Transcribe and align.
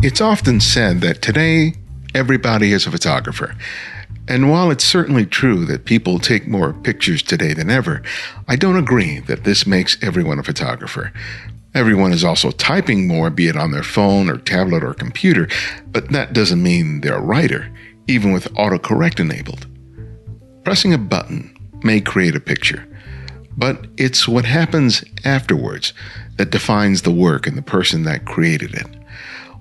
It's 0.00 0.20
often 0.20 0.60
said 0.60 1.00
that 1.00 1.22
today 1.22 1.74
everybody 2.14 2.72
is 2.72 2.86
a 2.86 2.90
photographer. 2.92 3.56
And 4.28 4.48
while 4.48 4.70
it's 4.70 4.84
certainly 4.84 5.26
true 5.26 5.64
that 5.64 5.86
people 5.86 6.20
take 6.20 6.46
more 6.46 6.72
pictures 6.72 7.20
today 7.20 7.52
than 7.52 7.68
ever, 7.68 8.02
I 8.46 8.54
don't 8.54 8.76
agree 8.76 9.18
that 9.18 9.42
this 9.42 9.66
makes 9.66 10.00
everyone 10.00 10.38
a 10.38 10.44
photographer. 10.44 11.12
Everyone 11.74 12.12
is 12.12 12.22
also 12.22 12.52
typing 12.52 13.08
more, 13.08 13.28
be 13.28 13.48
it 13.48 13.56
on 13.56 13.72
their 13.72 13.82
phone 13.82 14.30
or 14.30 14.36
tablet 14.36 14.84
or 14.84 14.94
computer, 14.94 15.48
but 15.88 16.10
that 16.10 16.32
doesn't 16.32 16.62
mean 16.62 17.00
they're 17.00 17.16
a 17.16 17.20
writer, 17.20 17.68
even 18.06 18.32
with 18.32 18.54
autocorrect 18.54 19.18
enabled. 19.18 19.66
Pressing 20.62 20.94
a 20.94 20.98
button 20.98 21.52
may 21.82 22.00
create 22.00 22.36
a 22.36 22.40
picture, 22.40 22.86
but 23.56 23.88
it's 23.96 24.28
what 24.28 24.44
happens 24.44 25.02
afterwards 25.24 25.92
that 26.36 26.50
defines 26.50 27.02
the 27.02 27.10
work 27.10 27.48
and 27.48 27.58
the 27.58 27.62
person 27.62 28.04
that 28.04 28.26
created 28.26 28.74
it. 28.74 28.86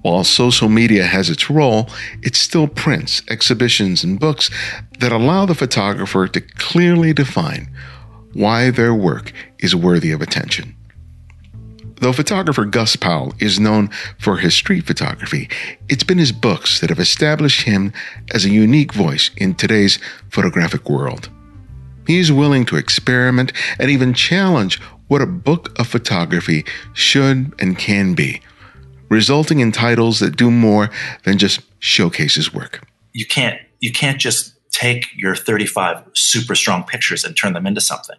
While 0.07 0.23
social 0.23 0.69
media 0.69 1.05
has 1.05 1.29
its 1.29 1.49
role, 1.49 1.89
it's 2.21 2.39
still 2.39 2.69
prints, 2.69 3.21
exhibitions, 3.29 4.05
and 4.05 4.17
books 4.17 4.49
that 4.99 5.11
allow 5.11 5.45
the 5.45 5.53
photographer 5.53 6.29
to 6.29 6.39
clearly 6.39 7.11
define 7.11 7.69
why 8.31 8.69
their 8.69 8.93
work 8.93 9.33
is 9.59 9.75
worthy 9.75 10.11
of 10.11 10.21
attention. 10.21 10.77
Though 11.99 12.13
photographer 12.13 12.63
Gus 12.63 12.95
Powell 12.95 13.33
is 13.39 13.59
known 13.59 13.89
for 14.17 14.37
his 14.37 14.55
street 14.55 14.85
photography, 14.87 15.49
it's 15.89 16.05
been 16.05 16.19
his 16.19 16.31
books 16.31 16.79
that 16.79 16.89
have 16.89 16.99
established 16.99 17.63
him 17.63 17.91
as 18.33 18.45
a 18.45 18.49
unique 18.49 18.93
voice 18.93 19.29
in 19.35 19.55
today's 19.55 19.99
photographic 20.29 20.89
world. 20.89 21.27
He 22.07 22.17
is 22.17 22.31
willing 22.31 22.65
to 22.67 22.77
experiment 22.77 23.51
and 23.77 23.91
even 23.91 24.13
challenge 24.13 24.79
what 25.09 25.21
a 25.21 25.25
book 25.25 25.77
of 25.77 25.87
photography 25.87 26.63
should 26.93 27.53
and 27.59 27.77
can 27.77 28.13
be, 28.13 28.41
resulting 29.09 29.59
in 29.59 29.71
titles 29.71 30.19
that 30.19 30.35
do 30.35 30.51
more 30.51 30.89
than 31.23 31.37
just 31.37 31.61
showcase 31.79 32.35
his 32.35 32.53
work. 32.53 32.81
You 33.13 33.25
can't 33.25 33.59
you 33.79 33.91
can't 33.91 34.19
just 34.19 34.53
take 34.71 35.07
your 35.15 35.35
35 35.35 36.03
super 36.13 36.55
strong 36.55 36.83
pictures 36.83 37.23
and 37.23 37.35
turn 37.35 37.53
them 37.53 37.65
into 37.65 37.81
something. 37.81 38.17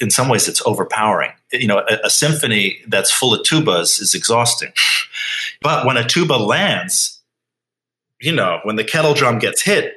In 0.00 0.10
some 0.10 0.28
ways, 0.28 0.48
it's 0.48 0.62
overpowering. 0.66 1.32
You 1.52 1.66
know, 1.66 1.78
a, 1.78 1.98
a 2.04 2.10
symphony 2.10 2.78
that's 2.86 3.10
full 3.10 3.34
of 3.34 3.42
tubas 3.42 4.00
is 4.00 4.14
exhausting. 4.14 4.72
But 5.62 5.84
when 5.84 5.98
a 5.98 6.06
tuba 6.06 6.34
lands, 6.34 7.20
you 8.18 8.32
know, 8.32 8.60
when 8.62 8.76
the 8.76 8.84
kettle 8.84 9.12
drum 9.12 9.38
gets 9.38 9.62
hit, 9.62 9.92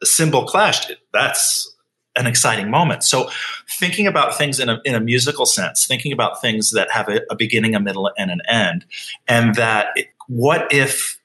the 0.00 0.06
cymbal 0.06 0.44
clashed, 0.44 0.92
that's 1.12 1.73
an 2.16 2.26
exciting 2.26 2.70
moment. 2.70 3.02
So 3.02 3.30
thinking 3.78 4.06
about 4.06 4.36
things 4.36 4.60
in 4.60 4.68
a, 4.68 4.80
in 4.84 4.94
a 4.94 5.00
musical 5.00 5.46
sense, 5.46 5.86
thinking 5.86 6.12
about 6.12 6.40
things 6.40 6.70
that 6.70 6.90
have 6.90 7.08
a, 7.08 7.22
a 7.30 7.34
beginning, 7.34 7.74
a 7.74 7.80
middle, 7.80 8.10
and 8.16 8.30
an 8.30 8.40
end, 8.48 8.84
and 9.26 9.54
that 9.56 9.88
it, 9.96 10.08
what 10.28 10.72
if 10.72 11.20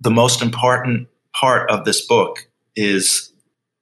the 0.00 0.10
most 0.10 0.42
important 0.42 1.08
part 1.32 1.70
of 1.70 1.84
this 1.84 2.04
book 2.04 2.48
is 2.74 3.32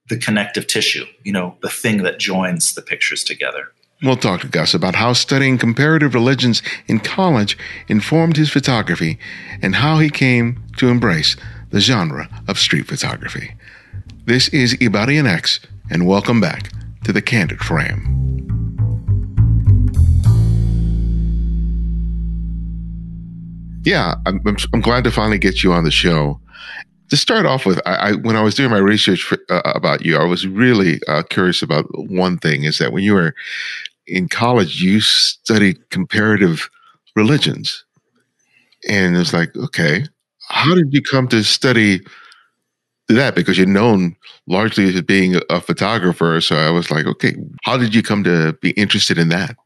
the 0.08 0.16
connective 0.16 0.66
tissue, 0.66 1.06
you 1.22 1.32
know, 1.32 1.56
the 1.62 1.70
thing 1.70 2.02
that 2.02 2.18
joins 2.18 2.74
the 2.74 2.82
pictures 2.82 3.24
together. 3.24 3.68
We'll 4.02 4.16
talk 4.16 4.42
to 4.42 4.48
Gus 4.48 4.74
about 4.74 4.96
how 4.96 5.14
studying 5.14 5.56
comparative 5.56 6.12
religions 6.12 6.62
in 6.86 7.00
college 7.00 7.56
informed 7.88 8.36
his 8.36 8.50
photography 8.50 9.18
and 9.62 9.76
how 9.76 9.98
he 9.98 10.10
came 10.10 10.62
to 10.76 10.88
embrace 10.88 11.36
the 11.70 11.80
genre 11.80 12.28
of 12.46 12.58
street 12.58 12.86
photography. 12.86 13.54
This 14.26 14.48
is 14.48 14.74
Ibarionex 14.74 15.60
and 15.90 16.06
welcome 16.06 16.40
back 16.40 16.70
to 17.04 17.12
the 17.12 17.20
Candid 17.20 17.60
Frame. 17.60 18.10
Yeah, 23.84 24.14
I'm, 24.24 24.40
I'm, 24.72 24.80
glad 24.80 25.04
to 25.04 25.10
finally 25.10 25.38
get 25.38 25.62
you 25.62 25.72
on 25.72 25.84
the 25.84 25.90
show. 25.90 26.40
To 27.10 27.18
start 27.18 27.44
off 27.44 27.66
with, 27.66 27.82
I, 27.84 27.94
I 27.96 28.12
when 28.12 28.34
I 28.34 28.40
was 28.40 28.54
doing 28.54 28.70
my 28.70 28.78
research 28.78 29.22
for, 29.22 29.36
uh, 29.50 29.60
about 29.74 30.06
you, 30.06 30.16
I 30.16 30.24
was 30.24 30.46
really 30.46 31.00
uh, 31.06 31.22
curious 31.28 31.60
about 31.60 31.84
one 32.08 32.38
thing: 32.38 32.64
is 32.64 32.78
that 32.78 32.92
when 32.92 33.04
you 33.04 33.12
were 33.12 33.34
in 34.06 34.28
college, 34.28 34.80
you 34.80 35.02
studied 35.02 35.90
comparative 35.90 36.70
religions, 37.14 37.84
and 38.88 39.18
it's 39.18 39.34
like, 39.34 39.54
okay, 39.54 40.06
how 40.48 40.74
did 40.74 40.94
you 40.94 41.02
come 41.02 41.28
to 41.28 41.44
study 41.44 42.00
that? 43.08 43.34
Because 43.34 43.58
you're 43.58 43.66
known 43.66 44.16
largely 44.46 44.88
as 44.88 45.00
being 45.02 45.36
a 45.50 45.60
photographer. 45.60 46.40
So 46.40 46.56
I 46.56 46.70
was 46.70 46.90
like, 46.90 47.06
okay, 47.06 47.34
how 47.62 47.76
did 47.76 47.94
you 47.94 48.02
come 48.02 48.24
to 48.24 48.54
be 48.54 48.70
interested 48.70 49.18
in 49.18 49.28
that? 49.28 49.56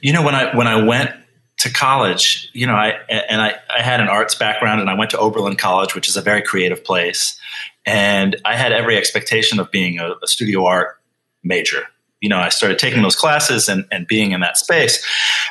You 0.00 0.12
know, 0.12 0.22
when 0.22 0.34
I 0.34 0.54
when 0.56 0.66
I 0.66 0.82
went 0.82 1.10
to 1.58 1.70
college, 1.70 2.48
you 2.54 2.66
know, 2.66 2.74
I 2.74 2.98
and 3.08 3.42
I, 3.42 3.54
I 3.74 3.82
had 3.82 4.00
an 4.00 4.08
arts 4.08 4.34
background, 4.34 4.80
and 4.80 4.88
I 4.88 4.94
went 4.94 5.10
to 5.10 5.18
Oberlin 5.18 5.56
College, 5.56 5.94
which 5.94 6.08
is 6.08 6.16
a 6.16 6.22
very 6.22 6.40
creative 6.40 6.82
place, 6.82 7.38
and 7.84 8.36
I 8.44 8.56
had 8.56 8.72
every 8.72 8.96
expectation 8.96 9.60
of 9.60 9.70
being 9.70 9.98
a, 9.98 10.14
a 10.22 10.26
studio 10.26 10.64
art 10.64 10.98
major. 11.42 11.86
You 12.20 12.28
know, 12.28 12.38
I 12.38 12.50
started 12.50 12.78
taking 12.78 13.02
those 13.02 13.16
classes 13.16 13.68
and, 13.68 13.86
and 13.90 14.06
being 14.06 14.32
in 14.32 14.40
that 14.40 14.56
space, 14.58 15.04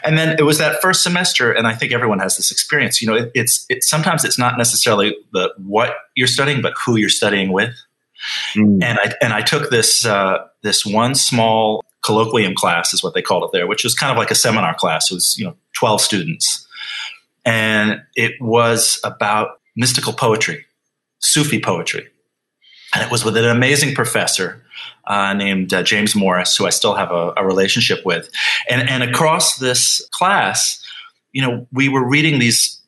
and 0.04 0.18
then 0.18 0.36
it 0.38 0.44
was 0.44 0.58
that 0.60 0.82
first 0.82 1.02
semester, 1.02 1.52
and 1.52 1.68
I 1.68 1.74
think 1.74 1.92
everyone 1.94 2.20
has 2.20 2.38
this 2.38 2.52
experience. 2.52 3.02
You 3.02 3.08
know, 3.08 3.16
it, 3.16 3.32
it's 3.34 3.66
it's 3.70 3.90
sometimes 3.90 4.24
it's 4.24 4.38
not 4.38 4.58
necessarily 4.58 5.16
the 5.34 5.54
what 5.58 5.96
you're 6.16 6.28
studying, 6.28 6.62
but 6.62 6.74
who 6.86 6.96
you're 6.96 7.10
studying 7.10 7.52
with. 7.52 7.76
Mm. 8.56 8.84
And 8.84 9.00
I 9.00 9.14
and 9.22 9.34
I 9.34 9.42
took 9.42 9.70
this 9.70 10.06
uh, 10.06 10.46
this 10.62 10.86
one 10.86 11.16
small 11.16 11.84
colloquium 12.04 12.56
class 12.56 12.94
is 12.94 13.04
what 13.04 13.14
they 13.14 13.22
called 13.22 13.44
it 13.44 13.50
there, 13.52 13.68
which 13.68 13.84
was 13.84 13.94
kind 13.94 14.12
of 14.12 14.18
like 14.18 14.32
a 14.32 14.36
seminar 14.36 14.76
class. 14.76 15.12
It 15.12 15.16
was 15.16 15.38
you 15.38 15.46
know 15.46 15.56
twelve 15.74 16.02
students, 16.02 16.68
and 17.46 18.02
it 18.16 18.34
was 18.42 19.00
about 19.04 19.60
mystical 19.76 20.14
poetry, 20.14 20.66
Sufi 21.20 21.60
poetry, 21.60 22.08
and 22.94 23.04
it 23.04 23.12
was 23.12 23.24
with 23.24 23.38
an 23.38 23.46
amazing 23.46 23.94
professor 23.96 24.64
uh, 25.08 25.34
named 25.34 25.74
uh, 25.74 25.84
James 25.84 26.16
Morris, 26.16 26.56
who 26.56 26.66
I 26.66 26.70
still 26.70 26.96
have 26.96 27.12
a, 27.12 27.34
a 27.38 27.46
relationship 27.46 28.06
with, 28.06 28.30
and 28.70 28.90
and 28.90 29.04
across 29.04 29.58
this 29.58 30.08
class, 30.12 30.84
you 31.32 31.42
know, 31.42 31.68
we 31.72 31.90
were 31.90 32.08
reading 32.08 32.40
these 32.40 32.80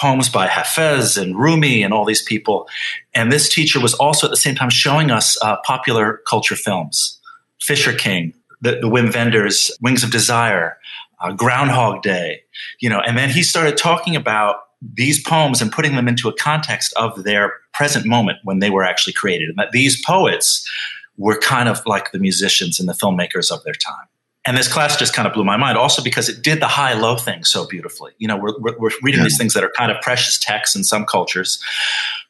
poems 0.00 0.28
by 0.28 0.48
Hafez 0.48 1.20
and 1.20 1.38
Rumi 1.38 1.82
and 1.82 1.94
all 1.94 2.04
these 2.04 2.22
people. 2.22 2.68
And 3.14 3.30
this 3.30 3.48
teacher 3.48 3.78
was 3.78 3.94
also 3.94 4.26
at 4.26 4.30
the 4.30 4.36
same 4.36 4.56
time 4.56 4.70
showing 4.70 5.12
us 5.12 5.40
uh, 5.42 5.58
popular 5.64 6.20
culture 6.26 6.56
films, 6.56 7.20
Fisher 7.60 7.92
King, 7.92 8.34
the, 8.60 8.72
the 8.80 8.88
Wim 8.88 9.14
Wenders, 9.14 9.70
Wings 9.80 10.02
of 10.02 10.10
Desire, 10.10 10.76
uh, 11.20 11.32
Groundhog 11.32 12.02
Day, 12.02 12.42
you 12.80 12.88
know, 12.88 13.00
and 13.00 13.16
then 13.16 13.30
he 13.30 13.44
started 13.44 13.76
talking 13.76 14.16
about 14.16 14.56
these 14.94 15.22
poems 15.22 15.62
and 15.62 15.70
putting 15.70 15.94
them 15.96 16.08
into 16.08 16.28
a 16.28 16.32
context 16.32 16.92
of 16.96 17.24
their 17.24 17.54
present 17.72 18.06
moment 18.06 18.38
when 18.44 18.58
they 18.58 18.70
were 18.70 18.84
actually 18.84 19.12
created, 19.12 19.48
and 19.48 19.58
that 19.58 19.72
these 19.72 20.02
poets 20.04 20.68
were 21.16 21.38
kind 21.38 21.68
of 21.68 21.84
like 21.86 22.12
the 22.12 22.18
musicians 22.18 22.80
and 22.80 22.88
the 22.88 22.94
filmmakers 22.94 23.50
of 23.50 23.62
their 23.64 23.74
time. 23.74 24.06
And 24.44 24.56
this 24.56 24.66
class 24.66 24.96
just 24.96 25.14
kind 25.14 25.28
of 25.28 25.34
blew 25.34 25.44
my 25.44 25.56
mind 25.56 25.78
also 25.78 26.02
because 26.02 26.28
it 26.28 26.42
did 26.42 26.60
the 26.60 26.66
high 26.66 26.94
low 26.94 27.16
thing 27.16 27.44
so 27.44 27.64
beautifully. 27.66 28.12
You 28.18 28.26
know 28.28 28.36
we're, 28.36 28.58
we're, 28.58 28.78
we're 28.78 28.90
reading 29.02 29.20
yeah. 29.20 29.24
these 29.24 29.38
things 29.38 29.54
that 29.54 29.62
are 29.62 29.72
kind 29.76 29.92
of 29.92 30.00
precious 30.02 30.38
texts 30.38 30.74
in 30.74 30.82
some 30.82 31.06
cultures 31.06 31.62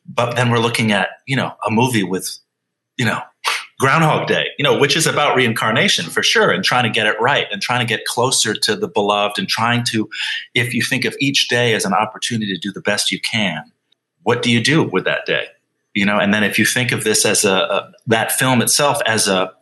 but 0.06 0.34
then 0.34 0.50
we're 0.50 0.58
looking 0.58 0.92
at 0.92 1.08
you 1.26 1.36
know 1.36 1.54
a 1.66 1.70
movie 1.70 2.02
with 2.02 2.38
you 2.96 3.04
know 3.04 3.20
groundhog 3.82 4.28
day 4.28 4.46
you 4.58 4.62
know 4.62 4.78
which 4.78 4.96
is 4.96 5.06
about 5.06 5.34
reincarnation 5.34 6.06
for 6.06 6.22
sure 6.22 6.52
and 6.52 6.62
trying 6.62 6.84
to 6.84 6.90
get 6.90 7.06
it 7.06 7.20
right 7.20 7.46
and 7.50 7.60
trying 7.60 7.80
to 7.80 7.86
get 7.86 8.04
closer 8.04 8.54
to 8.54 8.76
the 8.76 8.86
beloved 8.86 9.38
and 9.38 9.48
trying 9.48 9.82
to 9.84 10.08
if 10.54 10.72
you 10.72 10.82
think 10.82 11.04
of 11.04 11.16
each 11.18 11.48
day 11.48 11.74
as 11.74 11.84
an 11.84 11.92
opportunity 11.92 12.54
to 12.54 12.60
do 12.60 12.70
the 12.70 12.80
best 12.80 13.10
you 13.10 13.20
can 13.20 13.64
what 14.22 14.40
do 14.40 14.52
you 14.52 14.62
do 14.62 14.84
with 14.84 15.04
that 15.04 15.26
day 15.26 15.46
you 15.94 16.06
know 16.06 16.18
and 16.18 16.32
then 16.32 16.44
if 16.44 16.60
you 16.60 16.64
think 16.64 16.92
of 16.92 17.02
this 17.02 17.26
as 17.26 17.44
a, 17.44 17.52
a 17.52 17.92
that 18.06 18.30
film 18.30 18.62
itself 18.62 18.98
as 19.04 19.26
a 19.26 19.52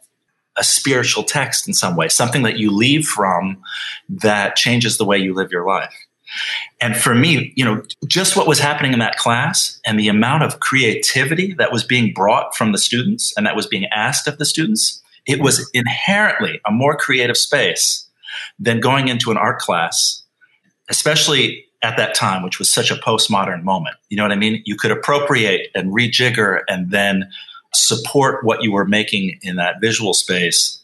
a 0.57 0.65
spiritual 0.65 1.23
text 1.23 1.67
in 1.67 1.75
some 1.75 1.97
way, 1.97 2.09
something 2.09 2.43
that 2.43 2.59
you 2.59 2.71
leave 2.71 3.07
from 3.07 3.57
that 4.09 4.57
changes 4.57 4.99
the 4.99 5.05
way 5.05 5.17
you 5.17 5.33
live 5.33 5.51
your 5.51 5.67
life. 5.67 5.95
And 6.81 6.97
for 6.97 7.15
me, 7.15 7.53
you 7.57 7.65
know, 7.65 7.83
just 8.07 8.37
what 8.37 8.47
was 8.47 8.59
happening 8.59 8.93
in 8.93 8.99
that 8.99 9.17
class 9.17 9.81
and 9.85 9.99
the 9.99 10.09
amount 10.09 10.43
of 10.43 10.61
creativity 10.61 11.55
that 11.55 11.73
was 11.73 11.85
being 11.85 12.13
brought 12.13 12.55
from 12.55 12.73
the 12.73 12.79
students 12.79 13.35
and 13.37 13.47
that 13.47 13.57
was 13.57 13.67
being 13.67 13.87
asked 13.87 14.27
of 14.27 14.39
the 14.39 14.45
students, 14.45 15.03
it 15.27 15.41
was 15.41 15.69
inherently 15.75 16.61
a 16.67 16.71
more 16.71 16.97
creative 16.97 17.37
space 17.37 18.07
than 18.59 18.81
going 18.81 19.09
into 19.09 19.31
an 19.31 19.37
art 19.37 19.59
class, 19.59 20.23
especially 20.89 21.65
at 21.83 21.97
that 21.97 22.15
time, 22.15 22.43
which 22.43 22.59
was 22.59 22.71
such 22.71 22.91
a 22.91 22.97
postmodern 22.97 23.63
moment. 23.63 23.97
You 24.09 24.17
know 24.17 24.23
what 24.23 24.33
I 24.33 24.37
mean? 24.37 24.63
You 24.65 24.77
could 24.77 24.91
appropriate 24.91 25.71
and 25.75 25.93
rejigger 25.93 26.61
and 26.69 26.91
then 26.91 27.31
support 27.73 28.45
what 28.45 28.63
you 28.63 28.73
were 28.73 28.85
making 28.85 29.39
in 29.43 29.57
that 29.57 29.81
visual 29.81 30.13
space 30.13 30.81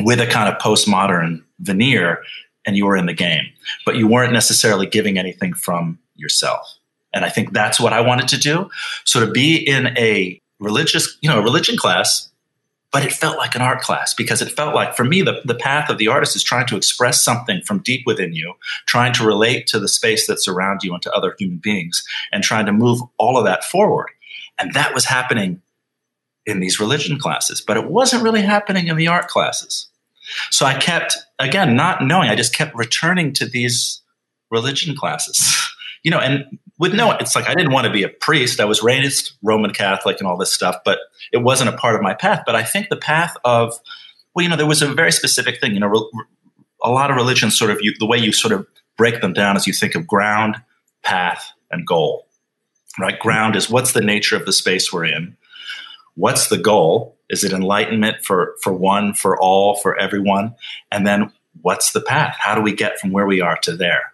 with 0.00 0.20
a 0.20 0.26
kind 0.26 0.52
of 0.52 0.60
postmodern 0.60 1.42
veneer 1.60 2.22
and 2.66 2.76
you 2.76 2.86
were 2.86 2.96
in 2.96 3.06
the 3.06 3.12
game 3.12 3.46
but 3.84 3.96
you 3.96 4.06
weren't 4.06 4.32
necessarily 4.32 4.86
giving 4.86 5.18
anything 5.18 5.52
from 5.54 5.98
yourself. 6.16 6.78
And 7.14 7.24
i 7.24 7.28
think 7.28 7.52
that's 7.52 7.80
what 7.80 7.92
i 7.92 8.00
wanted 8.00 8.28
to 8.28 8.38
do. 8.38 8.70
So 9.04 9.24
to 9.24 9.30
be 9.30 9.56
in 9.56 9.96
a 9.98 10.40
religious 10.62 11.18
you 11.20 11.28
know 11.28 11.40
a 11.40 11.42
religion 11.42 11.76
class 11.76 12.28
but 12.92 13.02
it 13.02 13.12
felt 13.12 13.38
like 13.38 13.54
an 13.54 13.62
art 13.62 13.80
class 13.80 14.12
because 14.12 14.42
it 14.42 14.52
felt 14.52 14.74
like 14.74 14.94
for 14.94 15.04
me 15.04 15.22
the, 15.22 15.40
the 15.46 15.54
path 15.54 15.90
of 15.90 15.98
the 15.98 16.08
artist 16.08 16.36
is 16.36 16.42
trying 16.42 16.66
to 16.66 16.76
express 16.76 17.24
something 17.24 17.60
from 17.62 17.80
deep 17.80 18.02
within 18.06 18.32
you 18.32 18.54
trying 18.86 19.12
to 19.12 19.26
relate 19.26 19.66
to 19.66 19.80
the 19.80 19.88
space 19.88 20.26
that's 20.26 20.46
around 20.46 20.82
you 20.82 20.94
and 20.94 21.02
to 21.02 21.12
other 21.12 21.34
human 21.38 21.58
beings 21.58 22.04
and 22.30 22.44
trying 22.44 22.66
to 22.66 22.72
move 22.72 23.00
all 23.18 23.36
of 23.36 23.44
that 23.44 23.64
forward. 23.64 24.08
And 24.58 24.74
that 24.74 24.94
was 24.94 25.04
happening 25.04 25.60
in 26.46 26.60
these 26.60 26.78
religion 26.78 27.18
classes 27.18 27.60
but 27.60 27.76
it 27.76 27.90
wasn't 27.90 28.22
really 28.22 28.42
happening 28.42 28.86
in 28.86 28.96
the 28.96 29.08
art 29.08 29.28
classes 29.28 29.88
so 30.50 30.66
i 30.66 30.74
kept 30.74 31.16
again 31.38 31.76
not 31.76 32.02
knowing 32.02 32.28
i 32.28 32.34
just 32.34 32.54
kept 32.54 32.74
returning 32.74 33.32
to 33.32 33.46
these 33.46 34.02
religion 34.50 34.94
classes 34.94 35.58
you 36.02 36.10
know 36.10 36.18
and 36.18 36.58
with 36.78 36.94
no 36.94 37.12
it's 37.12 37.34
like 37.36 37.48
i 37.48 37.54
didn't 37.54 37.72
want 37.72 37.86
to 37.86 37.92
be 37.92 38.02
a 38.02 38.08
priest 38.08 38.60
i 38.60 38.64
was 38.64 38.82
raised 38.82 39.32
roman 39.42 39.72
catholic 39.72 40.18
and 40.18 40.28
all 40.28 40.36
this 40.36 40.52
stuff 40.52 40.76
but 40.84 40.98
it 41.32 41.38
wasn't 41.38 41.70
a 41.70 41.76
part 41.76 41.96
of 41.96 42.02
my 42.02 42.14
path. 42.14 42.42
But 42.44 42.54
I 42.54 42.62
think 42.62 42.88
the 42.88 42.96
path 42.96 43.36
of, 43.44 43.78
well, 44.34 44.42
you 44.42 44.48
know, 44.48 44.56
there 44.56 44.66
was 44.66 44.82
a 44.82 44.92
very 44.92 45.12
specific 45.12 45.60
thing. 45.60 45.74
You 45.74 45.80
know, 45.80 45.88
re- 45.88 46.24
a 46.82 46.90
lot 46.90 47.10
of 47.10 47.16
religions 47.16 47.58
sort 47.58 47.70
of 47.70 47.78
you, 47.80 47.94
the 47.98 48.06
way 48.06 48.18
you 48.18 48.32
sort 48.32 48.52
of 48.52 48.66
break 48.96 49.20
them 49.20 49.32
down 49.32 49.56
is 49.56 49.66
you 49.66 49.72
think 49.72 49.94
of 49.94 50.06
ground, 50.06 50.56
path, 51.02 51.50
and 51.70 51.86
goal. 51.86 52.26
Right? 52.98 53.18
Ground 53.18 53.56
is 53.56 53.70
what's 53.70 53.92
the 53.92 54.02
nature 54.02 54.36
of 54.36 54.44
the 54.44 54.52
space 54.52 54.92
we're 54.92 55.06
in. 55.06 55.36
What's 56.14 56.48
the 56.48 56.58
goal? 56.58 57.16
Is 57.32 57.42
it 57.42 57.52
enlightenment 57.52 58.24
for 58.24 58.54
for 58.62 58.72
one, 58.72 59.14
for 59.14 59.36
all, 59.40 59.76
for 59.76 59.98
everyone? 59.98 60.54
And 60.92 61.06
then 61.06 61.32
what's 61.62 61.92
the 61.92 62.00
path? 62.00 62.36
How 62.38 62.54
do 62.54 62.60
we 62.60 62.72
get 62.72 63.00
from 63.00 63.10
where 63.10 63.26
we 63.26 63.40
are 63.40 63.56
to 63.62 63.76
there? 63.76 64.12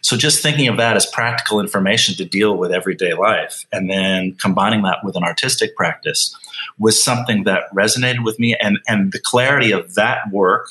So 0.00 0.16
just 0.16 0.42
thinking 0.42 0.68
of 0.68 0.76
that 0.76 0.96
as 0.96 1.06
practical 1.06 1.60
information 1.60 2.14
to 2.14 2.24
deal 2.24 2.56
with 2.56 2.72
everyday 2.72 3.14
life 3.14 3.66
and 3.72 3.90
then 3.90 4.36
combining 4.40 4.82
that 4.82 5.04
with 5.04 5.16
an 5.16 5.24
artistic 5.24 5.76
practice 5.76 6.34
was 6.78 7.02
something 7.02 7.44
that 7.44 7.64
resonated 7.74 8.24
with 8.24 8.38
me 8.38 8.56
and, 8.60 8.78
and 8.88 9.12
the 9.12 9.20
clarity 9.20 9.72
of 9.72 9.94
that 9.94 10.30
work 10.30 10.68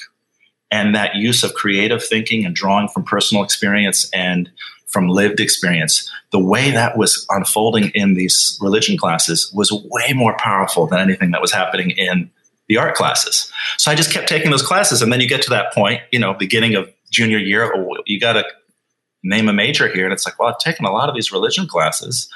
and 0.71 0.95
that 0.95 1.15
use 1.15 1.43
of 1.43 1.53
creative 1.53 2.03
thinking 2.03 2.45
and 2.45 2.55
drawing 2.55 2.87
from 2.87 3.03
personal 3.03 3.43
experience 3.43 4.09
and 4.13 4.49
from 4.91 5.07
lived 5.07 5.39
experience, 5.39 6.09
the 6.31 6.39
way 6.39 6.69
that 6.71 6.97
was 6.97 7.25
unfolding 7.29 7.89
in 7.95 8.13
these 8.13 8.57
religion 8.61 8.97
classes 8.97 9.51
was 9.53 9.71
way 9.71 10.13
more 10.13 10.35
powerful 10.37 10.85
than 10.85 10.99
anything 10.99 11.31
that 11.31 11.41
was 11.41 11.51
happening 11.51 11.91
in 11.91 12.29
the 12.67 12.77
art 12.77 12.95
classes. 12.95 13.51
So 13.77 13.91
I 13.91 13.95
just 13.95 14.11
kept 14.11 14.29
taking 14.29 14.51
those 14.51 14.61
classes. 14.61 15.01
And 15.01 15.11
then 15.11 15.19
you 15.19 15.27
get 15.27 15.41
to 15.43 15.49
that 15.49 15.73
point, 15.73 16.01
you 16.11 16.19
know, 16.19 16.33
beginning 16.33 16.75
of 16.75 16.89
junior 17.09 17.37
year, 17.37 17.73
oh, 17.75 17.97
you 18.05 18.19
got 18.19 18.33
to 18.33 18.45
name 19.23 19.49
a 19.49 19.53
major 19.53 19.87
here. 19.87 20.05
And 20.05 20.13
it's 20.13 20.25
like, 20.25 20.39
well, 20.39 20.49
I've 20.49 20.57
taken 20.59 20.85
a 20.85 20.91
lot 20.91 21.09
of 21.09 21.15
these 21.15 21.31
religion 21.31 21.67
classes 21.67 22.29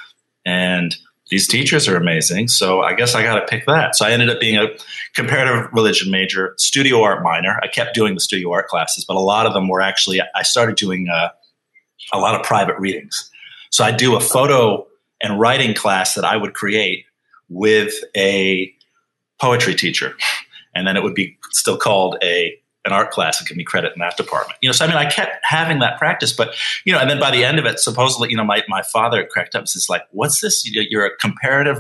and 0.46 0.96
these 1.30 1.48
teachers 1.48 1.88
are 1.88 1.98
amazing. 1.98 2.48
So 2.50 2.82
I 2.82 2.94
guess 2.94 3.16
I 3.16 3.24
got 3.24 3.40
to 3.40 3.46
pick 3.48 3.66
that. 3.66 3.96
So 3.96 4.06
I 4.06 4.12
ended 4.12 4.30
up 4.30 4.40
being 4.40 4.58
a 4.58 4.68
comparative 5.16 5.70
religion 5.74 6.12
major, 6.12 6.54
studio 6.58 7.02
art 7.02 7.24
minor. 7.24 7.60
I 7.64 7.68
kept 7.68 7.96
doing 7.96 8.14
the 8.14 8.20
studio 8.20 8.52
art 8.52 8.68
classes, 8.68 9.06
but 9.06 9.16
a 9.16 9.20
lot 9.22 9.48
of 9.48 9.54
them 9.54 9.68
were 9.68 9.82
actually, 9.82 10.22
I 10.36 10.44
started 10.44 10.76
doing 10.76 11.10
uh, 11.10 11.30
a 12.14 12.20
lot 12.20 12.36
of 12.36 12.46
private 12.46 12.78
readings. 12.80 13.30
So 13.72 13.84
I 13.84 13.92
do 13.92 14.16
a 14.16 14.20
photo 14.20 14.86
and 15.22 15.40
writing 15.40 15.74
class 15.74 16.16
that 16.16 16.26
I 16.26 16.38
would 16.38 16.54
create 16.54 17.06
with 17.50 17.94
a 18.16 18.74
poetry 19.40 19.76
teacher. 19.76 20.16
And 20.74 20.88
then 20.88 20.98
it 20.98 21.04
would 21.04 21.16
be 21.16 21.38
still 21.52 21.78
called 21.78 22.18
a 22.24 22.58
an 22.86 22.94
art 22.94 23.10
class 23.10 23.40
and 23.40 23.48
give 23.48 23.58
me 23.58 23.64
credit 23.64 23.94
in 23.96 24.00
that 24.00 24.16
department. 24.16 24.58
You 24.62 24.70
know, 24.70 24.74
so 24.74 24.86
I 24.86 24.88
mean, 24.88 24.98
I 24.98 25.10
kept 25.10 25.44
having 25.44 25.80
that 25.80 25.98
practice, 25.98 26.32
but 26.32 26.54
you 26.86 26.94
know, 26.94 27.00
and 27.00 27.10
then 27.10 27.20
by 27.20 27.32
the 27.32 27.44
end 27.44 27.58
of 27.58 27.66
it, 27.66 27.80
supposedly, 27.80 28.30
you 28.30 28.38
know, 28.38 28.44
my 28.44 28.62
my 28.68 28.84
father 28.84 29.26
cracked 29.26 29.56
up. 29.56 29.64
It's 29.64 29.90
like, 29.90 30.04
what's 30.12 30.40
this? 30.40 30.70
You're 30.72 31.06
a 31.06 31.18
comparative 31.18 31.80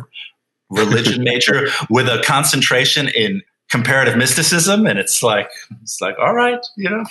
religion 0.70 1.24
major 1.24 1.68
with 1.90 2.08
a 2.08 2.24
concentration 2.26 3.08
in 3.10 3.44
comparative 3.70 4.18
mysticism, 4.18 4.88
and 4.88 4.98
it's 4.98 5.22
like, 5.22 5.50
it's 5.84 6.02
like, 6.02 6.18
all 6.20 6.34
right, 6.34 6.66
you 6.76 6.90
know. 6.90 7.06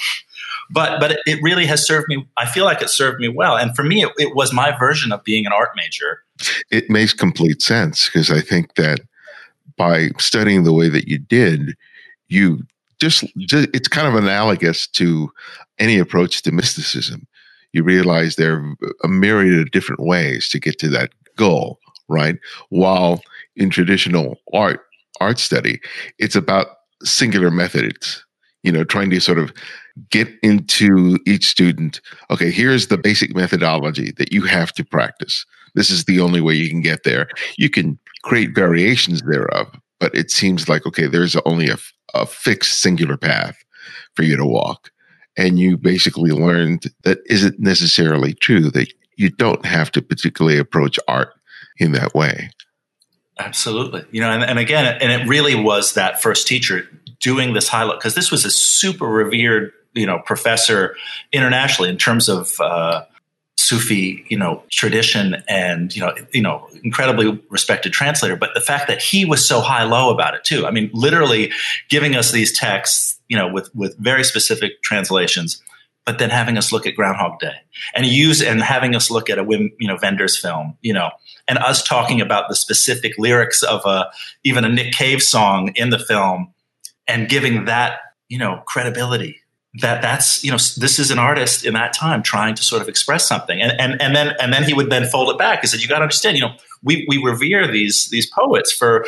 But 0.70 1.00
but 1.00 1.18
it 1.26 1.38
really 1.42 1.66
has 1.66 1.86
served 1.86 2.08
me. 2.08 2.26
I 2.36 2.46
feel 2.46 2.64
like 2.64 2.82
it 2.82 2.90
served 2.90 3.20
me 3.20 3.28
well, 3.28 3.56
and 3.56 3.74
for 3.76 3.82
me, 3.82 4.02
it, 4.02 4.10
it 4.16 4.34
was 4.34 4.52
my 4.52 4.76
version 4.78 5.12
of 5.12 5.22
being 5.24 5.46
an 5.46 5.52
art 5.52 5.70
major. 5.76 6.22
It 6.70 6.88
makes 6.90 7.12
complete 7.12 7.62
sense 7.62 8.06
because 8.06 8.30
I 8.30 8.40
think 8.40 8.74
that 8.74 9.00
by 9.76 10.10
studying 10.18 10.64
the 10.64 10.72
way 10.72 10.88
that 10.88 11.08
you 11.08 11.18
did, 11.18 11.76
you 12.28 12.64
just, 13.00 13.24
just 13.38 13.68
it's 13.74 13.88
kind 13.88 14.06
of 14.06 14.14
analogous 14.14 14.86
to 14.88 15.30
any 15.78 15.98
approach 15.98 16.42
to 16.42 16.52
mysticism. 16.52 17.26
You 17.72 17.82
realize 17.82 18.36
there 18.36 18.56
are 18.56 18.74
a 19.02 19.08
myriad 19.08 19.60
of 19.60 19.70
different 19.72 20.02
ways 20.02 20.48
to 20.50 20.60
get 20.60 20.78
to 20.78 20.88
that 20.90 21.10
goal, 21.36 21.80
right? 22.08 22.36
While 22.68 23.22
in 23.56 23.70
traditional 23.70 24.40
art 24.52 24.80
art 25.20 25.38
study, 25.38 25.80
it's 26.18 26.36
about 26.36 26.66
singular 27.02 27.50
methods. 27.50 28.24
You 28.62 28.72
know, 28.72 28.84
trying 28.84 29.10
to 29.10 29.20
sort 29.20 29.38
of 29.38 29.52
get 30.10 30.28
into 30.42 31.18
each 31.26 31.46
student. 31.46 32.00
Okay, 32.30 32.50
here's 32.50 32.88
the 32.88 32.98
basic 32.98 33.34
methodology 33.34 34.12
that 34.18 34.32
you 34.32 34.42
have 34.42 34.72
to 34.72 34.84
practice. 34.84 35.44
This 35.74 35.90
is 35.90 36.04
the 36.04 36.20
only 36.20 36.40
way 36.40 36.54
you 36.54 36.68
can 36.68 36.80
get 36.80 37.04
there. 37.04 37.28
You 37.56 37.70
can 37.70 37.98
create 38.22 38.54
variations 38.54 39.22
thereof, 39.22 39.68
but 40.00 40.14
it 40.14 40.30
seems 40.30 40.68
like 40.68 40.86
okay, 40.86 41.06
there's 41.06 41.36
only 41.44 41.68
a, 41.68 41.76
a 42.14 42.26
fixed 42.26 42.80
singular 42.80 43.16
path 43.16 43.56
for 44.14 44.22
you 44.22 44.36
to 44.36 44.46
walk. 44.46 44.90
And 45.36 45.58
you 45.58 45.76
basically 45.76 46.30
learned 46.30 46.84
that 47.02 47.18
isn't 47.26 47.58
necessarily 47.58 48.34
true, 48.34 48.70
that 48.70 48.92
you 49.16 49.30
don't 49.30 49.64
have 49.66 49.90
to 49.92 50.02
particularly 50.02 50.58
approach 50.58 50.98
art 51.08 51.30
in 51.78 51.92
that 51.92 52.14
way. 52.14 52.50
Absolutely. 53.38 54.04
You 54.12 54.20
know, 54.20 54.30
and, 54.30 54.44
and 54.44 54.58
again, 54.58 54.96
and 55.00 55.10
it 55.10 55.28
really 55.28 55.54
was 55.54 55.94
that 55.94 56.22
first 56.22 56.46
teacher 56.46 56.88
doing 57.20 57.52
this 57.52 57.68
high 57.68 57.90
because 57.92 58.14
this 58.14 58.30
was 58.30 58.44
a 58.44 58.50
super 58.50 59.06
revered, 59.06 59.72
you 59.94 60.06
know, 60.06 60.18
professor 60.18 60.96
internationally 61.32 61.90
in 61.90 61.96
terms 61.96 62.28
of, 62.28 62.52
uh, 62.60 63.04
Sufi, 63.56 64.26
you 64.28 64.36
know, 64.36 64.62
tradition 64.70 65.42
and, 65.48 65.94
you 65.94 66.02
know, 66.02 66.12
you 66.32 66.42
know, 66.42 66.68
incredibly 66.82 67.40
respected 67.48 67.92
translator. 67.92 68.36
But 68.36 68.50
the 68.52 68.60
fact 68.60 68.88
that 68.88 69.00
he 69.00 69.24
was 69.24 69.46
so 69.46 69.60
high 69.60 69.84
low 69.84 70.12
about 70.12 70.34
it 70.34 70.44
too. 70.44 70.66
I 70.66 70.70
mean, 70.70 70.90
literally 70.92 71.52
giving 71.88 72.14
us 72.14 72.32
these 72.32 72.56
texts, 72.58 73.18
you 73.28 73.38
know, 73.38 73.48
with, 73.48 73.74
with 73.74 73.96
very 73.96 74.24
specific 74.24 74.82
translations, 74.82 75.62
but 76.04 76.18
then 76.18 76.30
having 76.30 76.58
us 76.58 76.72
look 76.72 76.86
at 76.86 76.94
Groundhog 76.94 77.38
Day 77.38 77.54
and 77.94 78.04
use 78.04 78.42
and 78.42 78.60
having 78.60 78.94
us 78.94 79.10
look 79.10 79.30
at 79.30 79.38
a, 79.38 79.44
you 79.48 79.88
know, 79.88 79.98
Wenders 80.02 80.36
film, 80.36 80.76
you 80.82 80.92
know, 80.92 81.10
and 81.48 81.56
us 81.58 81.82
talking 81.82 82.20
about 82.20 82.48
the 82.48 82.56
specific 82.56 83.12
lyrics 83.18 83.62
of 83.62 83.82
a, 83.86 84.10
even 84.42 84.64
a 84.64 84.68
Nick 84.68 84.92
Cave 84.92 85.22
song 85.22 85.72
in 85.76 85.90
the 85.90 85.98
film 85.98 86.52
and 87.06 87.28
giving 87.28 87.66
that, 87.66 88.00
you 88.28 88.38
know, 88.38 88.62
credibility 88.66 89.40
that 89.80 90.00
that's 90.02 90.44
you 90.44 90.50
know 90.50 90.56
this 90.56 90.98
is 90.98 91.10
an 91.10 91.18
artist 91.18 91.64
in 91.64 91.74
that 91.74 91.92
time 91.92 92.22
trying 92.22 92.54
to 92.54 92.62
sort 92.62 92.80
of 92.80 92.88
express 92.88 93.26
something. 93.26 93.60
And 93.60 93.78
and 93.80 94.00
and 94.00 94.14
then 94.14 94.34
and 94.40 94.52
then 94.52 94.62
he 94.62 94.74
would 94.74 94.90
then 94.90 95.06
fold 95.06 95.30
it 95.30 95.38
back 95.38 95.60
he 95.60 95.66
said 95.66 95.80
you 95.80 95.88
got 95.88 95.98
to 95.98 96.02
understand 96.02 96.36
you 96.36 96.42
know 96.42 96.54
we 96.82 97.04
we 97.08 97.18
revere 97.18 97.70
these 97.70 98.08
these 98.10 98.28
poets 98.30 98.72
for 98.72 99.04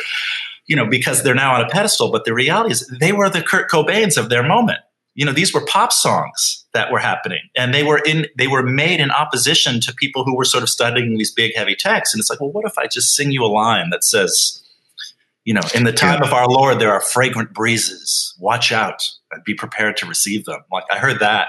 you 0.65 0.75
know 0.75 0.85
because 0.85 1.23
they're 1.23 1.35
now 1.35 1.55
on 1.55 1.61
a 1.61 1.69
pedestal 1.69 2.11
but 2.11 2.25
the 2.25 2.33
reality 2.33 2.71
is 2.71 2.87
they 2.99 3.13
were 3.13 3.29
the 3.29 3.41
Kurt 3.41 3.69
Cobains 3.69 4.17
of 4.17 4.29
their 4.29 4.43
moment. 4.43 4.79
You 5.15 5.25
know 5.25 5.31
these 5.31 5.53
were 5.53 5.65
pop 5.65 5.93
songs 5.93 6.65
that 6.73 6.91
were 6.91 6.99
happening 6.99 7.41
and 7.55 7.73
they 7.73 7.83
were 7.83 8.01
in 8.05 8.27
they 8.37 8.47
were 8.47 8.63
made 8.63 8.99
in 8.99 9.09
opposition 9.09 9.79
to 9.81 9.93
people 9.93 10.25
who 10.25 10.35
were 10.35 10.45
sort 10.45 10.63
of 10.63 10.69
studying 10.69 11.17
these 11.17 11.31
big 11.31 11.55
heavy 11.55 11.75
texts. 11.75 12.13
And 12.13 12.19
it's 12.19 12.29
like 12.29 12.41
well 12.41 12.51
what 12.51 12.65
if 12.65 12.77
I 12.77 12.87
just 12.87 13.15
sing 13.15 13.31
you 13.31 13.43
a 13.43 13.47
line 13.47 13.89
that 13.91 14.03
says 14.03 14.61
you 15.47 15.53
know, 15.53 15.61
in 15.73 15.85
the 15.85 15.93
time 15.93 16.19
yeah. 16.19 16.27
of 16.27 16.33
our 16.33 16.45
Lord, 16.45 16.77
there 16.77 16.91
are 16.91 16.99
fragrant 16.99 17.53
breezes. 17.53 18.35
Watch 18.37 18.73
out 18.73 19.01
and 19.31 19.41
be 19.45 19.53
prepared 19.53 19.95
to 19.95 20.05
receive 20.05 20.43
them. 20.43 20.59
Like 20.73 20.83
I 20.91 20.97
heard 20.97 21.21
that, 21.21 21.47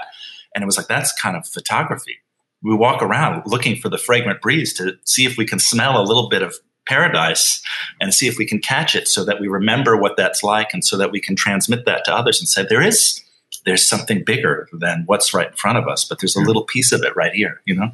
and 0.55 0.63
it 0.63 0.65
was 0.65 0.77
like 0.77 0.87
that's 0.87 1.11
kind 1.21 1.35
of 1.35 1.45
photography. 1.45 2.15
We 2.63 2.73
walk 2.73 3.03
around 3.03 3.43
looking 3.45 3.75
for 3.75 3.89
the 3.89 3.97
fragrant 3.97 4.39
breeze 4.39 4.71
to 4.75 4.93
see 5.03 5.25
if 5.25 5.37
we 5.37 5.45
can 5.45 5.59
smell 5.59 6.01
a 6.01 6.07
little 6.07 6.29
bit 6.29 6.41
of 6.41 6.55
paradise 6.87 7.61
and 7.99 8.13
see 8.13 8.27
if 8.27 8.37
we 8.37 8.45
can 8.45 8.59
catch 8.59 8.95
it, 8.95 9.09
so 9.09 9.25
that 9.25 9.41
we 9.41 9.49
remember 9.49 9.97
what 9.97 10.15
that's 10.15 10.43
like, 10.43 10.73
and 10.73 10.85
so 10.85 10.95
that 10.95 11.11
we 11.11 11.19
can 11.19 11.35
transmit 11.35 11.85
that 11.85 12.05
to 12.05 12.15
others 12.15 12.39
and 12.39 12.47
say 12.47 12.65
there 12.69 12.81
is 12.81 13.21
there's 13.65 13.85
something 13.85 14.23
bigger 14.23 14.69
than 14.71 15.03
what's 15.07 15.33
right 15.33 15.47
in 15.47 15.57
front 15.57 15.77
of 15.77 15.89
us, 15.89 16.05
but 16.05 16.21
there's 16.21 16.37
a 16.37 16.41
little 16.41 16.63
piece 16.63 16.93
of 16.93 17.03
it 17.03 17.13
right 17.17 17.33
here. 17.33 17.59
You 17.65 17.75
know. 17.75 17.91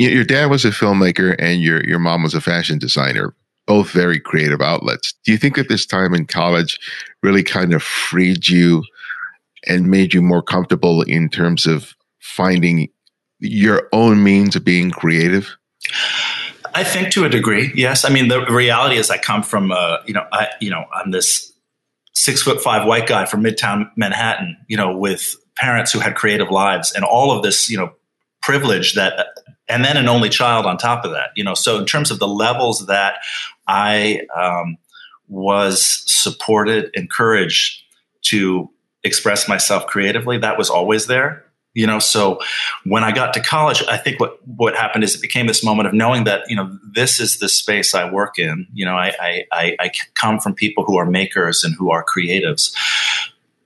Your 0.00 0.24
dad 0.24 0.50
was 0.50 0.64
a 0.64 0.70
filmmaker 0.70 1.36
and 1.38 1.62
your 1.62 1.84
your 1.84 2.00
mom 2.00 2.24
was 2.24 2.34
a 2.34 2.40
fashion 2.40 2.80
designer 2.80 3.34
both 3.70 3.92
very 3.92 4.18
creative 4.18 4.60
outlets. 4.60 5.14
Do 5.24 5.30
you 5.30 5.38
think 5.38 5.54
that 5.54 5.68
this 5.68 5.86
time 5.86 6.12
in 6.12 6.26
college 6.26 6.76
really 7.22 7.44
kind 7.44 7.72
of 7.72 7.84
freed 7.84 8.48
you 8.48 8.82
and 9.68 9.88
made 9.88 10.12
you 10.12 10.20
more 10.20 10.42
comfortable 10.42 11.02
in 11.02 11.28
terms 11.28 11.66
of 11.68 11.94
finding 12.18 12.88
your 13.38 13.88
own 13.92 14.24
means 14.24 14.56
of 14.56 14.64
being 14.64 14.90
creative? 14.90 15.56
I 16.74 16.82
think 16.82 17.12
to 17.12 17.24
a 17.24 17.28
degree, 17.28 17.70
yes. 17.76 18.04
I 18.04 18.08
mean, 18.08 18.26
the 18.26 18.44
reality 18.46 18.96
is, 18.96 19.08
I 19.08 19.18
come 19.18 19.44
from, 19.44 19.70
uh, 19.70 19.98
you 20.04 20.14
know, 20.14 20.26
I, 20.32 20.48
you 20.60 20.70
know, 20.70 20.86
I'm 20.92 21.12
this 21.12 21.52
six 22.12 22.42
foot 22.42 22.60
five 22.60 22.88
white 22.88 23.06
guy 23.06 23.24
from 23.24 23.44
Midtown 23.44 23.88
Manhattan, 23.96 24.56
you 24.66 24.76
know, 24.76 24.96
with 24.96 25.36
parents 25.56 25.92
who 25.92 26.00
had 26.00 26.16
creative 26.16 26.50
lives 26.50 26.90
and 26.90 27.04
all 27.04 27.30
of 27.30 27.44
this, 27.44 27.70
you 27.70 27.76
know, 27.76 27.92
privilege 28.42 28.94
that 28.94 29.28
and 29.70 29.84
then 29.84 29.96
an 29.96 30.08
only 30.08 30.28
child 30.28 30.66
on 30.66 30.76
top 30.76 31.04
of 31.04 31.12
that 31.12 31.30
you 31.36 31.44
know? 31.44 31.54
So 31.54 31.78
in 31.78 31.86
terms 31.86 32.10
of 32.10 32.18
the 32.18 32.28
levels 32.28 32.86
that 32.86 33.16
i 33.68 34.20
um, 34.36 34.76
was 35.28 36.02
supported, 36.06 36.90
encouraged 36.94 37.82
to 38.22 38.68
express 39.04 39.48
myself 39.48 39.86
creatively. 39.86 40.36
That 40.38 40.58
was 40.58 40.68
always 40.68 41.06
there 41.06 41.44
you 41.74 41.86
know? 41.86 41.98
So 42.00 42.40
when 42.84 43.04
i 43.04 43.12
got 43.12 43.32
to 43.34 43.40
college 43.40 43.82
i 43.88 43.96
think 43.96 44.18
what 44.18 44.38
what 44.46 44.74
happened 44.74 45.04
is 45.04 45.14
it 45.14 45.22
became 45.22 45.46
this 45.46 45.64
moment 45.64 45.86
of 45.86 45.94
knowing 45.94 46.24
that 46.24 46.42
you 46.48 46.56
know 46.56 46.78
this 46.94 47.20
is 47.20 47.38
the 47.38 47.48
space 47.48 47.94
i 47.94 48.10
work 48.10 48.38
in. 48.38 48.66
You 48.72 48.84
know 48.84 48.96
i 48.96 49.44
i 49.52 49.76
i 49.78 49.90
come 50.14 50.40
from 50.40 50.54
people 50.54 50.84
who 50.84 50.96
are 50.96 51.06
makers 51.06 51.62
and 51.64 51.74
who 51.76 51.90
are 51.90 52.04
creatives. 52.04 52.74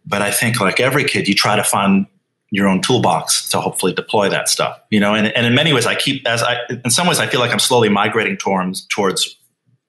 But 0.06 0.22
i 0.22 0.30
think 0.30 0.60
like 0.60 0.80
every 0.80 1.04
kid 1.04 1.28
you 1.28 1.34
try 1.34 1.56
to 1.56 1.64
find 1.64 2.06
your 2.54 2.68
own 2.68 2.80
toolbox 2.80 3.48
to 3.48 3.60
hopefully 3.60 3.92
deploy 3.92 4.28
that 4.28 4.48
stuff 4.48 4.78
you 4.90 5.00
know 5.00 5.14
and, 5.14 5.26
and 5.28 5.46
in 5.46 5.54
many 5.54 5.72
ways 5.72 5.86
i 5.86 5.94
keep 5.94 6.26
as 6.26 6.42
i 6.42 6.56
in 6.84 6.90
some 6.90 7.06
ways 7.06 7.18
i 7.18 7.26
feel 7.26 7.40
like 7.40 7.52
i'm 7.52 7.58
slowly 7.58 7.88
migrating 7.88 8.36
towards 8.36 8.86
towards 8.86 9.36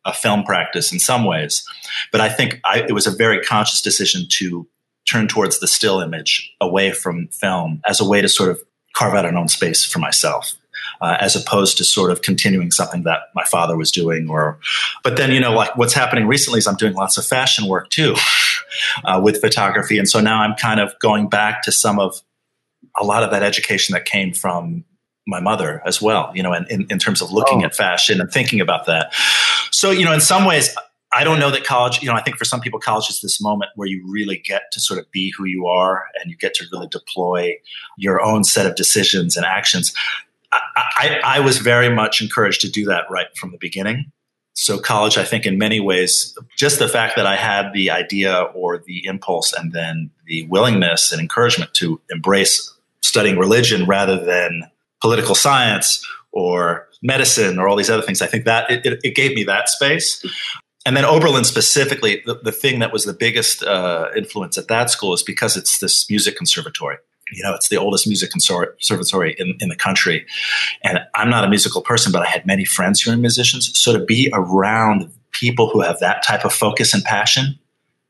a 0.06 0.14
film 0.14 0.44
practice 0.44 0.92
in 0.92 1.00
some 1.00 1.26
ways 1.26 1.66
but 2.12 2.22
i 2.22 2.30
think 2.30 2.60
I, 2.66 2.80
it 2.82 2.94
was 2.94 3.08
a 3.08 3.12
very 3.12 3.42
conscious 3.42 3.82
decision 3.82 4.26
to 4.38 4.68
turn 5.10 5.28
towards 5.28 5.60
the 5.60 5.68
still 5.68 6.00
image 6.02 6.52
away 6.60 6.92
from 6.92 7.28
film 7.28 7.82
as 7.88 8.02
a 8.02 8.08
way 8.08 8.22
to 8.22 8.30
sort 8.30 8.50
of 8.50 8.60
carve 8.94 9.14
out 9.14 9.26
an 9.26 9.38
own 9.38 9.48
space 9.48 9.86
for 9.86 10.00
myself. 10.00 10.56
Uh, 11.02 11.18
as 11.20 11.36
opposed 11.36 11.78
to 11.78 11.84
sort 11.84 12.12
of 12.12 12.22
continuing 12.22 12.70
something 12.70 13.04
that 13.04 13.22
my 13.34 13.44
father 13.46 13.76
was 13.76 13.92
doing 13.92 14.30
or 14.30 14.60
but 15.04 15.18
then 15.18 15.32
you 15.32 15.40
know 15.40 15.52
like 15.52 15.76
what's 15.76 15.94
happening 15.94 16.28
recently 16.28 16.60
is 16.60 16.68
i'm 16.68 16.76
doing 16.76 16.94
lots 16.94 17.18
of 17.18 17.26
fashion 17.26 17.66
work 17.68 17.90
too 17.90 18.14
uh, 19.06 19.20
with 19.22 19.42
photography 19.42 19.98
and 19.98 20.08
so 20.08 20.22
now 20.22 20.42
i'm 20.42 20.54
kind 20.56 20.80
of 20.80 20.94
going 21.00 21.28
back 21.28 21.64
to 21.64 21.72
some 21.72 21.98
of 21.98 22.22
a 23.00 23.04
lot 23.04 23.24
of 23.24 23.32
that 23.32 23.44
education 23.44 23.94
that 23.94 24.06
came 24.06 24.34
from 24.34 24.84
my 25.28 25.40
mother 25.40 25.82
as 25.86 26.02
well 26.02 26.32
you 26.36 26.44
know 26.44 26.54
and 26.54 26.70
in, 26.70 26.86
in 26.90 27.00
terms 27.00 27.22
of 27.22 27.32
looking 27.32 27.64
oh. 27.64 27.68
at 27.68 27.76
fashion 27.76 28.22
and 28.22 28.32
thinking 28.32 28.62
about 28.62 28.86
that 28.86 29.14
so 29.72 29.92
you 29.92 30.06
know 30.06 30.14
in 30.14 30.22
some 30.22 30.46
ways 30.46 30.76
I 31.16 31.24
don't 31.24 31.40
know 31.40 31.50
that 31.52 31.64
college, 31.64 32.02
you 32.02 32.10
know, 32.10 32.14
I 32.16 32.22
think 32.22 32.36
for 32.36 32.44
some 32.44 32.60
people, 32.60 32.78
college 32.78 33.10
is 33.10 33.22
this 33.22 33.42
moment 33.42 33.72
where 33.76 33.88
you 33.88 34.04
really 34.06 34.38
get 34.38 34.64
to 34.74 34.82
sort 34.82 35.00
of 35.00 35.10
be 35.12 35.32
who 35.38 35.46
you 35.46 35.66
are 35.66 36.04
and 36.20 36.30
you 36.30 36.36
get 36.36 36.54
to 36.56 36.66
really 36.74 36.88
deploy 36.88 37.56
your 37.98 38.22
own 38.22 38.44
set 38.44 38.66
of 38.66 38.76
decisions 38.76 39.38
and 39.38 39.46
actions. 39.46 39.94
I, 40.52 40.60
I, 40.76 41.20
I 41.24 41.40
was 41.40 41.60
very 41.60 41.88
much 41.88 42.22
encouraged 42.22 42.60
to 42.62 42.70
do 42.70 42.84
that 42.86 43.06
right 43.10 43.28
from 43.38 43.52
the 43.52 43.58
beginning. 43.58 44.12
So, 44.58 44.78
college, 44.78 45.18
I 45.18 45.24
think, 45.24 45.46
in 45.46 45.58
many 45.58 45.80
ways, 45.80 46.38
just 46.58 46.80
the 46.80 46.88
fact 46.88 47.16
that 47.18 47.26
I 47.26 47.36
had 47.36 47.72
the 47.74 47.92
idea 47.92 48.42
or 48.54 48.78
the 48.86 49.06
impulse 49.06 49.52
and 49.52 49.74
then 49.74 50.12
the 50.26 50.48
willingness 50.48 51.12
and 51.12 51.22
encouragement 51.22 51.74
to 51.76 52.00
embrace 52.10 52.74
studying 53.06 53.38
religion 53.38 53.86
rather 53.86 54.24
than 54.24 54.64
political 55.02 55.36
science 55.36 56.06
or 56.32 56.88
medicine 57.02 57.60
or 57.60 57.68
all 57.68 57.76
these 57.76 57.90
other 57.90 58.02
things. 58.02 58.22
I 58.22 58.28
think 58.28 58.46
that 58.46 58.70
it, 58.70 59.00
it, 59.04 59.16
gave 59.16 59.36
me 59.36 59.44
that 59.46 59.70
space 59.70 60.26
and 60.86 60.96
then 60.96 61.04
Oberlin 61.04 61.44
specifically, 61.44 62.22
the, 62.26 62.36
the 62.36 62.52
thing 62.52 62.80
that 62.80 62.94
was 62.94 63.06
the 63.06 63.14
biggest 63.14 63.64
uh, 63.64 64.10
influence 64.16 64.58
at 64.58 64.68
that 64.68 64.92
school 64.92 65.14
is 65.14 65.24
because 65.24 65.58
it's 65.58 65.80
this 65.80 66.08
music 66.10 66.38
conservatory. 66.38 66.98
You 67.32 67.44
know, 67.44 67.56
it's 67.56 67.70
the 67.70 67.78
oldest 67.78 68.08
music 68.08 68.30
conservatory 68.30 69.36
in, 69.40 69.58
in 69.60 69.70
the 69.70 69.76
country. 69.76 70.28
And 70.84 71.00
I'm 71.16 71.32
not 71.32 71.44
a 71.44 71.50
musical 71.50 71.82
person, 71.82 72.12
but 72.12 72.22
I 72.22 72.28
had 72.28 72.46
many 72.46 72.66
friends 72.66 73.02
who 73.02 73.12
are 73.12 73.18
musicians. 73.18 73.72
So 73.74 73.98
to 73.98 74.06
be 74.06 74.30
around 74.32 75.12
people 75.32 75.68
who 75.70 75.82
have 75.82 76.00
that 76.02 76.22
type 76.22 76.46
of 76.46 76.54
focus 76.54 76.94
and 76.94 77.04
passion, 77.04 77.58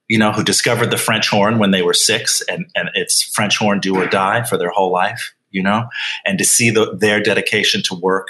you 0.08 0.20
know, 0.20 0.32
who 0.32 0.44
discovered 0.44 0.92
the 0.92 0.98
French 0.98 1.30
horn 1.30 1.58
when 1.58 1.72
they 1.72 1.82
were 1.82 1.94
six 1.94 2.42
and, 2.50 2.66
and 2.76 2.90
it's 2.94 3.24
French 3.24 3.58
horn 3.58 3.80
do 3.80 3.96
or 3.96 4.08
die 4.08 4.44
for 4.44 4.58
their 4.58 4.70
whole 4.70 4.92
life, 4.92 5.34
you 5.52 5.64
know, 5.64 5.88
and 6.26 6.38
to 6.38 6.46
see 6.46 6.70
the, 6.70 6.96
their 6.96 7.22
dedication 7.22 7.82
to 7.84 7.96
work. 7.96 8.28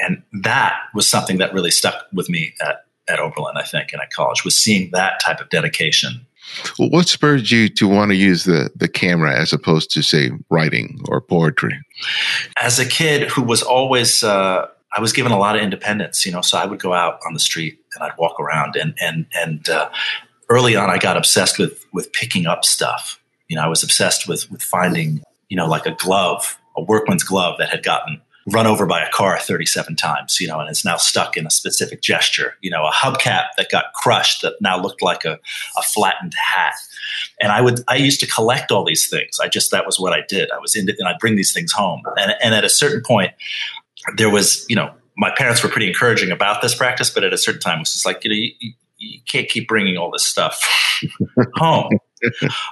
And 0.00 0.22
that 0.42 0.76
was 0.94 1.06
something 1.06 1.38
that 1.38 1.52
really 1.52 1.70
stuck 1.70 2.06
with 2.12 2.28
me 2.28 2.54
at, 2.62 2.84
at 3.08 3.20
Oberlin, 3.20 3.56
I 3.56 3.64
think, 3.64 3.92
and 3.92 4.00
at 4.00 4.10
college, 4.10 4.44
was 4.44 4.56
seeing 4.56 4.90
that 4.92 5.20
type 5.20 5.40
of 5.40 5.50
dedication. 5.50 6.26
Well, 6.78 6.90
what 6.90 7.08
spurred 7.08 7.50
you 7.50 7.68
to 7.70 7.88
want 7.88 8.10
to 8.10 8.16
use 8.16 8.44
the, 8.44 8.70
the 8.74 8.88
camera 8.88 9.38
as 9.38 9.52
opposed 9.52 9.90
to, 9.92 10.02
say, 10.02 10.30
writing 10.50 11.00
or 11.08 11.20
poetry? 11.20 11.78
As 12.60 12.78
a 12.78 12.86
kid 12.86 13.30
who 13.30 13.42
was 13.42 13.62
always, 13.62 14.24
uh, 14.24 14.66
I 14.96 15.00
was 15.00 15.12
given 15.12 15.32
a 15.32 15.38
lot 15.38 15.56
of 15.56 15.62
independence, 15.62 16.26
you 16.26 16.32
know, 16.32 16.40
so 16.40 16.58
I 16.58 16.66
would 16.66 16.80
go 16.80 16.92
out 16.92 17.18
on 17.26 17.34
the 17.34 17.40
street 17.40 17.78
and 17.94 18.04
I'd 18.04 18.16
walk 18.18 18.38
around. 18.38 18.76
And, 18.76 18.94
and, 19.00 19.26
and 19.34 19.68
uh, 19.68 19.90
early 20.48 20.76
on, 20.76 20.90
I 20.90 20.98
got 20.98 21.16
obsessed 21.16 21.58
with, 21.58 21.84
with 21.92 22.12
picking 22.12 22.46
up 22.46 22.64
stuff. 22.64 23.20
You 23.48 23.56
know, 23.56 23.62
I 23.62 23.68
was 23.68 23.82
obsessed 23.82 24.28
with, 24.28 24.50
with 24.50 24.62
finding, 24.62 25.22
you 25.48 25.56
know, 25.56 25.66
like 25.66 25.86
a 25.86 25.92
glove, 25.92 26.58
a 26.76 26.82
workman's 26.82 27.24
glove 27.24 27.56
that 27.58 27.68
had 27.68 27.82
gotten 27.82 28.20
run 28.46 28.66
over 28.66 28.84
by 28.84 29.02
a 29.02 29.10
car 29.10 29.38
37 29.38 29.96
times, 29.96 30.38
you 30.38 30.46
know, 30.46 30.60
and 30.60 30.68
it's 30.68 30.84
now 30.84 30.96
stuck 30.96 31.36
in 31.36 31.46
a 31.46 31.50
specific 31.50 32.02
gesture, 32.02 32.54
you 32.60 32.70
know, 32.70 32.84
a 32.86 32.90
hubcap 32.90 33.46
that 33.56 33.70
got 33.70 33.92
crushed 33.94 34.42
that 34.42 34.54
now 34.60 34.78
looked 34.78 35.02
like 35.02 35.24
a, 35.24 35.38
a 35.78 35.82
flattened 35.82 36.34
hat. 36.34 36.74
And 37.40 37.52
I 37.52 37.60
would, 37.62 37.80
I 37.88 37.96
used 37.96 38.20
to 38.20 38.26
collect 38.26 38.70
all 38.70 38.84
these 38.84 39.08
things. 39.08 39.40
I 39.40 39.48
just, 39.48 39.70
that 39.70 39.86
was 39.86 39.98
what 39.98 40.12
I 40.12 40.22
did. 40.28 40.50
I 40.50 40.58
was 40.58 40.76
into, 40.76 40.94
and 40.98 41.08
I'd 41.08 41.18
bring 41.18 41.36
these 41.36 41.52
things 41.52 41.72
home. 41.72 42.02
And, 42.18 42.34
and 42.42 42.54
at 42.54 42.64
a 42.64 42.68
certain 42.68 43.02
point, 43.02 43.32
there 44.16 44.30
was, 44.30 44.66
you 44.68 44.76
know, 44.76 44.92
my 45.16 45.30
parents 45.36 45.62
were 45.62 45.70
pretty 45.70 45.88
encouraging 45.88 46.30
about 46.30 46.60
this 46.60 46.74
practice, 46.74 47.08
but 47.08 47.24
at 47.24 47.32
a 47.32 47.38
certain 47.38 47.60
time, 47.60 47.78
it 47.78 47.80
was 47.80 47.92
just 47.94 48.04
like, 48.04 48.24
you 48.24 48.30
know, 48.30 48.36
you, 48.36 48.72
you 49.04 49.20
can't 49.30 49.48
keep 49.48 49.68
bringing 49.68 49.96
all 49.96 50.10
this 50.10 50.24
stuff 50.24 50.62
home 51.54 51.98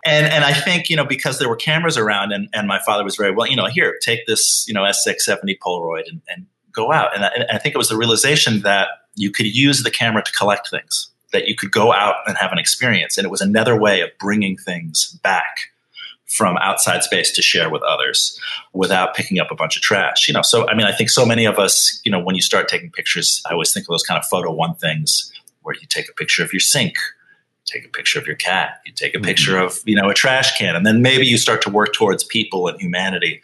and 0.04 0.26
and 0.26 0.44
I 0.44 0.52
think 0.52 0.88
you 0.88 0.96
know 0.96 1.04
because 1.04 1.38
there 1.38 1.48
were 1.48 1.56
cameras 1.56 1.96
around, 1.96 2.32
and, 2.32 2.48
and 2.52 2.66
my 2.66 2.78
father 2.80 3.04
was 3.04 3.16
very 3.16 3.32
well. 3.32 3.46
You 3.46 3.56
know, 3.56 3.66
here 3.66 3.98
take 4.02 4.26
this 4.26 4.64
you 4.68 4.74
know 4.74 4.82
SX-70 4.82 5.58
Polaroid 5.64 6.08
and, 6.08 6.22
and 6.28 6.46
go 6.72 6.92
out. 6.92 7.14
And 7.14 7.24
I, 7.24 7.28
and 7.28 7.44
I 7.50 7.58
think 7.58 7.74
it 7.74 7.78
was 7.78 7.88
the 7.88 7.96
realization 7.96 8.62
that 8.62 8.88
you 9.14 9.30
could 9.30 9.46
use 9.46 9.82
the 9.82 9.90
camera 9.90 10.22
to 10.22 10.32
collect 10.32 10.70
things, 10.70 11.10
that 11.32 11.46
you 11.46 11.54
could 11.54 11.70
go 11.70 11.92
out 11.92 12.16
and 12.26 12.36
have 12.38 12.52
an 12.52 12.58
experience, 12.58 13.18
and 13.18 13.24
it 13.24 13.30
was 13.30 13.40
another 13.40 13.78
way 13.78 14.00
of 14.00 14.10
bringing 14.18 14.56
things 14.56 15.18
back 15.22 15.56
from 16.26 16.56
outside 16.58 17.02
space 17.02 17.30
to 17.30 17.42
share 17.42 17.68
with 17.68 17.82
others 17.82 18.40
without 18.72 19.14
picking 19.14 19.38
up 19.38 19.50
a 19.50 19.54
bunch 19.54 19.76
of 19.76 19.82
trash. 19.82 20.26
You 20.28 20.34
know, 20.34 20.42
so 20.42 20.68
I 20.68 20.74
mean, 20.74 20.86
I 20.86 20.92
think 20.92 21.10
so 21.10 21.26
many 21.26 21.44
of 21.44 21.58
us, 21.58 22.00
you 22.04 22.12
know, 22.12 22.20
when 22.20 22.34
you 22.34 22.42
start 22.42 22.68
taking 22.68 22.90
pictures, 22.90 23.42
I 23.46 23.52
always 23.52 23.72
think 23.72 23.84
of 23.84 23.88
those 23.88 24.02
kind 24.02 24.18
of 24.18 24.24
photo 24.26 24.50
one 24.50 24.74
things 24.74 25.30
where 25.62 25.74
you 25.74 25.86
take 25.88 26.08
a 26.08 26.12
picture 26.12 26.42
of 26.42 26.52
your 26.52 26.60
sink 26.60 26.94
take 27.64 27.84
a 27.84 27.88
picture 27.88 28.18
of 28.18 28.26
your 28.26 28.36
cat 28.36 28.80
you 28.84 28.92
take 28.92 29.14
a 29.14 29.18
mm-hmm. 29.18 29.26
picture 29.26 29.58
of 29.58 29.80
you 29.84 29.94
know 29.94 30.08
a 30.08 30.14
trash 30.14 30.56
can 30.58 30.74
and 30.76 30.84
then 30.86 31.02
maybe 31.02 31.26
you 31.26 31.38
start 31.38 31.62
to 31.62 31.70
work 31.70 31.92
towards 31.92 32.24
people 32.24 32.68
and 32.68 32.80
humanity 32.80 33.40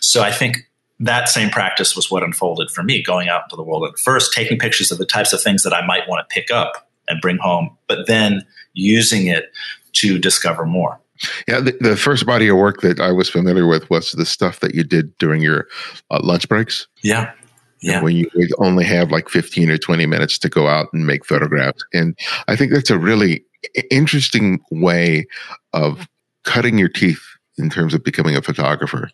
so 0.00 0.22
i 0.22 0.30
think 0.30 0.68
that 0.98 1.28
same 1.28 1.50
practice 1.50 1.94
was 1.94 2.10
what 2.10 2.22
unfolded 2.22 2.70
for 2.70 2.82
me 2.82 3.02
going 3.02 3.28
out 3.28 3.42
into 3.44 3.56
the 3.56 3.62
world 3.62 3.84
at 3.88 3.98
first 3.98 4.32
taking 4.32 4.58
pictures 4.58 4.90
of 4.90 4.98
the 4.98 5.06
types 5.06 5.32
of 5.32 5.42
things 5.42 5.62
that 5.62 5.74
i 5.74 5.84
might 5.84 6.08
want 6.08 6.26
to 6.26 6.34
pick 6.34 6.50
up 6.50 6.88
and 7.08 7.20
bring 7.20 7.38
home 7.38 7.76
but 7.86 8.06
then 8.06 8.44
using 8.74 9.26
it 9.26 9.52
to 9.92 10.18
discover 10.18 10.64
more 10.64 11.00
yeah, 11.48 11.60
the, 11.60 11.76
the, 11.80 11.96
first 11.96 12.26
body 12.26 12.48
of 12.48 12.58
work 12.58 12.82
that 12.82 13.00
I 13.00 13.10
was 13.10 13.30
familiar 13.30 13.66
with 13.66 13.88
was 13.88 14.12
the 14.12 14.26
stuff 14.26 14.60
that 14.60 14.74
you 14.74 14.84
did 14.84 15.16
during 15.16 15.40
your 15.40 15.66
uh, 16.10 16.20
lunch 16.22 16.46
breaks. 16.46 16.86
Yeah, 17.02 17.32
yeah. 17.80 18.02
when 18.02 18.16
you 18.16 18.28
only 18.58 18.84
have 18.84 19.10
like 19.10 19.28
15 19.28 19.70
or 19.70 19.78
20 19.78 20.06
minutes 20.06 20.38
to 20.38 20.48
go 20.48 20.68
out 20.68 20.88
and 20.92 21.06
make 21.06 21.24
photographs. 21.24 21.84
And 21.92 22.18
I 22.48 22.56
think 22.56 22.72
that's 22.72 22.90
a 22.90 22.98
really 22.98 23.44
interesting 23.90 24.60
way 24.70 25.26
of 25.72 26.08
cutting 26.44 26.78
your 26.78 26.88
teeth 26.88 27.22
in 27.58 27.70
terms 27.70 27.94
of 27.94 28.04
becoming 28.04 28.36
a 28.36 28.42
photographer, 28.42 29.10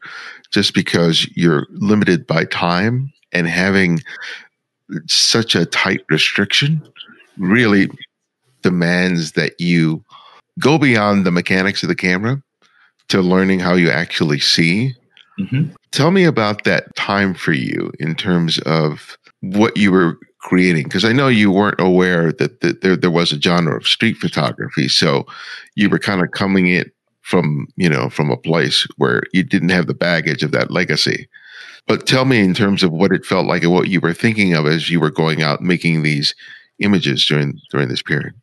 just 0.51 0.75
because 0.75 1.29
you're 1.37 1.67
limited 1.71 2.27
by 2.27 2.45
time 2.45 3.13
and 3.33 3.49
having 3.49 4.01
such 5.07 5.55
a 5.55 5.65
tight 5.65 6.05
restriction 6.11 6.83
really 7.39 7.89
demands 8.63 9.33
that 9.33 9.61
you 9.61 10.05
go 10.59 10.79
beyond 10.79 11.25
the 11.25 11.31
mechanics 11.31 11.83
of 11.83 11.89
the 11.89 11.95
camera 11.95 12.43
to 13.09 13.21
learning 13.21 13.61
how 13.61 13.75
you 13.75 13.91
actually 13.91 14.41
see. 14.41 14.95
Mm-hmm. 15.39 15.73
Tell 15.93 16.11
me 16.11 16.25
about 16.25 16.65
that 16.65 16.95
time 16.97 17.35
for 17.35 17.53
you 17.53 17.93
in 18.01 18.15
terms 18.15 18.59
of 18.61 19.17
what 19.41 19.77
you 19.77 19.93
were 19.93 20.19
creating 20.39 20.85
because 20.85 21.05
I 21.05 21.13
know 21.13 21.29
you 21.29 21.51
weren't 21.51 21.81
aware 21.81 22.33
that, 22.33 22.61
that 22.61 22.83
there 22.83 22.97
there 22.97 23.11
was 23.11 23.33
a 23.33 23.41
genre 23.41 23.77
of 23.77 23.87
street 23.87 24.17
photography, 24.17 24.89
so 24.89 25.27
you 25.77 25.89
were 25.89 25.99
kind 25.99 26.23
of 26.23 26.31
coming 26.33 26.67
in 26.67 26.91
from 27.21 27.69
you 27.77 27.89
know 27.89 28.11
from 28.11 28.31
a 28.31 28.37
place 28.37 28.87
where 28.97 29.23
you 29.33 29.43
didn't 29.43 29.71
have 29.71 29.87
the 29.87 29.95
baggage 29.95 30.43
of 30.43 30.53
that 30.53 30.71
legacy. 30.71 31.29
But 31.87 32.07
tell 32.07 32.25
me 32.25 32.41
in 32.41 32.55
terms 32.55 32.83
of 32.83 32.93
what 32.93 33.13
it 33.13 33.25
felt 33.27 33.47
like 33.47 33.63
and 33.63 33.73
what 33.73 33.89
you 33.89 34.01
were 34.01 34.15
thinking 34.15 34.55
of 34.55 34.67
as 34.67 34.89
you 34.89 35.01
were 35.01 35.11
going 35.11 35.43
out 35.43 35.61
making 35.61 36.03
these 36.03 36.35
images 36.79 37.25
during 37.27 37.59
during 37.71 37.89
this 37.89 38.03
period. 38.03 38.35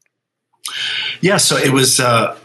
Yeah, 1.22 1.38
so 1.38 1.58
it 1.58 1.72
was 1.72 2.00
uh, 2.00 2.38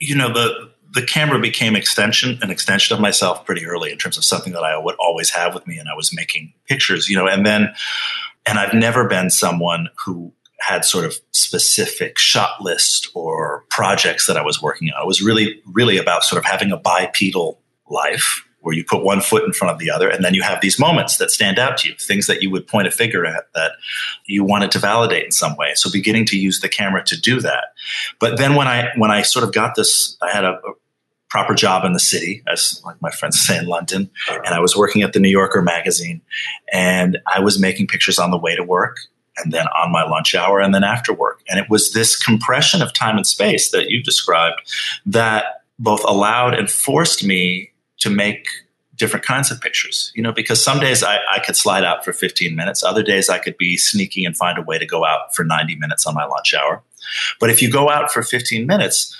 you 0.00 0.14
know 0.14 0.32
the 0.32 0.67
the 0.90 1.02
camera 1.02 1.38
became 1.38 1.76
extension 1.76 2.38
an 2.42 2.50
extension 2.50 2.94
of 2.94 3.00
myself 3.00 3.44
pretty 3.44 3.66
early 3.66 3.92
in 3.92 3.98
terms 3.98 4.16
of 4.16 4.24
something 4.24 4.52
that 4.54 4.64
I 4.64 4.78
would 4.78 4.96
always 4.98 5.30
have 5.30 5.54
with 5.54 5.66
me, 5.66 5.78
and 5.78 5.88
I 5.88 5.94
was 5.94 6.14
making 6.14 6.54
pictures, 6.66 7.08
you 7.08 7.16
know, 7.16 7.26
and 7.26 7.44
then 7.44 7.74
and 8.46 8.58
I've 8.58 8.74
never 8.74 9.06
been 9.06 9.30
someone 9.30 9.88
who 10.04 10.32
had 10.60 10.84
sort 10.84 11.04
of 11.04 11.14
specific 11.32 12.18
shot 12.18 12.60
list 12.60 13.10
or 13.14 13.64
projects 13.70 14.26
that 14.26 14.36
I 14.36 14.42
was 14.42 14.60
working 14.60 14.90
on. 14.90 15.02
It 15.02 15.06
was 15.06 15.22
really, 15.22 15.62
really 15.66 15.98
about 15.98 16.24
sort 16.24 16.38
of 16.38 16.50
having 16.50 16.72
a 16.72 16.76
bipedal 16.76 17.60
life 17.88 18.44
where 18.68 18.76
you 18.76 18.84
put 18.84 19.02
one 19.02 19.22
foot 19.22 19.44
in 19.44 19.52
front 19.54 19.72
of 19.72 19.78
the 19.78 19.90
other 19.90 20.10
and 20.10 20.22
then 20.22 20.34
you 20.34 20.42
have 20.42 20.60
these 20.60 20.78
moments 20.78 21.16
that 21.16 21.30
stand 21.30 21.58
out 21.58 21.78
to 21.78 21.88
you 21.88 21.94
things 21.96 22.26
that 22.26 22.42
you 22.42 22.50
would 22.50 22.66
point 22.66 22.86
a 22.86 22.90
finger 22.90 23.24
at 23.24 23.50
that 23.54 23.72
you 24.26 24.44
wanted 24.44 24.70
to 24.70 24.78
validate 24.78 25.24
in 25.24 25.32
some 25.32 25.56
way. 25.56 25.72
So 25.74 25.90
beginning 25.90 26.26
to 26.26 26.38
use 26.38 26.60
the 26.60 26.68
camera 26.68 27.02
to 27.04 27.18
do 27.18 27.40
that. 27.40 27.72
But 28.20 28.36
then 28.36 28.56
when 28.56 28.68
i 28.68 28.90
when 28.96 29.10
i 29.10 29.22
sort 29.22 29.42
of 29.42 29.54
got 29.54 29.74
this 29.74 30.18
i 30.20 30.30
had 30.30 30.44
a, 30.44 30.52
a 30.52 30.72
proper 31.30 31.54
job 31.54 31.86
in 31.86 31.94
the 31.94 32.00
city 32.00 32.42
as 32.46 32.82
like 32.84 33.00
my 33.00 33.10
friends 33.10 33.40
say 33.40 33.56
in 33.56 33.66
london 33.66 34.10
and 34.30 34.54
i 34.54 34.60
was 34.60 34.76
working 34.76 35.02
at 35.02 35.12
the 35.12 35.20
new 35.20 35.28
yorker 35.28 35.60
magazine 35.60 36.22
and 36.72 37.18
i 37.26 37.38
was 37.38 37.60
making 37.60 37.86
pictures 37.86 38.18
on 38.18 38.30
the 38.30 38.38
way 38.38 38.56
to 38.56 38.62
work 38.62 38.96
and 39.42 39.52
then 39.52 39.66
on 39.68 39.92
my 39.92 40.04
lunch 40.04 40.34
hour 40.34 40.60
and 40.60 40.74
then 40.74 40.84
after 40.84 41.12
work. 41.12 41.42
And 41.48 41.58
it 41.58 41.70
was 41.70 41.92
this 41.92 42.16
compression 42.16 42.82
of 42.82 42.92
time 42.92 43.16
and 43.16 43.26
space 43.26 43.70
that 43.70 43.88
you 43.88 44.02
described 44.02 44.60
that 45.06 45.62
both 45.78 46.02
allowed 46.04 46.54
and 46.54 46.70
forced 46.70 47.24
me 47.24 47.70
to 48.00 48.10
make 48.10 48.46
different 48.98 49.24
kinds 49.24 49.50
of 49.50 49.60
pictures, 49.60 50.12
you 50.14 50.22
know, 50.22 50.32
because 50.32 50.62
some 50.62 50.80
days 50.80 51.02
I, 51.02 51.18
I, 51.32 51.38
could 51.38 51.56
slide 51.56 51.84
out 51.84 52.04
for 52.04 52.12
15 52.12 52.56
minutes. 52.56 52.82
Other 52.82 53.02
days 53.02 53.28
I 53.28 53.38
could 53.38 53.56
be 53.56 53.76
sneaky 53.76 54.24
and 54.24 54.36
find 54.36 54.58
a 54.58 54.62
way 54.62 54.76
to 54.76 54.86
go 54.86 55.04
out 55.04 55.34
for 55.34 55.44
90 55.44 55.76
minutes 55.76 56.04
on 56.04 56.14
my 56.14 56.24
lunch 56.24 56.52
hour. 56.52 56.82
But 57.38 57.50
if 57.50 57.62
you 57.62 57.70
go 57.70 57.88
out 57.90 58.10
for 58.10 58.22
15 58.22 58.66
minutes 58.66 59.16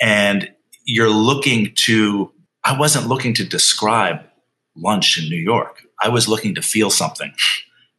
and 0.00 0.52
you're 0.84 1.10
looking 1.10 1.72
to, 1.86 2.32
I 2.64 2.78
wasn't 2.78 3.08
looking 3.08 3.34
to 3.34 3.44
describe 3.44 4.20
lunch 4.76 5.20
in 5.20 5.28
New 5.28 5.36
York. 5.36 5.82
I 6.02 6.08
was 6.08 6.28
looking 6.28 6.54
to 6.54 6.62
feel 6.62 6.88
something 6.90 7.32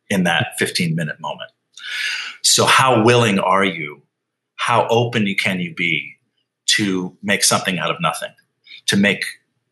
in 0.10 0.24
that 0.24 0.54
15 0.58 0.96
minute 0.96 1.20
moment. 1.20 1.52
So 2.44 2.66
how 2.66 3.04
willing 3.04 3.40
are 3.40 3.66
you? 3.66 4.02
How 4.56 4.88
open 4.88 5.28
can 5.36 5.60
you 5.60 5.74
be 5.74 6.16
to 6.68 7.18
make 7.22 7.44
something 7.44 7.78
out 7.80 7.92
of 7.92 7.98
nothing? 8.00 8.30
To 8.88 8.98
make 8.98 9.26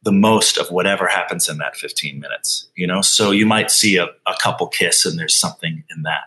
the 0.04 0.12
most 0.12 0.58
of 0.58 0.72
whatever 0.72 1.08
happens 1.08 1.48
in 1.48 1.58
that 1.60 1.76
15 1.76 2.20
minutes 2.20 2.62
you 2.82 2.88
know? 2.88 3.02
So 3.02 3.30
you 3.30 3.46
might 3.46 3.70
see 3.70 3.98
a, 3.98 4.06
a, 4.06 4.36
couple 4.42 4.68
kiss 4.68 5.06
and 5.06 5.20
there's 5.20 5.36
something 5.36 5.84
in 5.96 6.02
that. 6.02 6.24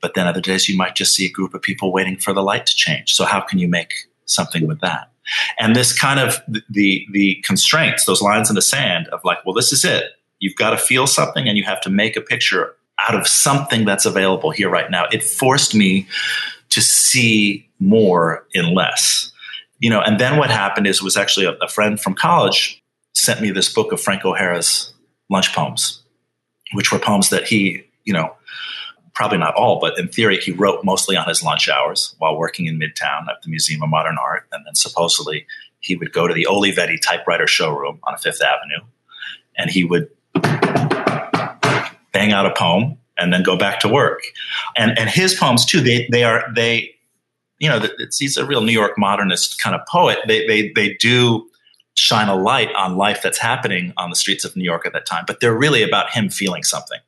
But 0.00 0.14
then 0.14 0.26
other 0.26 0.40
days 0.40 0.70
you 0.70 0.76
might 0.76 0.94
just 0.94 1.14
see 1.14 1.26
a 1.26 1.30
group 1.30 1.52
of 1.52 1.60
people 1.60 1.92
waiting 1.92 2.16
for 2.16 2.32
the 2.32 2.42
light 2.42 2.64
to 2.64 2.74
change. 2.74 3.12
So 3.12 3.26
how 3.26 3.42
can 3.42 3.58
you 3.58 3.68
make 3.68 3.92
something 4.24 4.66
with 4.66 4.80
that? 4.80 5.10
And 5.58 5.76
this 5.76 5.96
kind 5.96 6.18
of 6.18 6.40
the 6.70 7.06
the 7.12 7.36
constraints 7.44 8.06
those 8.06 8.22
lines 8.22 8.48
in 8.48 8.56
the 8.56 8.62
sand 8.62 9.08
of 9.08 9.20
like 9.22 9.38
well 9.44 9.54
this 9.54 9.72
is 9.72 9.84
it. 9.84 10.04
You've 10.38 10.56
got 10.56 10.70
to 10.70 10.78
feel 10.78 11.06
something 11.06 11.46
and 11.46 11.56
you 11.58 11.64
have 11.64 11.80
to 11.82 11.90
make 11.90 12.16
a 12.16 12.20
picture 12.20 12.74
out 13.06 13.14
of 13.14 13.28
something 13.28 13.84
that's 13.84 14.06
available 14.06 14.50
here 14.50 14.70
right 14.70 14.90
now. 14.90 15.04
It 15.12 15.22
forced 15.22 15.74
me 15.74 16.08
to 16.70 16.80
see 16.80 17.68
more 17.78 18.46
in 18.54 18.74
less. 18.74 19.30
You 19.78 19.90
know 19.90 20.00
and 20.00 20.18
then 20.18 20.38
what 20.38 20.50
happened 20.50 20.86
is 20.86 21.02
was 21.02 21.16
actually 21.16 21.46
a, 21.46 21.52
a 21.60 21.68
friend 21.68 22.00
from 22.00 22.14
college 22.14 22.81
sent 23.14 23.40
me 23.40 23.50
this 23.50 23.72
book 23.72 23.92
of 23.92 24.00
Frank 24.00 24.24
O'Hara's 24.24 24.92
lunch 25.30 25.54
poems, 25.54 26.02
which 26.72 26.92
were 26.92 26.98
poems 26.98 27.30
that 27.30 27.44
he, 27.44 27.84
you 28.04 28.12
know, 28.12 28.34
probably 29.14 29.38
not 29.38 29.54
all, 29.54 29.78
but 29.80 29.98
in 29.98 30.08
theory, 30.08 30.38
he 30.38 30.52
wrote 30.52 30.84
mostly 30.84 31.16
on 31.16 31.28
his 31.28 31.42
lunch 31.42 31.68
hours 31.68 32.14
while 32.18 32.36
working 32.36 32.66
in 32.66 32.78
Midtown 32.78 33.28
at 33.28 33.42
the 33.42 33.48
Museum 33.48 33.82
of 33.82 33.90
Modern 33.90 34.16
Art. 34.18 34.46
And 34.52 34.64
then 34.64 34.74
supposedly 34.74 35.46
he 35.80 35.96
would 35.96 36.12
go 36.12 36.26
to 36.26 36.34
the 36.34 36.46
Olivetti 36.48 37.00
typewriter 37.00 37.46
showroom 37.46 38.00
on 38.04 38.16
Fifth 38.16 38.42
Avenue 38.42 38.86
and 39.56 39.70
he 39.70 39.84
would 39.84 40.08
bang 42.12 42.32
out 42.32 42.46
a 42.46 42.54
poem 42.56 42.96
and 43.18 43.32
then 43.32 43.42
go 43.42 43.56
back 43.56 43.80
to 43.80 43.88
work. 43.88 44.22
And, 44.76 44.98
and 44.98 45.10
his 45.10 45.34
poems 45.34 45.66
too, 45.66 45.80
they, 45.80 46.08
they 46.10 46.24
are, 46.24 46.44
they, 46.54 46.94
you 47.58 47.68
know, 47.68 47.86
it's, 47.98 48.18
he's 48.18 48.36
a 48.36 48.46
real 48.46 48.62
New 48.62 48.72
York 48.72 48.96
modernist 48.96 49.60
kind 49.62 49.76
of 49.76 49.86
poet. 49.86 50.18
They, 50.26 50.46
they, 50.46 50.72
they 50.74 50.94
do 50.94 51.48
shine 51.94 52.28
a 52.28 52.34
light 52.34 52.72
on 52.74 52.96
life 52.96 53.22
that's 53.22 53.38
happening 53.38 53.92
on 53.96 54.10
the 54.10 54.16
streets 54.16 54.44
of 54.44 54.56
New 54.56 54.64
York 54.64 54.86
at 54.86 54.92
that 54.92 55.06
time, 55.06 55.24
but 55.26 55.40
they're 55.40 55.56
really 55.56 55.82
about 55.82 56.10
him 56.10 56.30
feeling 56.30 56.62
something. 56.62 56.98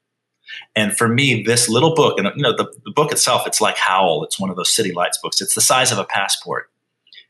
And 0.77 0.97
for 0.97 1.09
me, 1.09 1.43
this 1.43 1.69
little 1.69 1.95
book, 1.95 2.19
and 2.19 2.31
you 2.37 2.43
know, 2.43 2.55
the, 2.55 2.73
the 2.85 2.93
book 2.93 3.13
itself, 3.13 3.47
it's 3.47 3.61
like 3.61 3.77
Howl. 3.77 4.25
It's 4.25 4.39
one 4.39 4.51
of 4.51 4.57
those 4.57 4.75
City 4.75 4.93
Lights 4.93 5.19
books. 5.19 5.41
It's 5.41 5.55
the 5.55 5.61
size 5.61 5.91
of 5.91 5.99
a 5.99 6.05
passport. 6.05 6.71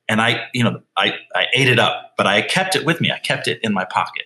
And 0.08 0.20
I, 0.20 0.46
you 0.52 0.62
know, 0.62 0.82
I, 0.96 1.14
I 1.34 1.46
ate 1.54 1.68
it 1.68 1.78
up, 1.78 2.12
but 2.16 2.26
I 2.26 2.42
kept 2.42 2.76
it 2.76 2.84
with 2.84 3.00
me. 3.00 3.10
I 3.10 3.18
kept 3.18 3.48
it 3.48 3.60
in 3.62 3.72
my 3.72 3.84
pocket 3.84 4.24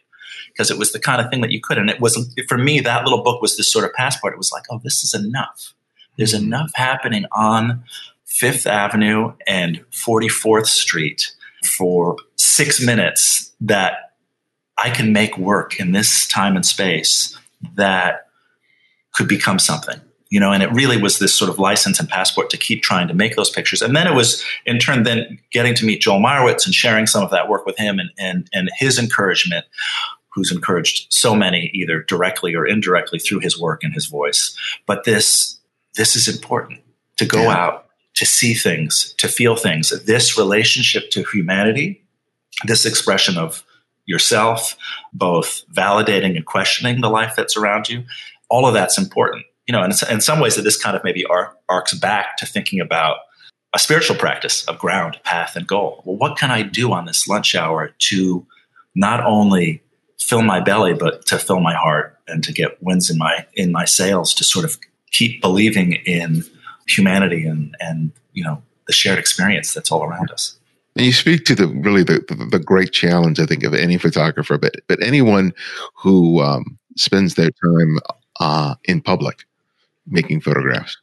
because 0.49 0.71
it 0.71 0.79
was 0.79 0.93
the 0.93 0.99
kind 0.99 1.21
of 1.21 1.31
thing 1.31 1.41
that 1.43 1.53
you 1.53 1.61
could. 1.61 1.79
And 1.79 1.89
it 1.89 2.01
was, 2.01 2.35
for 2.49 2.59
me, 2.59 2.81
that 2.81 3.05
little 3.05 3.23
book 3.23 3.41
was 3.41 3.57
this 3.57 3.71
sort 3.73 3.85
of 3.85 3.93
passport. 3.93 4.33
It 4.33 4.39
was 4.39 4.51
like, 4.51 4.65
oh, 4.71 4.81
this 4.83 5.05
is 5.05 5.15
enough. 5.15 5.75
There's 6.17 6.35
mm-hmm. 6.35 6.47
enough 6.47 6.73
happening 6.75 7.27
on 7.33 7.85
Fifth 8.25 8.67
Avenue 8.67 9.35
and 9.47 9.85
44th 9.91 10.67
Street 10.67 11.33
for 11.65 12.17
six 12.37 12.81
minutes 12.85 13.53
that 13.61 14.15
I 14.77 14.91
can 14.91 15.13
make 15.13 15.37
work 15.37 15.81
in 15.81 15.93
this 15.93 16.27
time 16.29 16.57
and 16.57 16.65
space 16.65 17.37
that 17.75 18.27
could 19.13 19.29
become 19.29 19.59
something 19.59 20.01
you 20.31 20.39
know? 20.39 20.53
And 20.53 20.63
it 20.63 20.73
really 20.73 21.01
was 21.01 21.19
this 21.19 21.35
sort 21.35 21.51
of 21.51 21.59
license 21.59 21.99
and 21.99 22.09
passport 22.09 22.51
to 22.51 22.57
keep 22.57 22.83
trying 22.83 23.09
to 23.09 23.15
make 23.15 23.37
those 23.37 23.51
pictures. 23.51 23.83
And 23.83 23.97
then 23.97 24.07
it 24.07 24.15
was 24.15 24.45
in 24.67 24.79
turn 24.79 25.03
then 25.03 25.39
getting 25.51 25.75
to 25.75 25.85
meet 25.85 26.01
joel 26.01 26.21
meyerowitz 26.21 26.67
and 26.67 26.75
sharing 26.75 27.07
some 27.07 27.23
of 27.23 27.31
that 27.31 27.49
work 27.49 27.67
with 27.67 27.77
him 27.77 27.99
and, 27.99 28.11
and, 28.19 28.49
and 28.53 28.71
his 28.77 28.99
encouragement 28.99 29.65
who's 30.35 30.53
encouraged 30.53 31.13
so 31.13 31.35
many 31.35 31.71
either 31.75 32.03
directly 32.03 32.55
or 32.55 32.67
indirectly 32.67 33.19
through 33.19 33.41
his 33.41 33.59
work 33.59 33.83
and 33.83 33.95
his 33.95 34.07
voice. 34.07 34.57
But 34.87 35.05
this 35.05 35.57
this 35.95 36.15
is 36.15 36.29
important 36.29 36.81
to 37.17 37.25
go 37.25 37.43
yeah. 37.43 37.57
out 37.57 37.88
to 38.19 38.27
see 38.27 38.53
things, 38.53 39.15
to 39.19 39.29
feel 39.29 39.55
things. 39.55 39.91
This 40.05 40.37
relationship 40.37 41.09
to 41.11 41.23
humanity, 41.23 42.05
this 42.65 42.85
expression 42.85 43.39
of 43.39 43.63
yourself, 44.07 44.77
both 45.13 45.63
validating 45.73 46.35
and 46.35 46.45
questioning 46.45 47.01
the 47.01 47.11
life 47.11 47.35
that's 47.37 47.57
around 47.57 47.89
you, 47.89 48.03
all 48.51 48.67
of 48.67 48.75
that's 48.75 48.99
important. 48.99 49.45
You 49.69 49.73
know, 49.73 49.85
and 49.85 49.95
in 50.11 50.21
some 50.21 50.41
ways, 50.41 50.57
that 50.57 50.63
this 50.63 50.77
kind 50.77 50.97
of 50.97 51.05
maybe 51.05 51.25
arcs 51.69 51.95
back 51.95 52.37
to 52.39 52.47
thinking 52.47 52.81
about 52.81 53.19
a 53.73 53.79
spiritual 53.79 54.17
practice 54.17 54.65
of 54.65 54.81
ground, 54.81 55.21
path, 55.23 55.55
and 55.55 55.69
goal. 55.69 56.03
Well, 56.05 56.17
what 56.17 56.37
can 56.37 56.51
I 56.51 56.63
do 56.63 56.93
on 56.93 57.05
this 57.05 57.29
lunch 57.29 57.55
hour 57.55 57.95
to 58.11 58.45
not 58.97 59.25
only 59.25 59.81
fill 60.19 60.43
my 60.43 60.59
belly, 60.59 60.93
but 60.93 61.25
to 61.27 61.39
fill 61.39 61.61
my 61.61 61.75
heart 61.75 62.19
and 62.27 62.43
to 62.43 62.53
get 62.53 62.83
winds 62.83 63.11
in 63.11 63.19
my 63.19 63.47
in 63.55 63.71
my 63.71 63.85
sails 63.85 64.35
to 64.35 64.45
sort 64.45 64.65
of 64.65 64.77
keep 65.13 65.41
believing 65.41 65.93
in 66.05 66.43
humanity 66.89 67.47
and 67.47 67.77
and 67.81 68.11
you 68.33 68.45
know 68.45 68.63
the 68.87 68.93
shared 68.93 69.19
experience 69.19 69.75
that's 69.75 69.93
all 69.93 70.03
around 70.03 70.31
us. 70.31 70.57
And 70.97 71.07
you 71.07 71.13
speak 71.13 71.45
to 71.45 71.55
the 71.55 71.69
really 71.69 72.03
the, 72.03 72.25
the, 72.29 72.49
the 72.53 72.59
great 72.59 72.93
challenge 72.93 73.39
I 73.39 73.47
think 73.47 73.63
of 73.63 73.75
any 73.75 73.99
photographer, 73.99 74.59
but 74.59 74.75
but 74.89 75.03
anyone 75.03 75.53
who 75.95 76.41
um, 76.41 76.79
spends 76.97 77.35
their 77.35 77.51
time 77.51 77.99
uh, 78.41 78.75
in 78.85 79.01
public 79.01 79.45
making 80.07 80.41
photographs. 80.41 80.97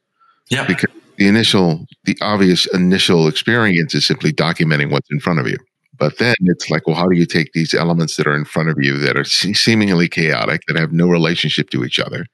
Yeah, 0.49 0.65
because 0.65 0.91
the 1.17 1.27
initial, 1.27 1.85
the 2.03 2.17
obvious 2.21 2.65
initial 2.73 3.27
experience 3.27 3.95
is 3.95 4.05
simply 4.05 4.33
documenting 4.33 4.91
what's 4.91 5.09
in 5.11 5.19
front 5.19 5.39
of 5.39 5.47
you. 5.47 5.57
But 5.97 6.17
then 6.17 6.35
it's 6.41 6.69
like, 6.69 6.87
well, 6.87 6.95
how 6.95 7.07
do 7.07 7.15
you 7.15 7.25
take 7.25 7.53
these 7.53 7.73
elements 7.73 8.17
that 8.17 8.27
are 8.27 8.35
in 8.35 8.45
front 8.45 8.69
of 8.69 8.77
you 8.79 8.97
that 8.97 9.17
are 9.17 9.23
seemingly 9.23 10.07
chaotic, 10.07 10.61
that 10.67 10.77
have 10.77 10.91
no 10.91 11.07
relationship 11.07 11.69
to 11.71 11.83
each 11.83 11.99
other, 11.99 12.25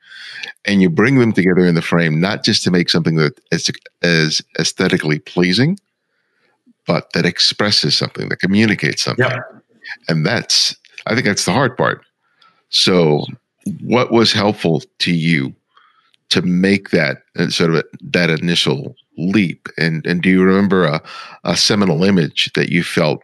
and 0.65 0.81
you 0.81 0.89
bring 0.89 1.19
them 1.19 1.33
together 1.33 1.65
in 1.65 1.75
the 1.75 1.81
frame, 1.81 2.19
not 2.19 2.43
just 2.43 2.63
to 2.63 2.71
make 2.71 2.89
something 2.89 3.15
that 3.15 3.39
is, 3.51 3.69
is 4.01 4.41
aesthetically 4.59 5.19
pleasing, 5.19 5.77
but 6.87 7.11
that 7.13 7.25
expresses 7.25 7.95
something, 7.95 8.29
that 8.29 8.39
communicates 8.39 9.03
something. 9.03 9.25
And 10.07 10.25
that's, 10.25 10.75
I 11.05 11.13
think 11.13 11.25
that's 11.25 11.45
the 11.45 11.51
hard 11.51 11.77
part. 11.77 12.03
So, 12.69 13.25
what 13.81 14.11
was 14.11 14.31
helpful 14.33 14.81
to 14.99 15.13
you 15.13 15.53
to 16.29 16.41
make 16.41 16.89
that 16.89 17.17
uh, 17.37 17.49
sort 17.49 17.71
of 17.71 17.75
a, 17.77 17.83
that 18.01 18.29
initial 18.29 18.95
leap? 19.17 19.67
And 19.77 20.05
and 20.07 20.21
do 20.21 20.29
you 20.29 20.41
remember 20.41 20.85
a, 20.85 21.01
a 21.43 21.55
seminal 21.57 22.03
image 22.03 22.51
that 22.55 22.69
you 22.69 22.83
felt 22.83 23.21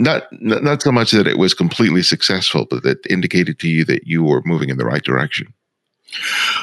not, 0.00 0.26
not 0.32 0.82
so 0.82 0.90
much 0.90 1.10
that 1.10 1.26
it 1.26 1.38
was 1.38 1.52
completely 1.52 2.02
successful, 2.02 2.66
but 2.68 2.82
that 2.82 3.06
indicated 3.08 3.58
to 3.60 3.68
you 3.68 3.84
that 3.84 4.06
you 4.06 4.24
were 4.24 4.42
moving 4.44 4.70
in 4.70 4.78
the 4.78 4.84
right 4.84 5.04
direction. 5.04 5.52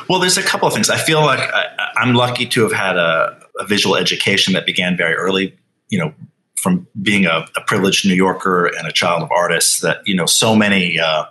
Well, 0.09 0.19
there's 0.19 0.37
a 0.37 0.43
couple 0.43 0.67
of 0.67 0.73
things. 0.73 0.89
I 0.89 0.97
feel 0.97 1.21
like 1.21 1.39
I, 1.39 1.91
am 2.01 2.13
lucky 2.13 2.47
to 2.47 2.63
have 2.63 2.73
had 2.73 2.97
a, 2.97 3.37
a, 3.59 3.65
visual 3.65 3.95
education 3.95 4.53
that 4.55 4.65
began 4.65 4.97
very 4.97 5.13
early. 5.13 5.57
You 5.89 5.99
know, 5.99 6.13
from 6.55 6.85
being 7.01 7.25
a, 7.25 7.45
a, 7.55 7.61
privileged 7.65 8.05
New 8.05 8.15
Yorker 8.15 8.65
and 8.65 8.87
a 8.87 8.91
child 8.91 9.23
of 9.23 9.31
artists. 9.31 9.79
That 9.79 10.05
you 10.05 10.15
know, 10.15 10.25
so 10.25 10.55
many. 10.55 10.99
Uh, 10.99 11.25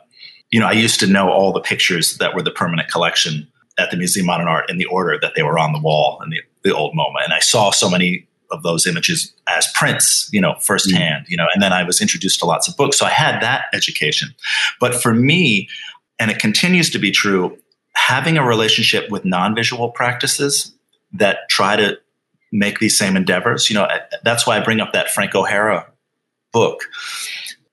you 0.51 0.61
know, 0.61 0.67
I 0.67 0.73
used 0.73 1.01
to 1.01 1.07
know 1.07 1.29
all 1.29 1.53
the 1.53 1.61
pictures 1.61 2.17
that 2.19 2.35
were 2.35 2.43
the 2.43 2.53
permanent 2.53 2.89
collection 2.89 3.49
at 3.79 3.91
the 3.91 3.97
Museum 3.97 4.25
of 4.25 4.29
Modern 4.29 4.49
Art 4.49 4.71
in 4.71 4.79
the 4.79 4.87
order 4.87 5.19
that 5.21 5.33
they 5.35 5.43
were 5.43 5.59
on 5.59 5.73
the 5.73 5.81
wall 5.81 6.21
in 6.23 6.31
the, 6.31 6.41
the 6.63 6.75
old 6.75 6.95
MoMA, 6.95 7.23
and 7.25 7.35
I 7.35 7.41
saw 7.41 7.71
so 7.71 7.91
many 7.91 8.27
of 8.51 8.63
those 8.63 8.87
images 8.87 9.33
as 9.49 9.67
prints, 9.75 10.29
you 10.33 10.41
know, 10.41 10.55
firsthand, 10.61 11.27
mm. 11.27 11.29
you 11.31 11.37
know, 11.37 11.47
and 11.55 11.63
then 11.63 11.73
I 11.73 11.83
was 11.83 12.01
introduced 12.01 12.41
to 12.41 12.47
lots 12.47 12.69
of 12.69 12.77
books. 12.77 12.99
So 12.99 13.07
I 13.07 13.11
had 13.11 13.41
that 13.41 13.65
education. 13.73 14.35
But 14.81 14.95
for 14.95 15.15
me, 15.15 15.69
and 16.19 16.31
it 16.31 16.39
continues 16.39 16.91
to 16.91 16.99
be 16.99 17.11
true, 17.11 17.59
having 17.95 18.37
a 18.37 18.47
relationship 18.47 19.11
with 19.11 19.25
non-visual 19.25 19.91
practices 19.91 20.75
that 21.13 21.49
try 21.49 21.77
to 21.77 21.99
make 22.53 22.79
these 22.79 22.97
same 22.97 23.17
endeavors, 23.17 23.69
you 23.69 23.75
know, 23.75 23.89
that's 24.23 24.47
why 24.47 24.57
I 24.57 24.61
bring 24.61 24.81
up 24.81 24.93
that 24.93 25.11
Frank 25.11 25.35
O'Hara 25.35 25.87
book 26.53 26.85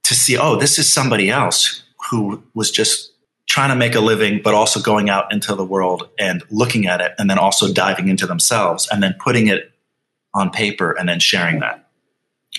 to 0.04 0.14
see, 0.14 0.38
oh, 0.38 0.58
this 0.58 0.80
is 0.80 0.92
somebody 0.92 1.30
else 1.30 1.84
who 2.10 2.44
was 2.54 2.72
just 2.72 3.12
trying 3.48 3.70
to 3.70 3.76
make 3.76 3.96
a 3.96 4.00
living, 4.00 4.42
but 4.44 4.54
also 4.54 4.82
going 4.82 5.10
out 5.10 5.32
into 5.32 5.54
the 5.56 5.66
world 5.66 6.10
and 6.18 6.44
looking 6.50 6.88
at 6.88 7.02
it 7.02 7.14
and 7.18 7.30
then 7.30 7.38
also 7.38 7.72
diving 7.72 8.08
into 8.08 8.26
themselves 8.26 8.88
and 8.92 9.04
then 9.04 9.16
putting 9.20 9.48
it 9.48 9.73
on 10.34 10.50
paper 10.50 10.92
and 10.92 11.08
then 11.08 11.20
sharing 11.20 11.60
that. 11.60 11.88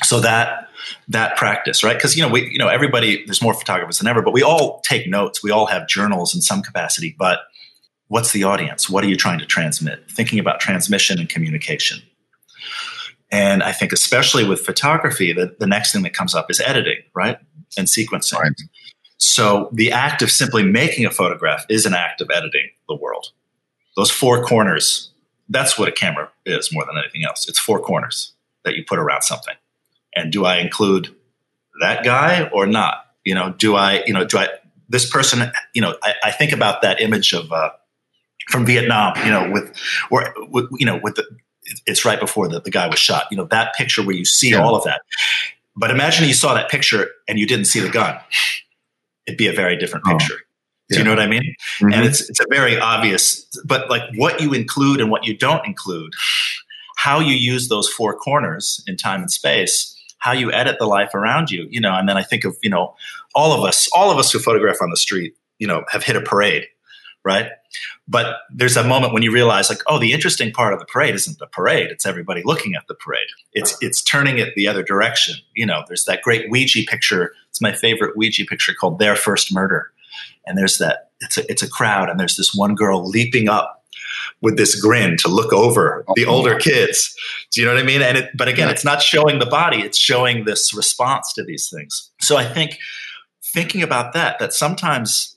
So 0.03 0.21
that 0.21 0.69
that 1.09 1.37
practice, 1.37 1.85
right? 1.85 1.97
Because 1.97 2.17
you 2.17 2.23
know, 2.23 2.29
we 2.29 2.51
you 2.51 2.59
know, 2.59 2.69
everybody 2.69 3.25
there's 3.25 3.43
more 3.43 3.55
photographers 3.55 3.99
than 3.99 4.09
ever, 4.09 4.23
but 4.23 4.33
we 4.33 4.43
all 4.43 4.81
take 4.81 5.09
notes. 5.09 5.43
We 5.43 5.51
all 5.51 5.67
have 5.67 5.89
journals 5.89 6.35
in 6.35 6.41
some 6.41 6.63
capacity, 6.63 7.15
but 7.19 7.41
what's 8.09 8.33
the 8.33 8.45
audience? 8.45 8.89
What 8.91 9.05
are 9.05 9.09
you 9.09 9.17
trying 9.17 9.39
to 9.39 9.47
transmit? 9.47 10.11
Thinking 10.11 10.39
about 10.39 10.61
transmission 10.61 11.19
and 11.19 11.29
communication. 11.29 12.03
And 13.31 13.63
I 13.63 13.73
think 13.73 13.93
especially 13.93 14.47
with 14.47 14.61
photography, 14.65 15.33
the, 15.33 15.57
the 15.59 15.67
next 15.67 15.93
thing 15.93 16.03
that 16.03 16.13
comes 16.13 16.35
up 16.35 16.51
is 16.51 16.61
editing, 16.61 16.99
right? 17.15 17.39
And 17.77 17.89
sequencing. 17.89 18.39
Right. 18.39 18.53
So 19.19 19.71
the 19.73 19.91
act 19.91 20.23
of 20.23 20.31
simply 20.31 20.63
making 20.63 21.07
a 21.07 21.11
photograph 21.11 21.65
is 21.69 21.87
an 21.87 21.95
act 21.95 22.21
of 22.21 22.31
editing 22.33 22.71
the 22.89 22.95
world. 22.95 23.29
Those 23.97 24.11
four 24.11 24.45
corners, 24.45 25.11
that's 25.49 25.79
what 25.79 25.89
a 25.89 25.93
camera 25.93 26.31
is 26.47 26.73
more 26.73 26.85
than 26.85 26.97
anything 26.99 27.25
else. 27.25 27.49
It's 27.49 27.59
four 27.59 27.81
corners 27.81 28.33
that 28.65 28.77
you 28.77 28.85
put 28.85 28.99
around 28.99 29.23
something. 29.23 29.55
And 30.17 30.33
do 30.33 30.45
I 30.45 30.57
include 30.57 31.15
that 31.81 32.05
guy 32.05 32.49
or 32.49 32.67
not? 32.67 33.07
You 33.25 33.35
know, 33.35 33.55
do 33.57 33.75
I, 33.75 34.05
you 34.07 34.13
know, 34.13 34.25
do 34.25 34.39
I, 34.39 34.49
this 34.89 35.11
person, 35.11 35.51
you 35.75 35.83
know, 35.83 35.97
I, 36.03 36.15
I 36.25 36.31
think 36.31 36.53
about 36.53 36.83
that 36.83 37.01
image 37.01 37.33
of, 37.33 37.51
uh, 37.53 37.71
from 38.49 38.67
Vietnam, 38.67 39.15
you 39.25 39.31
know, 39.31 39.51
with, 39.51 39.75
or, 40.11 40.35
with, 40.51 40.69
you 40.79 40.87
know, 40.87 41.01
with 41.03 41.17
the, 41.17 41.25
it's 41.87 42.05
right 42.05 42.21
before 42.21 42.49
the, 42.49 42.61
the 42.61 42.71
guy 42.71 42.87
was 42.87 42.99
shot, 42.99 43.25
you 43.31 43.37
know, 43.37 43.45
that 43.45 43.75
picture 43.75 44.03
where 44.03 44.15
you 44.15 44.25
see 44.25 44.51
yeah. 44.51 44.63
all 44.63 44.77
of 44.77 44.85
that. 44.85 45.01
But 45.75 45.91
imagine 45.91 46.29
you 46.29 46.35
saw 46.35 46.55
that 46.55 46.71
picture 46.71 47.11
and 47.27 47.39
you 47.39 47.47
didn't 47.47 47.65
see 47.65 47.81
the 47.81 47.89
gun 47.89 48.19
it'd 49.27 49.39
be 49.39 49.49
a 49.49 49.53
very 49.53 49.77
different 49.77 50.05
oh, 50.07 50.17
picture. 50.17 50.37
Oh, 50.85 50.87
yeah. 50.91 50.97
Do 50.97 50.99
you 50.99 51.05
know 51.05 51.11
what 51.13 51.21
I 51.21 51.27
mean? 51.27 51.43
Mm-hmm. 51.81 51.93
And 51.93 52.05
it's 52.05 52.29
it's 52.29 52.41
a 52.41 52.47
very 52.51 52.79
obvious, 52.79 53.47
but 53.65 53.89
like 53.89 54.03
what 54.17 54.41
you 54.41 54.53
include 54.53 55.01
and 55.01 55.11
what 55.11 55.25
you 55.27 55.37
don't 55.37 55.65
include, 55.67 56.13
how 56.97 57.21
you 57.21 57.35
use 57.35 57.69
those 57.69 57.89
four 57.89 58.15
corners 58.17 58.85
in 58.87 58.97
time 58.97 59.21
and 59.21 59.31
space, 59.31 59.97
how 60.19 60.33
you 60.33 60.53
edit 60.53 60.77
the 60.79 60.87
life 60.87 61.15
around 61.15 61.51
you, 61.51 61.67
you 61.71 61.81
know. 61.81 61.95
And 61.95 62.09
then 62.09 62.17
I 62.19 62.23
think 62.23 62.45
of 62.45 62.57
you 62.63 62.71
know 62.71 62.95
all 63.35 63.53
of 63.53 63.65
us, 63.67 63.89
all 63.95 64.11
of 64.11 64.19
us 64.19 64.31
who 64.31 64.39
photograph 64.39 64.77
on 64.83 64.91
the 64.91 64.97
street, 64.97 65.35
you 65.59 65.67
know, 65.67 65.85
have 65.89 66.03
hit 66.03 66.17
a 66.17 66.21
parade, 66.21 66.67
right? 67.25 67.49
But 68.07 68.37
there's 68.53 68.77
a 68.77 68.85
moment 68.85 69.15
when 69.15 69.23
you 69.23 69.33
realize, 69.33 69.71
like, 69.71 69.81
oh, 69.89 69.99
the 69.99 70.13
interesting 70.13 70.53
part 70.53 70.75
of 70.75 70.79
the 70.79 70.85
parade 70.85 71.15
isn't 71.15 71.39
the 71.39 71.47
parade; 71.47 71.91
it's 71.91 72.05
everybody 72.05 72.43
looking 72.45 72.75
at 72.75 72.87
the 72.89 72.95
parade. 72.95 73.27
It's 73.55 73.75
it's 73.81 74.03
turning 74.03 74.37
it 74.37 74.55
the 74.55 74.69
other 74.69 74.83
direction. 74.83 75.37
You 75.55 75.65
know, 75.65 75.83
there's 75.89 76.05
that 76.05 76.21
great 76.21 76.51
Weegee 76.51 76.87
picture 76.87 77.33
it's 77.55 77.61
my 77.61 77.71
favorite 77.71 78.17
Weegee 78.17 78.49
picture 78.49 78.75
called 78.75 78.99
Their 78.99 79.15
First 79.15 79.55
Murder. 79.55 79.93
And 80.47 80.59
there's 80.59 80.79
that, 80.79 81.11
it's 81.21 81.39
a, 81.39 81.51
it's 81.51 81.63
a 81.63 81.69
crowd, 81.69 82.09
and 82.11 82.19
there's 82.19 82.37
this 82.37 82.55
one 82.55 82.75
girl 82.75 83.09
leaping 83.09 83.49
up 83.49 83.85
with 84.41 84.57
this 84.57 84.81
grin 84.81 85.17
to 85.19 85.29
look 85.29 85.53
over 85.53 86.05
the 86.15 86.27
oh, 86.27 86.31
older 86.31 86.59
kids. 86.59 87.15
Do 87.53 87.61
you 87.61 87.67
know 87.67 87.75
what 87.75 87.83
I 87.83 87.87
mean? 87.87 88.03
And 88.03 88.19
it, 88.19 88.31
but 88.37 88.49
again, 88.49 88.69
it's 88.69 88.85
not 88.85 89.03
showing 89.03 89.39
the 89.39 89.47
body, 89.47 89.79
it's 89.79 89.99
showing 89.99 90.45
this 90.45 90.75
response 90.75 91.33
to 91.35 91.45
these 91.45 91.71
things. 91.71 92.11
So 92.21 92.37
I 92.37 92.45
think 92.45 92.79
thinking 93.43 93.83
about 93.83 94.13
that, 94.13 94.39
that 94.39 94.53
sometimes 94.53 95.37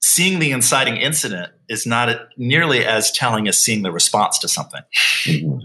seeing 0.00 0.38
the 0.38 0.50
inciting 0.50 0.96
incident 0.96 1.52
is 1.68 1.86
not 1.86 2.16
nearly 2.36 2.84
as 2.84 3.12
telling 3.12 3.46
as 3.46 3.58
seeing 3.58 3.82
the 3.82 3.92
response 3.92 4.38
to 4.38 4.48
something. 4.48 4.80
Mm-hmm. 5.24 5.58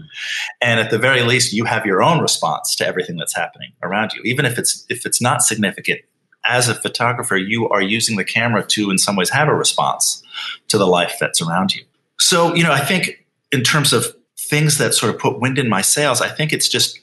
And 0.60 0.80
at 0.80 0.90
the 0.90 0.98
very 0.98 1.22
least, 1.22 1.52
you 1.52 1.64
have 1.64 1.86
your 1.86 2.02
own 2.02 2.20
response 2.20 2.76
to 2.76 2.86
everything 2.86 3.16
that's 3.16 3.34
happening 3.34 3.72
around 3.82 4.12
you, 4.12 4.22
even 4.24 4.44
if 4.44 4.58
it's 4.58 4.84
if 4.88 5.06
it's 5.06 5.20
not 5.20 5.42
significant. 5.42 6.00
As 6.48 6.68
a 6.68 6.74
photographer, 6.74 7.36
you 7.36 7.68
are 7.68 7.82
using 7.82 8.16
the 8.16 8.24
camera 8.24 8.64
to, 8.68 8.90
in 8.90 8.98
some 8.98 9.16
ways, 9.16 9.30
have 9.30 9.48
a 9.48 9.54
response 9.54 10.22
to 10.68 10.78
the 10.78 10.86
life 10.86 11.16
that's 11.20 11.40
around 11.40 11.74
you. 11.74 11.84
So, 12.18 12.54
you 12.54 12.62
know, 12.62 12.72
I 12.72 12.80
think 12.80 13.24
in 13.50 13.62
terms 13.62 13.92
of 13.92 14.06
things 14.38 14.78
that 14.78 14.94
sort 14.94 15.14
of 15.14 15.20
put 15.20 15.40
wind 15.40 15.58
in 15.58 15.68
my 15.68 15.80
sails, 15.80 16.20
I 16.20 16.28
think 16.28 16.52
it's 16.52 16.68
just 16.68 17.00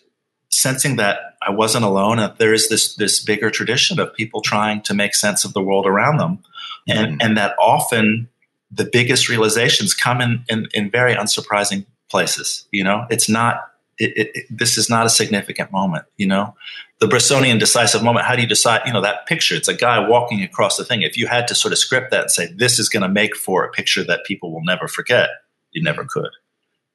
sensing 0.49 0.97
that 0.97 1.37
I 1.41 1.51
wasn't 1.51 1.85
alone. 1.85 2.17
That 2.17 2.37
there 2.37 2.53
is 2.53 2.69
this 2.69 2.95
this 2.95 3.23
bigger 3.23 3.49
tradition 3.49 3.99
of 3.99 4.13
people 4.13 4.41
trying 4.41 4.81
to 4.83 4.93
make 4.93 5.15
sense 5.15 5.43
of 5.45 5.53
the 5.53 5.61
world 5.61 5.85
around 5.85 6.17
them, 6.17 6.39
and 6.87 7.19
mm. 7.19 7.25
and 7.25 7.37
that 7.37 7.55
often 7.59 8.29
the 8.71 8.85
biggest 8.85 9.27
realizations 9.27 9.93
come 9.93 10.21
in, 10.21 10.45
in, 10.47 10.67
in 10.73 10.89
very 10.89 11.13
unsurprising 11.13 11.85
places. 12.09 12.65
You 12.71 12.83
know, 12.83 13.05
it's 13.09 13.27
not, 13.27 13.69
it, 13.97 14.29
it, 14.33 14.45
this 14.49 14.77
is 14.77 14.89
not 14.89 15.05
a 15.05 15.09
significant 15.09 15.71
moment, 15.71 16.05
you 16.15 16.25
know? 16.25 16.55
The 17.01 17.07
Bressonian 17.07 17.59
decisive 17.59 18.03
moment, 18.03 18.27
how 18.27 18.35
do 18.35 18.43
you 18.43 18.47
decide, 18.47 18.83
you 18.85 18.93
know, 18.93 19.01
that 19.01 19.25
picture, 19.25 19.55
it's 19.55 19.67
a 19.67 19.73
guy 19.73 20.07
walking 20.07 20.43
across 20.43 20.77
the 20.77 20.85
thing. 20.85 21.01
If 21.01 21.17
you 21.17 21.27
had 21.27 21.47
to 21.47 21.55
sort 21.55 21.71
of 21.71 21.79
script 21.79 22.11
that 22.11 22.21
and 22.21 22.31
say, 22.31 22.53
this 22.53 22.77
is 22.77 22.89
going 22.89 23.01
to 23.01 23.09
make 23.09 23.35
for 23.35 23.65
a 23.65 23.71
picture 23.71 24.03
that 24.03 24.23
people 24.23 24.53
will 24.53 24.63
never 24.63 24.87
forget, 24.87 25.29
you 25.71 25.81
never 25.81 26.05
could. 26.05 26.29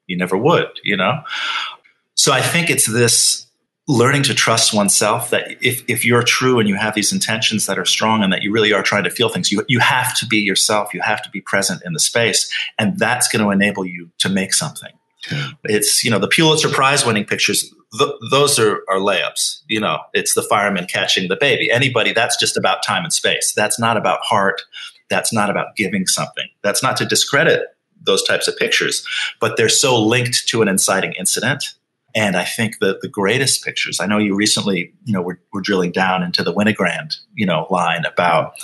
You 0.07 0.17
never 0.17 0.39
would, 0.39 0.69
you 0.85 0.97
know? 0.97 1.23
So 2.15 2.33
I 2.33 2.41
think 2.41 2.71
it's 2.71 2.87
this 2.87 3.47
learning 3.89 4.23
to 4.25 4.35
trust 4.35 4.73
oneself 4.73 5.31
that 5.31 5.57
if, 5.61 5.83
if 5.89 6.05
you're 6.05 6.23
true 6.23 6.59
and 6.59 6.69
you 6.69 6.77
have 6.77 6.95
these 6.95 7.13
intentions 7.13 7.67
that 7.67 7.79
are 7.79 7.85
strong 7.85 8.23
and 8.23 8.33
that 8.33 8.43
you 8.43 8.53
really 8.53 8.73
are 8.73 8.83
trying 8.83 9.05
to 9.05 9.11
feel 9.11 9.29
things, 9.29 9.53
you, 9.53 9.65
you 9.69 9.81
have 9.81 10.17
to 10.19 10.27
be 10.27 10.39
yourself. 10.39 10.95
You 10.95 11.01
have 11.03 11.23
to 11.23 11.31
be 11.31 11.41
present 11.41 11.83
in 11.85 11.93
the 11.93 12.01
space. 12.01 12.53
And 12.79 12.99
that's 12.99 13.29
going 13.29 13.45
to 13.45 13.51
enable 13.51 13.85
you 13.85 14.11
to 14.19 14.29
make 14.29 14.55
something. 14.55 14.93
It's, 15.65 16.05
you 16.05 16.11
know, 16.11 16.19
the 16.19 16.29
Pulitzer 16.29 16.69
Prize 16.69 17.05
winning 17.05 17.25
pictures, 17.25 17.73
th- 17.99 18.11
those 18.31 18.59
are, 18.59 18.83
are 18.89 18.99
layups. 18.99 19.63
You 19.69 19.81
know, 19.81 19.99
it's 20.13 20.35
the 20.35 20.43
fireman 20.43 20.87
catching 20.87 21.29
the 21.29 21.37
baby. 21.37 21.71
Anybody, 21.71 22.13
that's 22.13 22.37
just 22.37 22.57
about 22.57 22.85
time 22.85 23.05
and 23.05 23.13
space. 23.13 23.53
That's 23.55 23.79
not 23.79 23.97
about 23.97 24.21
heart. 24.23 24.63
That's 25.09 25.33
not 25.33 25.51
about 25.51 25.77
giving 25.77 26.07
something. 26.07 26.49
That's 26.63 26.83
not 26.83 26.97
to 26.99 27.07
discredit 27.07 27.63
those 28.03 28.23
types 28.23 28.49
of 28.49 28.57
pictures, 28.57 29.05
but 29.41 29.57
they're 29.57 29.69
so 29.69 30.01
linked 30.01 30.47
to 30.49 30.63
an 30.63 30.69
inciting 30.69 31.13
incident 31.19 31.75
and 32.17 32.35
I 32.35 32.45
think 32.45 32.79
that 32.79 33.03
the 33.03 33.09
greatest 33.09 33.63
pictures, 33.63 34.01
I 34.01 34.07
know 34.07 34.17
you 34.17 34.35
recently, 34.35 34.91
you 35.05 35.13
know, 35.13 35.21
we're, 35.21 35.39
we're 35.53 35.61
drilling 35.61 35.93
down 35.93 36.23
into 36.23 36.43
the 36.43 36.53
Winogrand, 36.53 37.19
you 37.35 37.45
know, 37.45 37.67
line 37.69 38.07
about, 38.07 38.55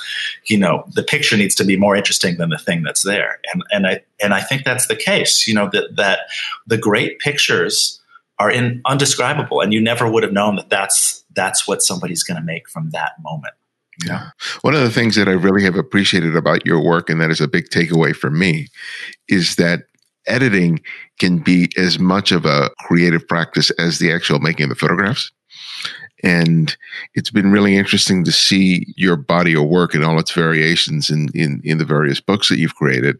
you 0.47 0.57
know, 0.57 0.85
the 0.95 1.03
picture 1.03 1.37
needs 1.37 1.55
to 1.57 1.65
be 1.65 1.77
more 1.77 1.95
interesting 1.95 2.39
than 2.39 2.49
the 2.49 2.57
thing 2.57 2.83
that's 2.83 3.03
there. 3.03 3.41
And, 3.53 3.63
and 3.71 3.87
I, 3.87 4.01
and 4.23 4.33
I 4.33 4.41
think 4.41 4.65
that's 4.65 4.87
the 4.87 4.97
case, 4.97 5.47
you 5.47 5.53
know, 5.55 5.69
that, 5.75 5.97
that 5.97 6.21
the 6.67 6.79
great 6.79 7.19
pictures 7.19 8.01
are 8.39 8.51
in 8.51 8.81
undescribable 8.87 9.61
and 9.61 9.75
you 9.75 9.83
never 9.83 10.11
would 10.11 10.23
have 10.23 10.33
known 10.33 10.57
that 10.57 10.71
that's, 10.71 11.23
that's 11.35 11.69
what 11.69 11.83
somebody's 11.83 12.23
going 12.23 12.41
to 12.41 12.45
make 12.45 12.71
from 12.71 12.89
that 12.93 13.13
moment. 13.21 13.53
Yeah. 14.07 14.31
One 14.63 14.75
of 14.75 14.81
the 14.81 14.91
things 14.91 15.15
that 15.17 15.29
I 15.29 15.33
really 15.33 15.63
have 15.65 15.77
appreciated 15.77 16.37
about 16.37 16.65
your 16.65 16.83
work, 16.83 17.11
and 17.11 17.21
that 17.21 17.31
is 17.31 17.43
a 17.43 17.47
big 17.47 17.69
takeaway 17.69 18.17
for 18.17 18.31
me, 18.31 18.69
is 19.29 19.57
that 19.57 19.83
editing 20.27 20.81
can 21.19 21.39
be 21.39 21.71
as 21.77 21.99
much 21.99 22.33
of 22.33 22.45
a 22.45 22.71
creative 22.79 23.27
practice 23.27 23.71
as 23.73 23.99
the 23.99 24.13
actual 24.13 24.39
making 24.39 24.65
of 24.65 24.71
the 24.71 24.77
photographs. 24.77 25.31
And 26.23 26.77
it's 27.15 27.31
been 27.31 27.51
really 27.51 27.77
interesting 27.77 28.25
to 28.25 28.33
see 28.33 28.87
your 28.97 29.17
body 29.17 29.55
of 29.55 29.65
work 29.65 29.95
and 29.95 30.05
all 30.05 30.21
its 30.21 30.31
variations 30.31 31.11
in, 31.11 31.29
in, 31.35 31.61
in 31.65 31.79
the 31.79 31.85
various 31.85 32.21
books 32.21 32.49
that 32.49 32.59
you've 32.59 32.77
created, 32.77 33.19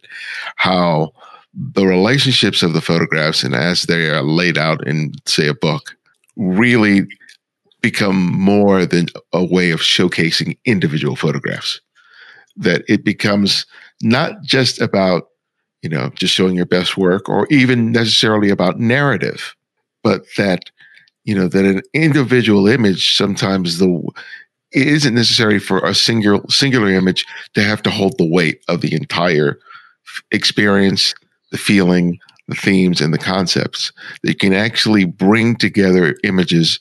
how 0.57 1.13
the 1.53 1.87
relationships 1.87 2.63
of 2.63 2.73
the 2.75 2.81
photographs 2.81 3.43
and 3.43 3.55
as 3.55 3.83
they 3.83 4.09
are 4.09 4.23
laid 4.23 4.57
out 4.57 4.87
in, 4.87 5.13
say, 5.27 5.49
a 5.49 5.55
book, 5.55 5.97
really 6.37 7.07
become 7.83 8.33
more 8.33 8.87
than 8.87 9.07
a 9.33 9.45
way 9.45 9.71
of 9.71 9.81
showcasing 9.81 10.57
individual 10.65 11.17
photographs. 11.17 11.81
That 12.57 12.85
it 12.89 13.05
becomes 13.05 13.67
not 14.03 14.43
just 14.43 14.81
about 14.81 15.29
you 15.83 15.89
know, 15.89 16.11
just 16.15 16.33
showing 16.33 16.55
your 16.55 16.67
best 16.67 16.97
work 16.97 17.29
or 17.29 17.47
even 17.51 17.93
necessarily 17.93 18.51
about 18.51 18.79
narrative, 18.79 19.55
but 20.03 20.25
that, 20.37 20.71
you 21.25 21.35
know, 21.35 21.49
that 21.49 21.65
an 21.65 21.83
individual 21.93 22.67
image 22.69 23.15
sometimes 23.17 23.79
the, 23.79 23.89
it 24.73 24.87
isn't 24.87 25.15
necessary 25.15 25.59
for 25.59 25.79
a 25.81 25.95
singular, 25.95 26.41
singular 26.49 26.89
image 26.89 27.27
to 27.55 27.63
have 27.63 27.83
to 27.83 27.91
hold 27.91 28.17
the 28.17 28.29
weight 28.29 28.63
of 28.69 28.81
the 28.81 28.95
entire 28.95 29.59
experience, 30.31 31.15
the 31.51 31.59
feeling, 31.59 32.19
the 32.49 32.55
themes 32.55 33.01
and 33.01 33.13
the 33.13 33.19
concepts 33.19 33.93
that 34.23 34.39
can 34.39 34.53
actually 34.53 35.05
bring 35.05 35.57
together 35.57 36.17
images 36.25 36.79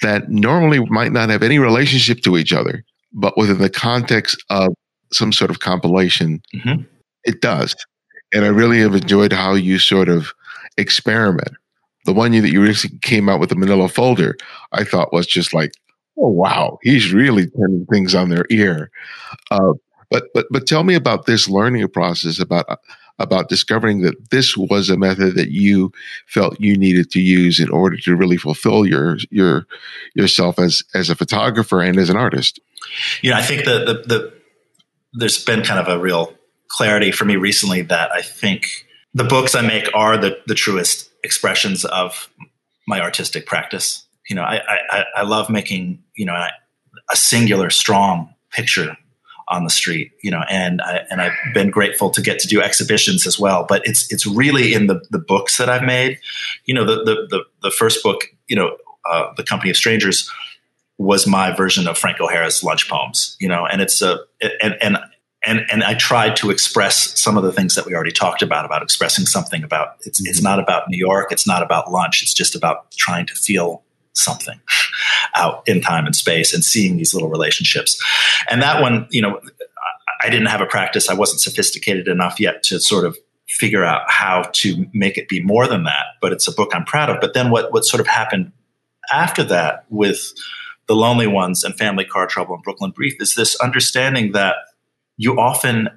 that 0.00 0.28
normally 0.30 0.80
might 0.86 1.12
not 1.12 1.28
have 1.28 1.42
any 1.42 1.58
relationship 1.58 2.20
to 2.22 2.36
each 2.36 2.52
other, 2.52 2.84
but 3.12 3.36
within 3.36 3.58
the 3.58 3.70
context 3.70 4.42
of 4.50 4.74
some 5.12 5.32
sort 5.32 5.50
of 5.50 5.60
compilation, 5.60 6.40
mm-hmm. 6.54 6.82
it 7.24 7.40
does. 7.40 7.76
And 8.32 8.44
I 8.44 8.48
really 8.48 8.80
have 8.80 8.94
enjoyed 8.94 9.32
how 9.32 9.54
you 9.54 9.78
sort 9.78 10.08
of 10.08 10.32
experiment. 10.76 11.52
The 12.04 12.12
one 12.12 12.32
that 12.32 12.50
you 12.50 12.62
recently 12.62 12.98
came 12.98 13.28
out 13.28 13.40
with 13.40 13.50
the 13.50 13.56
manila 13.56 13.88
folder, 13.88 14.36
I 14.72 14.84
thought 14.84 15.12
was 15.12 15.26
just 15.26 15.54
like, 15.54 15.72
oh 16.18 16.28
wow, 16.28 16.78
he's 16.82 17.12
really 17.12 17.46
turning 17.46 17.86
things 17.90 18.14
on 18.14 18.28
their 18.28 18.44
ear. 18.50 18.90
Uh, 19.50 19.74
but 20.10 20.24
but 20.34 20.46
but 20.50 20.66
tell 20.66 20.84
me 20.84 20.94
about 20.94 21.26
this 21.26 21.48
learning 21.48 21.86
process 21.88 22.38
about 22.38 22.66
about 23.18 23.48
discovering 23.48 24.02
that 24.02 24.30
this 24.30 24.56
was 24.56 24.90
a 24.90 24.96
method 24.96 25.36
that 25.36 25.50
you 25.50 25.92
felt 26.26 26.60
you 26.60 26.76
needed 26.76 27.10
to 27.12 27.20
use 27.20 27.60
in 27.60 27.70
order 27.70 27.96
to 27.96 28.16
really 28.16 28.36
fulfill 28.36 28.86
your 28.86 29.16
your 29.30 29.66
yourself 30.14 30.58
as 30.58 30.82
as 30.94 31.08
a 31.08 31.14
photographer 31.14 31.80
and 31.80 31.98
as 31.98 32.10
an 32.10 32.16
artist. 32.16 32.60
Yeah, 33.22 33.38
I 33.38 33.42
think 33.42 33.64
the 33.64 33.84
the, 33.84 33.94
the 34.06 34.34
there's 35.14 35.42
been 35.44 35.62
kind 35.62 35.80
of 35.80 35.88
a 35.88 35.98
real 35.98 36.34
clarity 36.72 37.12
for 37.12 37.24
me 37.24 37.36
recently 37.36 37.82
that 37.82 38.10
I 38.12 38.22
think 38.22 38.66
the 39.14 39.24
books 39.24 39.54
I 39.54 39.60
make 39.60 39.88
are 39.94 40.16
the, 40.16 40.38
the 40.46 40.54
truest 40.54 41.10
expressions 41.22 41.84
of 41.84 42.28
my 42.88 43.00
artistic 43.00 43.46
practice. 43.46 44.04
You 44.28 44.36
know, 44.36 44.42
I, 44.42 44.60
I, 44.90 45.04
I 45.16 45.22
love 45.22 45.50
making, 45.50 46.02
you 46.16 46.24
know, 46.24 46.34
a 47.10 47.16
singular, 47.16 47.68
strong 47.70 48.34
picture 48.50 48.96
on 49.48 49.64
the 49.64 49.70
street, 49.70 50.12
you 50.22 50.30
know, 50.30 50.42
and 50.48 50.80
I, 50.80 51.00
and 51.10 51.20
I've 51.20 51.36
been 51.52 51.70
grateful 51.70 52.10
to 52.10 52.22
get 52.22 52.38
to 52.40 52.48
do 52.48 52.62
exhibitions 52.62 53.26
as 53.26 53.38
well. 53.38 53.66
But 53.68 53.82
it's 53.84 54.10
it's 54.10 54.26
really 54.26 54.72
in 54.72 54.86
the 54.86 55.04
the 55.10 55.18
books 55.18 55.58
that 55.58 55.68
I've 55.68 55.82
made. 55.82 56.18
You 56.64 56.74
know, 56.74 56.84
the 56.84 57.04
the 57.04 57.26
the, 57.28 57.44
the 57.62 57.70
first 57.70 58.02
book, 58.02 58.24
you 58.46 58.56
know, 58.56 58.76
uh, 59.10 59.32
the 59.36 59.42
Company 59.42 59.70
of 59.70 59.76
Strangers, 59.76 60.30
was 60.96 61.26
my 61.26 61.54
version 61.54 61.86
of 61.86 61.98
Frank 61.98 62.20
O'Hara's 62.20 62.64
lunch 62.64 62.88
poems. 62.88 63.36
You 63.40 63.48
know, 63.48 63.66
and 63.66 63.82
it's 63.82 64.00
a 64.00 64.20
and 64.62 64.76
and 64.80 64.98
and 65.44 65.62
and 65.70 65.82
I 65.82 65.94
tried 65.94 66.36
to 66.36 66.50
express 66.50 67.18
some 67.20 67.36
of 67.36 67.42
the 67.42 67.52
things 67.52 67.74
that 67.74 67.86
we 67.86 67.94
already 67.94 68.12
talked 68.12 68.42
about 68.42 68.64
about 68.64 68.82
expressing 68.82 69.26
something 69.26 69.64
about 69.64 69.96
it's 70.00 70.20
it's 70.20 70.38
mm-hmm. 70.38 70.44
not 70.44 70.58
about 70.60 70.88
New 70.88 70.98
York, 70.98 71.32
it's 71.32 71.46
not 71.46 71.62
about 71.62 71.90
lunch, 71.90 72.22
it's 72.22 72.34
just 72.34 72.54
about 72.54 72.90
trying 72.92 73.26
to 73.26 73.34
feel 73.34 73.82
something 74.14 74.60
out 75.36 75.62
in 75.66 75.80
time 75.80 76.06
and 76.06 76.14
space 76.14 76.52
and 76.52 76.64
seeing 76.64 76.96
these 76.96 77.14
little 77.14 77.28
relationships. 77.28 78.00
And 78.50 78.62
that 78.62 78.82
one, 78.82 79.06
you 79.10 79.22
know, 79.22 79.40
I 80.20 80.28
didn't 80.30 80.46
have 80.46 80.60
a 80.60 80.66
practice. 80.66 81.08
I 81.08 81.14
wasn't 81.14 81.40
sophisticated 81.40 82.08
enough 82.08 82.38
yet 82.38 82.62
to 82.64 82.78
sort 82.78 83.04
of 83.04 83.16
figure 83.48 83.84
out 83.84 84.02
how 84.08 84.42
to 84.52 84.86
make 84.92 85.18
it 85.18 85.28
be 85.28 85.42
more 85.42 85.66
than 85.66 85.84
that. 85.84 86.04
But 86.20 86.32
it's 86.32 86.46
a 86.46 86.52
book 86.52 86.70
I'm 86.74 86.84
proud 86.84 87.10
of. 87.10 87.20
But 87.20 87.34
then 87.34 87.50
what 87.50 87.72
what 87.72 87.84
sort 87.84 88.00
of 88.00 88.06
happened 88.06 88.52
after 89.12 89.42
that 89.44 89.84
with 89.90 90.32
the 90.86 90.94
lonely 90.94 91.26
ones 91.26 91.64
and 91.64 91.76
family 91.76 92.04
car 92.04 92.26
trouble 92.26 92.54
and 92.54 92.64
Brooklyn 92.64 92.90
Brief 92.90 93.20
is 93.20 93.34
this 93.34 93.56
understanding 93.56 94.32
that 94.32 94.56
you 95.22 95.38
often 95.38 95.88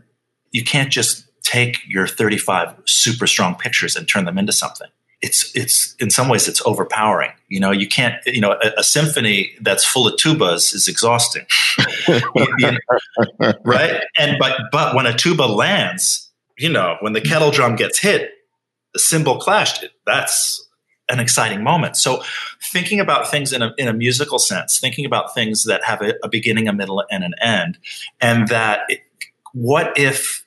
you 0.52 0.64
can't 0.64 0.92
just 0.92 1.26
take 1.44 1.78
your 1.88 2.08
35 2.08 2.76
super 2.86 3.28
strong 3.28 3.56
pictures 3.56 3.96
and 3.96 4.08
turn 4.08 4.26
them 4.26 4.38
into 4.38 4.52
something 4.52 4.88
it's 5.22 5.56
it's 5.56 5.96
in 6.00 6.10
some 6.12 6.30
ways 6.30 6.48
it's 6.48 6.62
overpowering. 6.66 7.32
You 7.48 7.60
know, 7.60 7.72
you 7.72 7.88
can't. 7.88 8.16
You 8.26 8.42
know, 8.42 8.52
a, 8.62 8.72
a 8.78 8.84
symphony 8.84 9.56
that's 9.62 9.84
full 9.84 10.08
of 10.08 10.16
tubas 10.16 10.76
is 10.76 10.88
exhausting, 10.88 11.46
right? 13.64 14.04
And 14.18 14.38
but 14.40 14.60
but 14.72 14.96
when 14.96 15.06
a 15.06 15.18
tuba 15.18 15.44
lands, 15.44 16.30
you 16.58 16.70
know, 16.70 16.98
when 17.00 17.14
the 17.14 17.22
kettle 17.22 17.50
drum 17.50 17.76
gets 17.76 18.00
hit, 18.00 18.32
the 18.94 19.00
cymbal 19.00 19.40
clashed. 19.40 19.86
That's 20.06 20.62
an 21.10 21.20
exciting 21.20 21.64
moment. 21.64 21.98
So, 21.98 22.24
thinking 22.72 23.00
about 23.00 23.30
things 23.30 23.54
in 23.54 23.62
a, 23.62 23.74
in 23.78 23.88
a 23.88 23.94
musical 23.94 24.40
sense, 24.40 24.80
thinking 24.80 25.06
about 25.06 25.34
things 25.34 25.64
that 25.66 25.84
have 25.84 26.02
a, 26.02 26.14
a 26.24 26.30
beginning, 26.30 26.68
a 26.68 26.74
middle, 26.74 27.04
and 27.12 27.24
an 27.24 27.34
end, 27.42 27.78
and 28.22 28.48
that 28.48 28.82
it, 28.90 29.02
what 29.56 29.98
if 29.98 30.46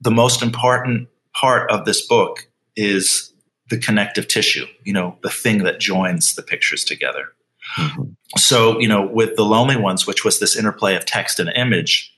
the 0.00 0.10
most 0.10 0.42
important 0.42 1.08
part 1.32 1.70
of 1.70 1.84
this 1.84 2.04
book 2.04 2.48
is 2.74 3.32
the 3.70 3.78
connective 3.78 4.26
tissue, 4.26 4.66
you 4.82 4.92
know, 4.92 5.16
the 5.22 5.30
thing 5.30 5.62
that 5.62 5.78
joins 5.78 6.34
the 6.34 6.42
pictures 6.42 6.84
together. 6.84 7.28
Mm-hmm. 7.78 8.02
So, 8.36 8.80
you 8.80 8.88
know, 8.88 9.06
with 9.06 9.36
The 9.36 9.44
Lonely 9.44 9.76
Ones, 9.76 10.08
which 10.08 10.24
was 10.24 10.40
this 10.40 10.56
interplay 10.56 10.96
of 10.96 11.06
text 11.06 11.38
and 11.38 11.50
image, 11.54 12.12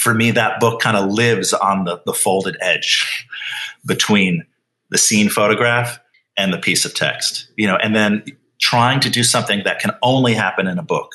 for 0.00 0.12
me, 0.12 0.32
that 0.32 0.58
book 0.58 0.80
kind 0.80 0.96
of 0.96 1.12
lives 1.12 1.52
on 1.52 1.84
the, 1.84 2.02
the 2.06 2.12
folded 2.12 2.56
edge 2.60 3.28
between 3.86 4.44
the 4.90 4.98
scene 4.98 5.28
photograph 5.28 6.00
and 6.36 6.52
the 6.52 6.58
piece 6.58 6.84
of 6.84 6.92
text, 6.92 7.48
you 7.56 7.68
know, 7.68 7.76
and 7.76 7.94
then 7.94 8.24
trying 8.60 8.98
to 8.98 9.10
do 9.10 9.22
something 9.22 9.62
that 9.64 9.78
can 9.78 9.92
only 10.02 10.34
happen 10.34 10.66
in 10.66 10.78
a 10.78 10.82
book, 10.82 11.12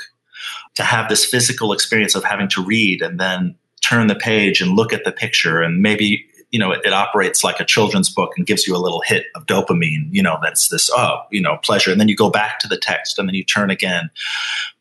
to 0.76 0.84
have 0.84 1.10
this 1.10 1.26
physical 1.26 1.74
experience 1.74 2.16
of 2.16 2.24
having 2.24 2.48
to 2.48 2.64
read 2.64 3.02
and 3.02 3.20
then 3.20 3.56
turn 3.88 4.08
the 4.08 4.16
page 4.16 4.62
and 4.62 4.76
look 4.76 4.94
at 4.94 5.04
the 5.04 5.12
picture 5.12 5.62
and 5.62 5.82
maybe 5.82 6.26
you 6.52 6.60
know, 6.60 6.72
it, 6.72 6.80
it, 6.86 6.94
operates 6.94 7.44
like 7.44 7.60
a 7.60 7.66
children's 7.66 8.10
book 8.10 8.32
and 8.38 8.46
gives 8.48 8.66
you 8.66 8.76
a 8.76 8.80
little 8.80 9.02
hit 9.02 9.26
of 9.36 9.46
dopamine, 9.46 10.08
you 10.12 10.24
know, 10.24 10.38
that's 10.42 10.70
this, 10.70 10.90
oh, 10.94 11.20
you 11.30 11.42
know, 11.42 11.58
pleasure. 11.58 11.92
And 11.92 12.00
then 12.00 12.08
you 12.08 12.16
go 12.16 12.30
back 12.30 12.60
to 12.60 12.70
the 12.70 12.78
text 12.78 13.20
and 13.20 13.28
then 13.28 13.36
you 13.36 13.44
turn 13.44 13.70
again. 13.70 14.10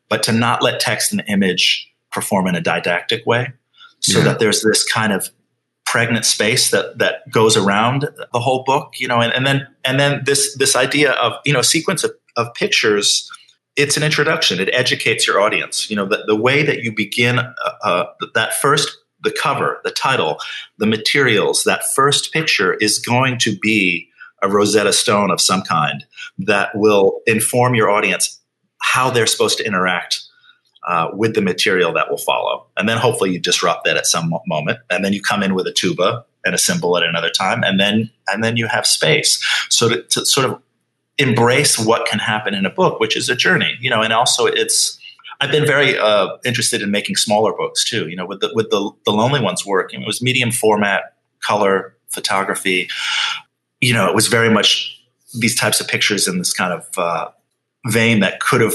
But 0.07 0.23
to 0.23 0.31
not 0.31 0.63
let 0.63 0.79
text 0.79 1.11
and 1.11 1.21
image 1.27 1.91
perform 2.09 2.47
in 2.47 2.55
a 2.55 2.61
didactic 2.61 3.25
way 3.25 3.51
so 3.99 4.19
yeah. 4.19 4.25
that 4.25 4.39
there's 4.39 4.61
this 4.61 4.89
kind 4.89 5.11
of 5.11 5.29
pregnant 5.85 6.25
space 6.25 6.71
that 6.71 6.97
that 6.99 7.29
goes 7.31 7.57
around 7.57 8.07
the 8.31 8.39
whole 8.39 8.63
book, 8.63 8.93
you 8.99 9.07
know, 9.07 9.19
and, 9.19 9.33
and 9.33 9.45
then 9.45 9.67
and 9.83 9.99
then 9.99 10.21
this 10.25 10.55
this 10.57 10.75
idea 10.75 11.11
of, 11.13 11.33
you 11.45 11.51
know, 11.51 11.61
sequence 11.61 12.03
of, 12.03 12.11
of 12.37 12.53
pictures 12.53 13.29
it's 13.77 13.95
an 13.95 14.03
introduction. 14.03 14.59
It 14.59 14.69
educates 14.73 15.27
your 15.27 15.39
audience. 15.39 15.89
You 15.89 15.95
know, 15.95 16.05
the, 16.05 16.23
the 16.25 16.35
way 16.35 16.63
that 16.63 16.79
you 16.79 16.91
begin 16.91 17.39
uh, 17.39 17.71
uh, 17.83 18.05
that 18.33 18.55
first 18.55 18.97
the 19.23 19.31
cover, 19.31 19.79
the 19.83 19.91
title, 19.91 20.37
the 20.77 20.85
materials, 20.85 21.63
that 21.63 21.83
first 21.95 22.33
picture 22.33 22.73
is 22.75 22.99
going 22.99 23.37
to 23.39 23.57
be 23.57 24.09
a 24.43 24.49
Rosetta 24.49 24.93
Stone 24.93 25.31
of 25.31 25.41
some 25.41 25.61
kind 25.61 26.05
that 26.39 26.69
will 26.75 27.21
inform 27.25 27.73
your 27.73 27.89
audience 27.89 28.39
how 28.79 29.09
they're 29.09 29.27
supposed 29.27 29.57
to 29.57 29.65
interact 29.65 30.21
uh, 30.87 31.09
with 31.13 31.33
the 31.33 31.41
material 31.41 31.91
that 31.93 32.09
will 32.09 32.19
follow. 32.19 32.67
And 32.77 32.87
then 32.87 32.97
hopefully 32.97 33.31
you 33.31 33.39
disrupt 33.39 33.85
that 33.85 33.97
at 33.97 34.05
some 34.05 34.33
moment. 34.45 34.79
And 34.89 35.03
then 35.03 35.13
you 35.13 35.21
come 35.21 35.43
in 35.43 35.55
with 35.55 35.67
a 35.67 35.73
tuba 35.73 36.23
and 36.45 36.53
a 36.53 36.57
cymbal 36.57 36.95
at 36.97 37.03
another 37.03 37.29
time. 37.29 37.63
And 37.63 37.79
then, 37.79 38.09
and 38.27 38.43
then 38.43 38.55
you 38.55 38.67
have 38.67 38.85
space. 38.85 39.43
So 39.69 39.89
to, 39.89 40.03
to 40.03 40.25
sort 40.25 40.49
of 40.49 40.61
embrace 41.17 41.79
what 41.79 42.07
can 42.07 42.19
happen 42.19 42.53
in 42.53 42.65
a 42.65 42.69
book, 42.69 42.99
which 42.99 43.15
is 43.15 43.29
a 43.29 43.35
journey, 43.35 43.77
you 43.79 43.89
know, 43.89 44.01
and 44.01 44.13
also 44.13 44.45
it's, 44.45 44.99
I've 45.39 45.51
been 45.51 45.65
very 45.65 45.97
uh, 45.97 46.29
interested 46.45 46.81
in 46.81 46.91
making 46.91 47.15
smaller 47.15 47.53
books 47.53 47.87
too. 47.87 48.07
You 48.09 48.15
know, 48.15 48.25
with 48.25 48.39
the 48.41 48.51
with 48.55 48.69
the 48.71 48.91
the 49.05 49.11
Lonely 49.11 49.39
Ones 49.39 49.65
work, 49.65 49.93
you 49.93 49.99
know, 49.99 50.03
it 50.03 50.07
was 50.07 50.21
medium 50.21 50.51
format, 50.51 51.13
color 51.43 51.95
photography. 52.09 52.89
You 53.79 53.93
know, 53.93 54.09
it 54.09 54.15
was 54.15 54.27
very 54.27 54.49
much 54.49 54.99
these 55.39 55.55
types 55.55 55.79
of 55.79 55.87
pictures 55.87 56.27
in 56.27 56.39
this 56.39 56.53
kind 56.53 56.73
of 56.73 56.87
uh, 56.97 57.29
vein 57.87 58.19
that 58.21 58.39
could 58.39 58.61
have 58.61 58.73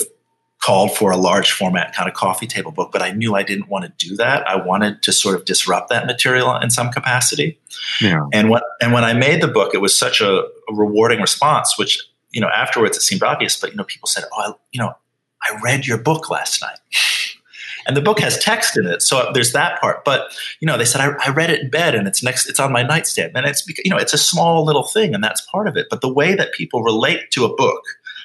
called 0.63 0.97
for 0.97 1.11
a 1.11 1.17
large 1.17 1.51
format 1.51 1.93
kind 1.93 2.09
of 2.09 2.15
coffee 2.15 2.47
table 2.47 2.71
book, 2.71 2.93
but 2.93 3.03
I 3.03 3.11
knew 3.11 3.35
I 3.35 3.43
didn't 3.43 3.69
want 3.69 3.85
to 3.85 4.09
do 4.09 4.15
that. 4.17 4.49
I 4.49 4.55
wanted 4.55 5.03
to 5.03 5.13
sort 5.13 5.35
of 5.35 5.45
disrupt 5.45 5.89
that 5.91 6.07
material 6.07 6.55
in 6.57 6.71
some 6.71 6.93
capacity. 6.93 7.59
Yeah. 8.01 8.29
And 8.33 8.49
when 8.49 8.63
and 8.81 8.93
when 8.93 9.03
I 9.03 9.13
made 9.13 9.43
the 9.43 9.49
book, 9.49 9.75
it 9.75 9.79
was 9.79 9.97
such 9.97 10.21
a, 10.21 10.43
a 10.43 10.73
rewarding 10.73 11.21
response, 11.21 11.77
which 11.77 12.01
you 12.33 12.41
know 12.41 12.49
afterwards 12.49 12.97
it 12.97 13.03
seemed 13.03 13.23
obvious, 13.23 13.59
but 13.59 13.71
you 13.71 13.77
know 13.77 13.85
people 13.85 14.09
said, 14.09 14.25
"Oh, 14.33 14.41
I, 14.41 14.53
you 14.73 14.81
know, 14.81 14.95
I 15.43 15.59
read 15.63 15.87
your 15.87 15.99
book 15.99 16.31
last 16.31 16.63
night. 16.63 16.79
And 17.85 17.97
the 17.97 18.01
book 18.01 18.21
has 18.21 18.39
text 18.39 18.77
in 18.77 18.87
it, 18.87 19.03
so 19.03 19.31
there's 19.35 19.53
that 19.55 19.81
part. 19.81 20.05
But 20.05 20.33
you 20.61 20.67
know, 20.67 20.79
they 20.79 20.85
said 20.85 21.01
I, 21.01 21.15
I, 21.27 21.31
read 21.31 21.51
it 21.51 21.61
in 21.61 21.71
bed, 21.71 21.97
and 21.97 22.07
it's 22.07 22.23
next. 22.23 22.49
It's 22.49 22.61
on 22.61 22.73
my 22.73 22.83
nightstand, 22.83 23.33
and 23.35 23.45
it's 23.45 23.67
you 23.85 23.91
know, 23.91 23.97
it's 23.97 24.15
a 24.15 24.19
small 24.19 24.65
little 24.65 24.85
thing, 24.85 25.15
and 25.15 25.25
that's 25.25 25.41
part 25.41 25.67
of 25.67 25.77
it. 25.77 25.89
But 25.91 26.01
the 26.01 26.13
way 26.13 26.37
that 26.37 26.53
people 26.53 26.83
relate 26.83 27.33
to 27.33 27.45
a 27.45 27.53
book 27.53 27.83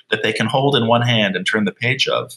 that 0.09 0.23
they 0.23 0.31
can 0.31 0.45
hold 0.45 0.75
in 0.75 0.87
one 0.87 1.01
hand 1.01 1.35
and 1.35 1.45
turn 1.45 1.65
the 1.65 1.71
page 1.71 2.07
of 2.07 2.33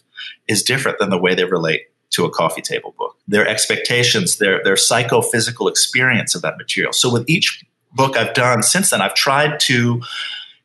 is 0.49 0.63
different 0.63 0.99
than 0.99 1.11
the 1.11 1.19
way 1.19 1.35
they 1.35 1.45
relate 1.45 1.83
to 2.11 2.25
a 2.25 2.31
coffee 2.31 2.63
table 2.63 2.95
book. 2.99 3.17
Their 3.29 3.47
expectations, 3.47 4.39
their 4.39 4.63
their 4.65 4.77
psychophysical 4.77 5.69
experience 5.69 6.35
of 6.35 6.43
that 6.43 6.57
material. 6.57 6.93
So 6.93 7.13
with 7.13 7.29
each 7.29 7.65
book 7.93 8.17
I've 8.17 8.35
done 8.35 8.63
since 8.63 8.91
then, 8.91 9.03
I've 9.03 9.15
tried 9.15 9.61
to 9.61 10.01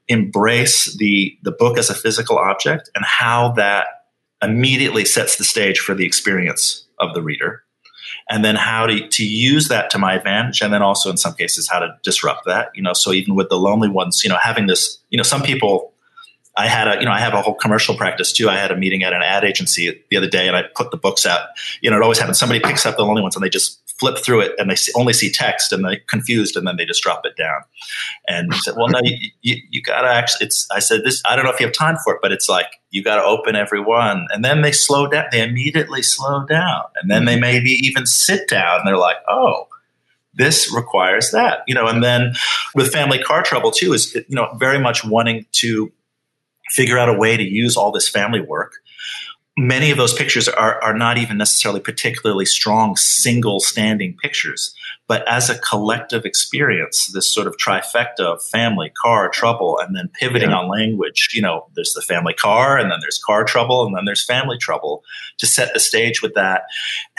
embrace 0.08 0.96
the 0.98 1.38
the 1.44 1.52
book 1.52 1.78
as 1.78 1.90
a 1.90 1.96
physical 1.96 2.38
object 2.38 2.90
and 2.96 3.04
how 3.04 3.52
that 3.54 3.88
immediately 4.42 5.06
sets 5.06 5.38
the 5.38 5.44
stage 5.44 5.80
for 5.80 5.96
the 5.96 6.06
experience 6.06 6.86
of 7.00 7.14
the 7.14 7.22
reader 7.22 7.64
and 8.30 8.44
then 8.44 8.56
how 8.56 8.86
to, 8.86 9.08
to 9.10 9.26
use 9.26 9.68
that 9.68 9.90
to 9.90 9.98
my 9.98 10.14
advantage 10.14 10.62
and 10.62 10.74
then 10.74 10.82
also 10.82 11.10
in 11.10 11.18
some 11.18 11.34
cases 11.34 11.68
how 11.68 11.80
to 11.80 11.96
disrupt 12.04 12.46
that 12.46 12.70
you 12.76 12.82
know 12.82 12.94
so 12.94 13.12
even 13.12 13.36
with 13.36 13.50
the 13.50 13.58
lonely 13.58 13.90
ones 13.90 14.24
you 14.24 14.30
know 14.30 14.38
having 14.42 14.68
this 14.68 15.00
you 15.10 15.18
know 15.18 15.24
some 15.24 15.42
people 15.42 15.94
I 16.58 16.68
had 16.68 16.88
a, 16.88 17.00
you 17.00 17.06
know, 17.06 17.12
I 17.12 17.20
have 17.20 17.34
a 17.34 17.42
whole 17.42 17.54
commercial 17.54 17.96
practice 17.96 18.32
too. 18.32 18.50
I 18.50 18.56
had 18.56 18.72
a 18.72 18.78
meeting 18.78 19.04
at 19.04 19.14
an 19.14 19.22
ad 19.22 19.44
agency 19.44 20.04
the 20.10 20.18
other 20.18 20.30
day 20.30 20.48
and 20.48 20.56
I 20.56 20.64
put 20.64 20.92
the 20.92 20.98
books 20.98 21.26
out. 21.26 21.48
You 21.82 21.90
know, 21.90 21.98
it 21.98 22.02
always 22.02 22.18
happens. 22.18 22.40
Somebody 22.40 22.62
picks 22.62 22.86
up 22.86 22.96
the 22.96 23.04
lonely 23.04 23.22
ones 23.22 23.36
and 23.36 23.44
they 23.44 23.50
just 23.50 23.82
flip 24.00 24.18
through 24.18 24.42
it 24.42 24.52
and 24.58 24.70
they 24.70 24.76
only 24.96 25.14
see 25.14 25.32
text 25.32 25.72
and 25.72 25.84
they're 25.84 26.00
confused 26.08 26.58
and 26.58 26.68
then 26.68 26.76
they 26.78 26.86
just 26.86 27.02
drop 27.02 27.26
it 27.26 27.36
down. 27.38 27.62
And 28.28 28.54
I 28.54 28.58
said, 28.58 28.76
well, 28.78 28.90
no, 28.90 29.00
you, 29.04 29.30
you, 29.42 29.56
you 29.70 29.82
gotta 29.82 30.10
actually, 30.10 30.48
it's, 30.48 30.68
I 30.72 30.80
said, 30.80 31.04
this, 31.04 31.22
I 31.30 31.36
don't 31.36 31.46
know 31.46 31.52
if 31.52 31.60
you 31.60 31.66
have 31.66 31.76
time 31.76 31.98
for 32.04 32.14
it, 32.14 32.20
but 32.22 32.32
it's 32.32 32.50
like, 32.50 32.68
you 32.92 33.04
gotta 33.04 33.24
open 33.24 33.56
every 33.56 33.80
one. 33.80 34.28
And 34.32 34.44
then 34.44 34.62
they 34.62 34.72
slow 34.72 35.08
down. 35.08 35.26
They 35.32 35.42
immediately 35.42 36.04
slow 36.04 36.46
down. 36.46 36.84
And 37.02 37.10
then 37.10 37.26
they 37.26 37.40
maybe 37.40 37.72
even 37.72 38.06
sit 38.06 38.50
down 38.50 38.80
and 38.80 38.88
they're 38.88 38.98
like, 38.98 39.18
oh, 39.30 39.68
this 40.34 40.74
requires 40.76 41.32
that, 41.32 41.60
you 41.66 41.74
know, 41.74 41.88
and 41.88 42.04
then 42.04 42.34
with 42.74 42.92
family 42.92 43.20
car 43.20 43.42
trouble 43.42 43.72
too 43.72 43.94
is, 43.94 44.14
you 44.14 44.36
know, 44.36 44.54
very 44.58 44.80
much 44.80 45.06
wanting 45.06 45.46
to 45.54 45.92
figure 46.72 46.98
out 46.98 47.08
a 47.08 47.14
way 47.14 47.38
to 47.38 47.44
use 47.44 47.78
all 47.78 47.92
this 47.92 48.10
family 48.10 48.42
work 48.42 48.74
many 49.58 49.90
of 49.90 49.98
those 49.98 50.14
pictures 50.14 50.50
are, 50.50 50.82
are 50.84 50.94
not 50.94 51.18
even 51.18 51.38
necessarily 51.38 51.80
particularly 51.80 52.46
strong 52.46 52.96
single 52.96 53.60
standing 53.60 54.16
pictures 54.22 54.76
but 55.08 55.28
as 55.28 55.50
a 55.50 55.58
collective 55.60 56.26
experience 56.26 57.10
this 57.14 57.32
sort 57.32 57.48
of 57.48 57.56
trifecta 57.58 58.22
of 58.22 58.44
family 58.44 58.92
car 59.02 59.30
trouble 59.30 59.80
and 59.80 59.96
then 59.96 60.10
pivoting 60.20 60.50
yeah. 60.50 60.58
on 60.58 60.70
language 60.70 61.30
you 61.34 61.42
know 61.42 61.66
there's 61.76 61.94
the 61.94 62.02
family 62.02 62.34
car 62.34 62.78
and 62.78 62.92
then 62.92 63.00
there's 63.02 63.22
car 63.26 63.44
trouble 63.44 63.86
and 63.86 63.96
then 63.96 64.06
there's 64.06 64.24
family 64.24 64.58
trouble 64.58 65.04
to 65.38 65.46
set 65.46 65.74
the 65.74 65.80
stage 65.80 66.22
with 66.22 66.34
that 66.34 66.64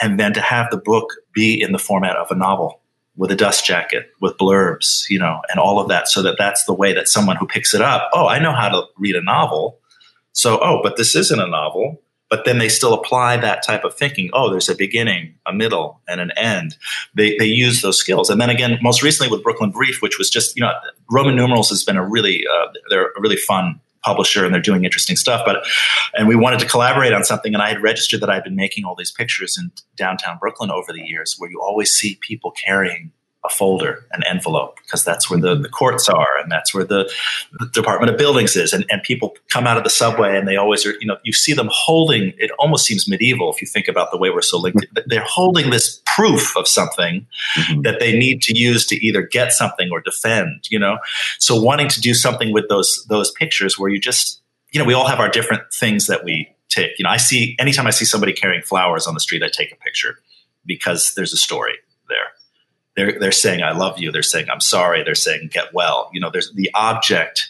and 0.01 0.19
then 0.19 0.33
to 0.33 0.41
have 0.41 0.69
the 0.69 0.77
book 0.77 1.13
be 1.33 1.59
in 1.59 1.71
the 1.71 1.79
format 1.79 2.15
of 2.15 2.29
a 2.29 2.35
novel 2.35 2.81
with 3.15 3.31
a 3.31 3.35
dust 3.35 3.65
jacket 3.65 4.11
with 4.21 4.37
blurbs 4.37 5.09
you 5.09 5.17
know 5.17 5.41
and 5.49 5.59
all 5.59 5.79
of 5.79 5.87
that 5.87 6.07
so 6.07 6.21
that 6.21 6.35
that's 6.37 6.65
the 6.65 6.73
way 6.73 6.93
that 6.93 7.07
someone 7.07 7.35
who 7.35 7.47
picks 7.47 7.73
it 7.73 7.81
up 7.81 8.09
oh 8.13 8.27
i 8.27 8.37
know 8.37 8.53
how 8.53 8.69
to 8.69 8.83
read 8.99 9.15
a 9.15 9.23
novel 9.23 9.79
so 10.33 10.59
oh 10.61 10.81
but 10.83 10.97
this 10.97 11.15
isn't 11.15 11.39
a 11.39 11.47
novel 11.47 11.99
but 12.29 12.45
then 12.45 12.57
they 12.57 12.69
still 12.69 12.93
apply 12.93 13.37
that 13.37 13.63
type 13.63 13.83
of 13.83 13.95
thinking. 13.95 14.29
Oh, 14.33 14.49
there's 14.49 14.69
a 14.69 14.75
beginning, 14.75 15.35
a 15.45 15.53
middle, 15.53 16.01
and 16.07 16.19
an 16.19 16.31
end. 16.37 16.75
They, 17.15 17.37
they 17.37 17.45
use 17.45 17.81
those 17.81 17.97
skills. 17.97 18.29
And 18.29 18.41
then 18.41 18.49
again, 18.49 18.77
most 18.81 19.01
recently 19.01 19.31
with 19.31 19.43
Brooklyn 19.43 19.71
Brief, 19.71 20.01
which 20.01 20.17
was 20.17 20.29
just, 20.29 20.55
you 20.55 20.61
know, 20.61 20.73
Roman 21.09 21.35
numerals 21.35 21.69
has 21.69 21.83
been 21.83 21.97
a 21.97 22.05
really, 22.05 22.45
uh, 22.47 22.67
they're 22.89 23.07
a 23.07 23.21
really 23.21 23.37
fun 23.37 23.79
publisher 24.03 24.45
and 24.45 24.53
they're 24.53 24.61
doing 24.61 24.85
interesting 24.85 25.15
stuff. 25.15 25.41
But, 25.45 25.65
and 26.13 26.27
we 26.27 26.35
wanted 26.35 26.59
to 26.59 26.65
collaborate 26.65 27.13
on 27.13 27.23
something. 27.23 27.53
And 27.53 27.63
I 27.63 27.69
had 27.69 27.81
registered 27.81 28.21
that 28.21 28.29
I'd 28.29 28.43
been 28.43 28.55
making 28.55 28.85
all 28.85 28.95
these 28.95 29.11
pictures 29.11 29.57
in 29.57 29.71
downtown 29.95 30.37
Brooklyn 30.37 30.71
over 30.71 30.93
the 30.93 31.01
years 31.01 31.35
where 31.37 31.49
you 31.49 31.61
always 31.61 31.91
see 31.91 32.17
people 32.21 32.51
carrying 32.51 33.11
a 33.47 33.53
folder, 33.53 34.05
an 34.11 34.21
envelope, 34.29 34.77
because 34.83 35.03
that's 35.03 35.29
where 35.29 35.39
the, 35.39 35.55
the 35.55 35.69
courts 35.69 36.07
are 36.07 36.37
and 36.41 36.51
that's 36.51 36.73
where 36.73 36.83
the, 36.83 37.11
the, 37.59 37.67
Department 37.73 38.11
of 38.11 38.17
Buildings 38.17 38.55
is. 38.55 38.73
And, 38.73 38.85
and 38.89 39.01
people 39.03 39.35
come 39.49 39.67
out 39.67 39.77
of 39.77 39.83
the 39.83 39.89
subway 39.89 40.37
and 40.37 40.47
they 40.47 40.55
always 40.55 40.85
are, 40.85 40.93
you 40.99 41.07
know, 41.07 41.17
you 41.23 41.33
see 41.33 41.53
them 41.53 41.69
holding, 41.71 42.33
it 42.37 42.51
almost 42.59 42.85
seems 42.85 43.07
medieval 43.07 43.51
if 43.51 43.61
you 43.61 43.67
think 43.67 43.87
about 43.87 44.11
the 44.11 44.17
way 44.17 44.29
we're 44.29 44.41
so 44.41 44.57
linked. 44.57 44.85
They're 45.05 45.21
holding 45.21 45.69
this 45.69 46.01
proof 46.05 46.55
of 46.55 46.67
something 46.67 47.25
mm-hmm. 47.57 47.81
that 47.81 47.99
they 47.99 48.17
need 48.17 48.41
to 48.43 48.57
use 48.57 48.85
to 48.87 48.95
either 49.05 49.21
get 49.21 49.51
something 49.51 49.89
or 49.91 50.01
defend, 50.01 50.65
you 50.69 50.79
know? 50.79 50.97
So 51.39 51.59
wanting 51.59 51.89
to 51.89 52.01
do 52.01 52.13
something 52.13 52.53
with 52.53 52.69
those, 52.69 53.05
those 53.09 53.31
pictures 53.31 53.77
where 53.77 53.89
you 53.89 53.99
just, 53.99 54.41
you 54.71 54.79
know, 54.79 54.85
we 54.85 54.93
all 54.93 55.07
have 55.07 55.19
our 55.19 55.29
different 55.29 55.63
things 55.73 56.07
that 56.07 56.23
we 56.23 56.49
take. 56.69 56.97
You 56.99 57.03
know, 57.03 57.09
I 57.09 57.17
see, 57.17 57.55
anytime 57.59 57.87
I 57.87 57.91
see 57.91 58.05
somebody 58.05 58.33
carrying 58.33 58.61
flowers 58.61 59.07
on 59.07 59.13
the 59.13 59.19
street, 59.19 59.43
I 59.43 59.49
take 59.49 59.71
a 59.71 59.75
picture 59.75 60.19
because 60.65 61.13
there's 61.15 61.33
a 61.33 61.37
story 61.37 61.73
they're 62.97 63.17
they're 63.17 63.31
saying 63.31 63.61
I 63.61 63.71
love 63.71 63.99
you. 63.99 64.11
They're 64.11 64.23
saying 64.23 64.47
I'm 64.51 64.59
sorry. 64.59 65.03
They're 65.03 65.15
saying 65.15 65.49
get 65.53 65.73
well. 65.73 66.09
You 66.11 66.19
know, 66.19 66.29
there's 66.29 66.51
the 66.53 66.69
object 66.73 67.49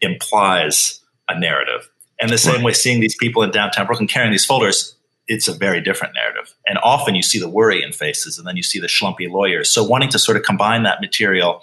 implies 0.00 1.00
a 1.28 1.38
narrative. 1.38 1.90
And 2.20 2.30
the 2.30 2.38
same 2.38 2.56
right. 2.56 2.64
way, 2.64 2.72
seeing 2.72 3.00
these 3.00 3.16
people 3.16 3.42
in 3.42 3.50
downtown 3.50 3.86
Brooklyn 3.86 4.06
carrying 4.06 4.30
these 4.30 4.46
folders, 4.46 4.94
it's 5.26 5.48
a 5.48 5.52
very 5.52 5.80
different 5.80 6.14
narrative. 6.14 6.54
And 6.66 6.78
often 6.78 7.16
you 7.16 7.22
see 7.22 7.40
the 7.40 7.48
worry 7.48 7.82
in 7.82 7.92
faces, 7.92 8.38
and 8.38 8.46
then 8.46 8.56
you 8.56 8.62
see 8.62 8.78
the 8.78 8.86
schlumpy 8.86 9.28
lawyers. 9.28 9.72
So 9.72 9.82
wanting 9.82 10.10
to 10.10 10.18
sort 10.18 10.36
of 10.36 10.44
combine 10.44 10.84
that 10.84 11.00
material 11.00 11.60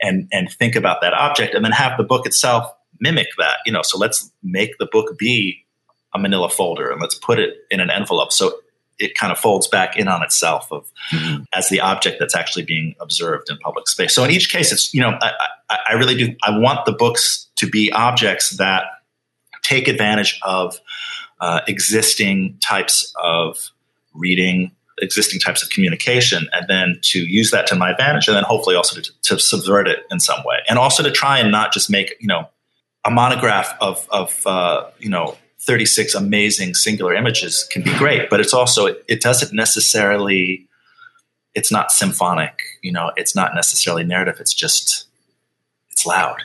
and 0.00 0.28
and 0.32 0.50
think 0.50 0.76
about 0.76 1.00
that 1.00 1.12
object, 1.12 1.54
and 1.54 1.64
then 1.64 1.72
have 1.72 1.98
the 1.98 2.04
book 2.04 2.24
itself 2.24 2.72
mimic 3.00 3.28
that. 3.36 3.58
You 3.66 3.72
know, 3.72 3.82
so 3.82 3.98
let's 3.98 4.30
make 4.44 4.78
the 4.78 4.86
book 4.86 5.18
be 5.18 5.64
a 6.14 6.18
manila 6.18 6.48
folder 6.48 6.90
and 6.90 7.00
let's 7.00 7.14
put 7.14 7.38
it 7.38 7.54
in 7.70 7.80
an 7.80 7.90
envelope. 7.90 8.32
So 8.32 8.52
it 9.00 9.16
kind 9.16 9.32
of 9.32 9.38
folds 9.38 9.66
back 9.66 9.96
in 9.96 10.06
on 10.06 10.22
itself 10.22 10.70
of 10.70 10.86
mm-hmm. 11.10 11.42
as 11.54 11.68
the 11.68 11.80
object 11.80 12.18
that's 12.20 12.36
actually 12.36 12.64
being 12.64 12.94
observed 13.00 13.50
in 13.50 13.56
public 13.58 13.88
space. 13.88 14.14
So 14.14 14.22
in 14.22 14.30
each 14.30 14.52
case, 14.52 14.70
it's 14.70 14.94
you 14.94 15.00
know 15.00 15.18
I, 15.20 15.32
I, 15.68 15.78
I 15.90 15.92
really 15.94 16.14
do 16.14 16.36
I 16.44 16.56
want 16.58 16.84
the 16.86 16.92
books 16.92 17.48
to 17.56 17.66
be 17.66 17.90
objects 17.92 18.50
that 18.58 18.84
take 19.62 19.88
advantage 19.88 20.38
of 20.42 20.78
uh, 21.40 21.60
existing 21.66 22.58
types 22.60 23.12
of 23.22 23.70
reading 24.14 24.72
existing 25.02 25.40
types 25.40 25.62
of 25.62 25.70
communication 25.70 26.46
and 26.52 26.66
then 26.68 26.98
to 27.02 27.20
use 27.20 27.50
that 27.52 27.66
to 27.66 27.74
my 27.74 27.90
advantage 27.90 28.28
and 28.28 28.36
then 28.36 28.44
hopefully 28.44 28.76
also 28.76 29.00
to, 29.00 29.12
to 29.22 29.38
subvert 29.38 29.88
it 29.88 30.00
in 30.10 30.20
some 30.20 30.40
way 30.44 30.56
and 30.68 30.78
also 30.78 31.02
to 31.02 31.10
try 31.10 31.38
and 31.38 31.50
not 31.50 31.72
just 31.72 31.88
make 31.88 32.14
you 32.20 32.26
know 32.26 32.46
a 33.06 33.10
monograph 33.10 33.74
of 33.80 34.06
of 34.10 34.46
uh, 34.46 34.84
you 34.98 35.08
know 35.08 35.36
36 35.60 36.14
amazing 36.14 36.74
singular 36.74 37.14
images 37.14 37.64
can 37.70 37.82
be 37.82 37.94
great, 37.98 38.30
but 38.30 38.40
it's 38.40 38.54
also, 38.54 38.86
it, 38.86 39.04
it 39.08 39.20
doesn't 39.20 39.52
necessarily, 39.52 40.66
it's 41.54 41.70
not 41.70 41.92
symphonic, 41.92 42.62
you 42.82 42.90
know, 42.90 43.12
it's 43.16 43.36
not 43.36 43.54
necessarily 43.54 44.02
narrative. 44.02 44.38
It's 44.40 44.54
just, 44.54 45.06
it's 45.90 46.06
loud. 46.06 46.38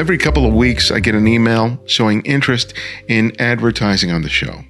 Every 0.00 0.18
couple 0.18 0.44
of 0.44 0.54
weeks, 0.54 0.90
I 0.90 0.98
get 0.98 1.14
an 1.14 1.28
email 1.28 1.80
showing 1.86 2.22
interest 2.22 2.74
in 3.08 3.32
advertising 3.40 4.10
on 4.10 4.22
the 4.22 4.28
show. 4.28 4.64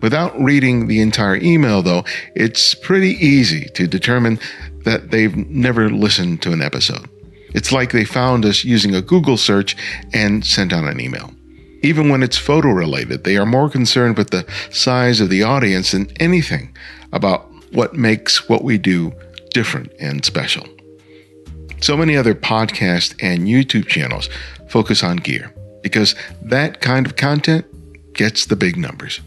Without 0.00 0.38
reading 0.40 0.86
the 0.86 1.00
entire 1.00 1.36
email, 1.36 1.82
though, 1.82 2.04
it's 2.36 2.74
pretty 2.74 3.12
easy 3.12 3.66
to 3.70 3.86
determine 3.86 4.38
that 4.84 5.10
they've 5.10 5.36
never 5.36 5.90
listened 5.90 6.42
to 6.42 6.52
an 6.52 6.62
episode. 6.62 7.08
It's 7.54 7.72
like 7.72 7.92
they 7.92 8.04
found 8.04 8.44
us 8.44 8.64
using 8.64 8.94
a 8.94 9.02
Google 9.02 9.36
search 9.36 9.76
and 10.12 10.44
sent 10.44 10.72
out 10.72 10.84
an 10.84 11.00
email. 11.00 11.32
Even 11.82 12.08
when 12.08 12.22
it's 12.22 12.38
photo 12.38 12.70
related, 12.70 13.24
they 13.24 13.36
are 13.36 13.46
more 13.46 13.68
concerned 13.68 14.16
with 14.16 14.30
the 14.30 14.46
size 14.70 15.20
of 15.20 15.28
the 15.28 15.42
audience 15.42 15.92
than 15.92 16.10
anything 16.18 16.74
about 17.12 17.48
what 17.72 17.94
makes 17.94 18.48
what 18.48 18.64
we 18.64 18.78
do 18.78 19.12
different 19.50 19.92
and 20.00 20.24
special. 20.24 20.66
So 21.80 21.96
many 21.96 22.16
other 22.16 22.34
podcast 22.34 23.14
and 23.20 23.46
YouTube 23.46 23.86
channels 23.86 24.28
focus 24.68 25.04
on 25.04 25.18
gear 25.18 25.54
because 25.82 26.14
that 26.42 26.80
kind 26.80 27.06
of 27.06 27.16
content 27.16 27.66
gets 28.14 28.46
the 28.46 28.56
big 28.56 28.76
numbers. 28.76 29.20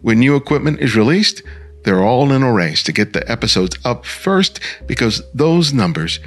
When 0.00 0.18
new 0.18 0.36
equipment 0.36 0.80
is 0.80 0.96
released, 0.96 1.42
they're 1.84 2.02
all 2.02 2.32
in 2.32 2.42
a 2.42 2.52
race 2.52 2.82
to 2.84 2.92
get 2.92 3.12
the 3.12 3.30
episodes 3.30 3.78
up 3.84 4.04
first 4.04 4.60
because 4.86 5.22
those 5.32 5.72
numbers 5.72 6.20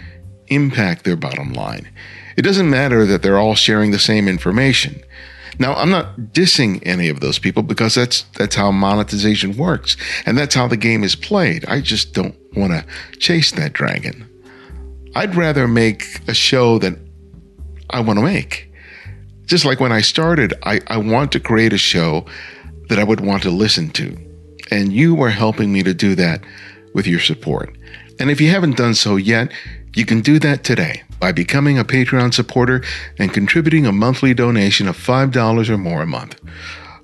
impact 0.47 1.03
their 1.03 1.15
bottom 1.15 1.53
line. 1.53 1.89
It 2.37 2.43
doesn't 2.43 2.69
matter 2.69 3.05
that 3.05 3.23
they're 3.23 3.39
all 3.39 3.55
sharing 3.55 3.91
the 3.91 3.99
same 3.99 4.27
information. 4.27 5.03
Now, 5.59 5.73
I'm 5.73 5.89
not 5.89 6.17
dissing 6.33 6.81
any 6.85 7.09
of 7.09 7.19
those 7.19 7.39
people 7.39 7.63
because 7.63 7.95
that's 7.95 8.21
that's 8.37 8.55
how 8.55 8.71
monetization 8.71 9.57
works 9.57 9.97
and 10.25 10.37
that's 10.37 10.53
how 10.53 10.67
the 10.67 10.77
game 10.77 11.03
is 11.03 11.15
played. 11.15 11.65
I 11.65 11.81
just 11.81 12.13
don't 12.13 12.35
want 12.55 12.73
to 12.73 13.17
chase 13.17 13.51
that 13.53 13.73
dragon. 13.73 14.29
I'd 15.15 15.35
rather 15.35 15.67
make 15.67 16.21
a 16.27 16.33
show 16.35 16.77
that 16.79 16.99
I 17.89 18.01
want 18.01 18.19
to 18.19 18.23
make. 18.23 18.71
Just 19.45 19.65
like 19.65 19.79
when 19.79 19.91
I 19.91 20.01
started, 20.01 20.53
I, 20.61 20.81
I 20.87 20.97
want 20.97 21.31
to 21.31 21.39
create 21.39 21.73
a 21.73 21.77
show 21.77 22.25
that 22.89 22.99
I 22.99 23.03
would 23.03 23.21
want 23.21 23.43
to 23.43 23.49
listen 23.49 23.89
to. 23.91 24.26
And 24.71 24.91
you 24.91 25.21
are 25.23 25.29
helping 25.29 25.71
me 25.71 25.83
to 25.83 25.93
do 25.93 26.15
that 26.15 26.43
with 26.93 27.07
your 27.07 27.19
support. 27.19 27.75
And 28.19 28.29
if 28.31 28.41
you 28.41 28.49
haven't 28.49 28.77
done 28.77 28.95
so 28.95 29.15
yet, 29.15 29.51
you 29.95 30.05
can 30.05 30.21
do 30.21 30.39
that 30.39 30.63
today 30.63 31.03
by 31.19 31.31
becoming 31.31 31.79
a 31.79 31.85
Patreon 31.85 32.33
supporter 32.33 32.83
and 33.17 33.33
contributing 33.33 33.85
a 33.85 33.91
monthly 33.91 34.33
donation 34.33 34.87
of 34.87 34.97
$5 34.97 35.69
or 35.69 35.77
more 35.77 36.01
a 36.01 36.07
month. 36.07 36.39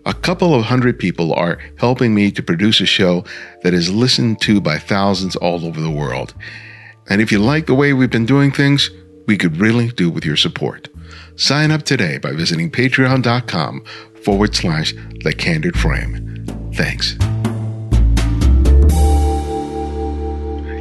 A 0.05 0.13
couple 0.13 0.53
of 0.53 0.65
hundred 0.65 0.99
people 0.99 1.33
are 1.33 1.59
helping 1.79 2.13
me 2.13 2.29
to 2.31 2.43
produce 2.43 2.81
a 2.81 2.85
show 2.85 3.23
that 3.63 3.73
is 3.73 3.89
listened 3.89 4.41
to 4.41 4.59
by 4.59 4.77
thousands 4.77 5.35
all 5.37 5.65
over 5.65 5.79
the 5.79 5.89
world. 5.89 6.33
And 7.09 7.21
if 7.21 7.31
you 7.31 7.39
like 7.39 7.67
the 7.67 7.75
way 7.75 7.93
we've 7.93 8.09
been 8.09 8.25
doing 8.25 8.51
things, 8.51 8.89
we 9.27 9.37
could 9.37 9.57
really 9.57 9.89
do 9.89 10.09
with 10.09 10.25
your 10.25 10.35
support. 10.35 10.89
Sign 11.35 11.71
up 11.71 11.83
today 11.83 12.17
by 12.17 12.33
visiting 12.33 12.69
patreon.com 12.69 13.85
forward 14.23 14.55
slash 14.55 14.93
the 15.23 15.33
candid 15.33 15.77
frame. 15.77 16.45
Thanks. 16.73 17.17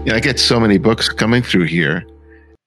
Yeah, 0.04 0.16
I 0.16 0.20
get 0.20 0.40
so 0.40 0.58
many 0.58 0.78
books 0.78 1.08
coming 1.08 1.42
through 1.42 1.66
here. 1.66 2.04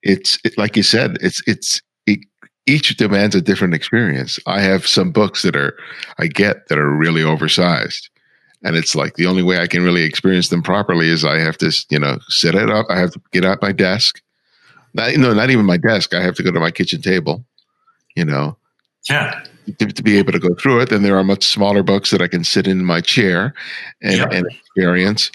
It's 0.02 0.38
it, 0.42 0.56
like 0.56 0.74
you 0.74 0.82
said, 0.82 1.18
it's 1.20 1.42
it's 1.46 1.82
it, 2.06 2.20
each 2.64 2.96
demands 2.96 3.34
a 3.34 3.42
different 3.42 3.74
experience. 3.74 4.38
I 4.46 4.60
have 4.60 4.86
some 4.86 5.12
books 5.12 5.42
that 5.42 5.54
are 5.54 5.76
I 6.18 6.28
get 6.28 6.68
that 6.68 6.78
are 6.78 6.90
really 6.90 7.22
oversized. 7.22 8.08
And 8.62 8.74
it's 8.74 8.94
like 8.94 9.14
the 9.14 9.26
only 9.26 9.42
way 9.42 9.60
I 9.60 9.66
can 9.66 9.84
really 9.84 10.02
experience 10.02 10.48
them 10.48 10.62
properly 10.62 11.10
is 11.10 11.26
I 11.26 11.38
have 11.38 11.58
to, 11.58 11.70
you 11.90 11.98
know, 11.98 12.18
set 12.28 12.54
it 12.54 12.70
up. 12.70 12.86
I 12.88 12.98
have 12.98 13.12
to 13.12 13.20
get 13.32 13.44
out 13.44 13.60
my 13.60 13.70
desk. 13.70 14.22
Not, 14.94 15.14
no, 15.16 15.34
not 15.34 15.50
even 15.50 15.66
my 15.66 15.76
desk. 15.76 16.14
I 16.14 16.22
have 16.22 16.36
to 16.36 16.42
go 16.42 16.50
to 16.50 16.58
my 16.58 16.70
kitchen 16.70 17.02
table, 17.02 17.44
you 18.16 18.24
know. 18.24 18.56
Yeah 19.10 19.42
to, 19.78 19.86
to, 19.86 20.02
be 20.02 20.18
able 20.18 20.32
to 20.32 20.38
go 20.38 20.54
through 20.54 20.80
it. 20.80 20.90
Then 20.90 21.02
there 21.02 21.16
are 21.16 21.24
much 21.24 21.44
smaller 21.44 21.82
books 21.82 22.10
that 22.10 22.22
I 22.22 22.28
can 22.28 22.44
sit 22.44 22.66
in 22.66 22.84
my 22.84 23.00
chair 23.00 23.54
and, 24.02 24.16
yeah. 24.16 24.28
and 24.30 24.46
experience. 24.46 25.30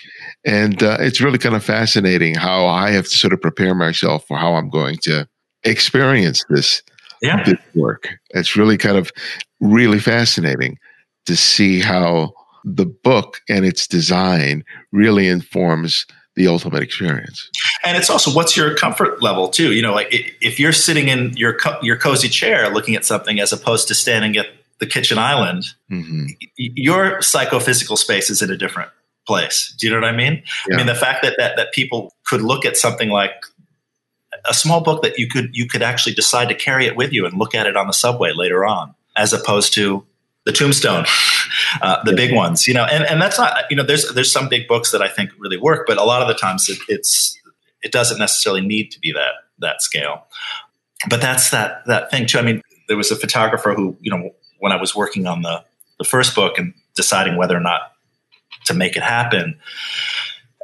And 0.46 0.82
uh, 0.82 0.98
it's 1.00 1.22
really 1.22 1.38
kind 1.38 1.56
of 1.56 1.64
fascinating 1.64 2.36
how 2.36 2.66
I 2.66 2.92
have 2.92 3.06
to 3.06 3.18
sort 3.18 3.34
of 3.34 3.42
prepare 3.42 3.76
myself 3.76 4.26
for 4.28 4.38
how 4.38 4.56
I'm 4.56 4.70
going 4.70 4.98
to 5.04 5.28
experience 5.64 6.44
this, 6.50 6.82
yeah. 7.22 7.44
this 7.44 7.60
work. 7.76 8.10
It's 8.32 8.56
really 8.56 8.78
kind 8.78 8.98
of 8.98 9.12
really 9.60 10.00
fascinating 10.00 10.80
to 11.28 11.36
see 11.36 11.80
how 11.80 12.34
the 12.64 12.86
book 12.86 13.42
and 13.50 13.66
its 13.66 13.88
design 13.88 14.64
really 14.92 15.28
informs 15.28 16.06
the 16.36 16.48
ultimate 16.48 16.82
experience. 16.82 17.50
And 17.84 17.98
it's 17.98 18.10
also 18.10 18.32
what's 18.34 18.56
your 18.56 18.76
comfort 18.76 19.22
level 19.22 19.50
too. 19.50 19.74
You 19.74 19.82
know, 19.82 19.94
like 19.94 20.08
if 20.12 20.60
you're 20.60 20.72
sitting 20.72 21.08
in 21.08 21.36
your 21.36 21.54
co- 21.54 21.80
your 21.82 21.98
cozy 21.98 22.30
chair 22.30 22.70
looking 22.70 22.96
at 22.96 23.06
something 23.06 23.40
as 23.40 23.52
opposed 23.52 23.88
to 23.90 23.96
standing 23.96 24.38
at 24.38 24.48
the 24.80 24.86
kitchen 24.86 25.18
island, 25.18 25.66
mm-hmm. 25.92 26.28
your 26.56 27.22
psychophysical 27.22 27.98
space 27.98 28.30
is 28.30 28.42
in 28.42 28.50
a 28.50 28.58
different 28.58 28.90
place. 29.28 29.74
Do 29.78 29.88
you 29.88 29.94
know 29.94 30.00
what 30.00 30.10
I 30.10 30.16
mean? 30.16 30.44
Yeah. 30.68 30.76
I 30.76 30.78
mean 30.78 30.88
the 30.88 30.96
fact 30.96 31.24
that, 31.24 31.36
that 31.38 31.56
that 31.56 31.72
people 31.74 32.14
could 32.26 32.42
look 32.42 32.66
at 32.66 32.78
something 32.78 33.10
like 33.10 33.34
a 34.46 34.54
small 34.54 34.82
book 34.82 35.04
that 35.04 35.20
you 35.20 35.28
could 35.28 35.50
you 35.54 35.68
could 35.68 35.82
actually 35.82 36.14
decide 36.14 36.50
to 36.50 36.56
carry 36.56 36.86
it 36.86 36.96
with 36.96 37.12
you 37.14 37.26
and 37.26 37.38
look 37.38 37.54
at 37.54 37.68
it 37.68 37.78
on 37.78 37.88
the 37.88 37.94
subway 37.94 38.32
later 38.34 38.66
on, 38.66 38.96
as 39.16 39.34
opposed 39.34 39.74
to 39.74 40.06
the 40.46 40.52
tombstone 40.52 41.06
uh, 41.82 42.04
the 42.04 42.14
big 42.14 42.34
ones 42.34 42.68
you 42.68 42.74
know 42.74 42.84
and, 42.86 43.04
and 43.04 43.22
that's 43.22 43.38
not 43.38 43.64
you 43.70 43.76
know 43.76 43.84
there's 43.84 44.12
there's 44.14 44.32
some 44.32 44.50
big 44.50 44.68
books 44.68 44.92
that 44.92 45.02
i 45.02 45.08
think 45.08 45.30
really 45.38 45.58
work 45.58 45.86
but 45.86 45.98
a 45.98 46.04
lot 46.04 46.22
of 46.22 46.28
the 46.28 46.34
times 46.34 46.68
it, 46.70 46.80
it's 46.88 47.40
it 47.84 47.92
doesn't 47.92 48.18
necessarily 48.18 48.62
need 48.62 48.90
to 48.90 49.00
be 49.00 49.12
that 49.12 49.34
that 49.60 49.82
scale 49.82 50.26
but 51.10 51.22
that's 51.22 51.52
that 51.52 51.86
that 51.86 52.10
thing 52.10 52.26
too 52.26 52.40
i 52.40 52.42
mean 52.42 52.62
there 52.88 52.98
was 52.98 53.12
a 53.12 53.16
photographer 53.16 53.74
who 53.74 53.96
you 54.02 54.10
know 54.12 54.32
when 54.60 54.72
i 54.72 54.76
was 54.76 54.96
working 54.96 55.28
on 55.28 55.44
the 55.44 55.64
the 56.00 56.04
first 56.04 56.34
book 56.34 56.58
and 56.58 56.74
deciding 56.96 57.38
whether 57.38 57.56
or 57.56 57.62
not 57.62 57.94
to 58.66 58.74
make 58.74 58.96
it 58.96 59.04
happen. 59.04 59.60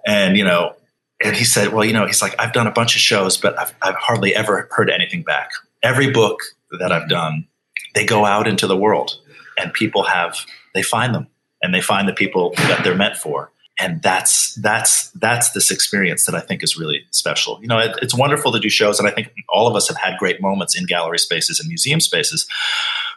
And 0.06 0.38
you 0.38 0.43
know 0.43 0.76
and 1.24 1.36
he 1.36 1.43
said 1.43 1.74
well 1.74 1.84
you 1.84 1.93
know 1.93 2.06
he's 2.06 2.22
like 2.22 2.36
i've 2.39 2.54
done 2.54 2.68
a 2.68 2.72
bunch 2.72 2.95
of 2.95 3.02
shows 3.02 3.38
but 3.38 3.58
i've, 3.60 3.74
I've 3.82 3.95
hardly 3.95 4.36
ever 4.36 4.68
heard 4.72 4.89
anything 4.89 5.24
back. 5.24 5.52
Every 5.84 6.12
book 6.12 6.41
that 6.80 6.91
i've 6.91 7.10
done 7.10 7.48
they 7.93 8.06
go 8.06 8.26
out 8.26 8.48
into 8.48 8.68
the 8.68 8.78
world 8.78 9.20
and 9.58 9.74
people 9.74 10.04
have 10.04 10.38
they 10.74 10.84
find 10.84 11.16
them 11.16 11.28
and 11.62 11.74
they 11.74 11.82
find 11.82 12.08
the 12.08 12.14
people 12.14 12.54
that 12.58 12.84
they're 12.84 12.95
meant 12.95 13.18
for 13.18 13.52
and 13.80 14.01
that's 14.01 14.55
that's 14.55 15.11
that's 15.11 15.51
this 15.51 15.69
experience 15.69 16.25
that 16.25 16.36
I 16.36 16.39
think 16.39 16.63
is 16.63 16.78
really 16.78 17.05
special. 17.11 17.59
You 17.61 17.67
know, 17.67 17.78
it, 17.78 17.97
it's 18.01 18.15
wonderful 18.15 18.51
to 18.51 18.59
do 18.59 18.69
shows, 18.69 18.99
and 18.99 19.07
I 19.07 19.11
think 19.11 19.32
all 19.49 19.67
of 19.67 19.75
us 19.75 19.88
have 19.88 19.97
had 19.97 20.17
great 20.17 20.41
moments 20.41 20.78
in 20.78 20.86
gallery 20.86 21.19
spaces 21.19 21.59
and 21.59 21.67
museum 21.67 21.99
spaces. 21.99 22.47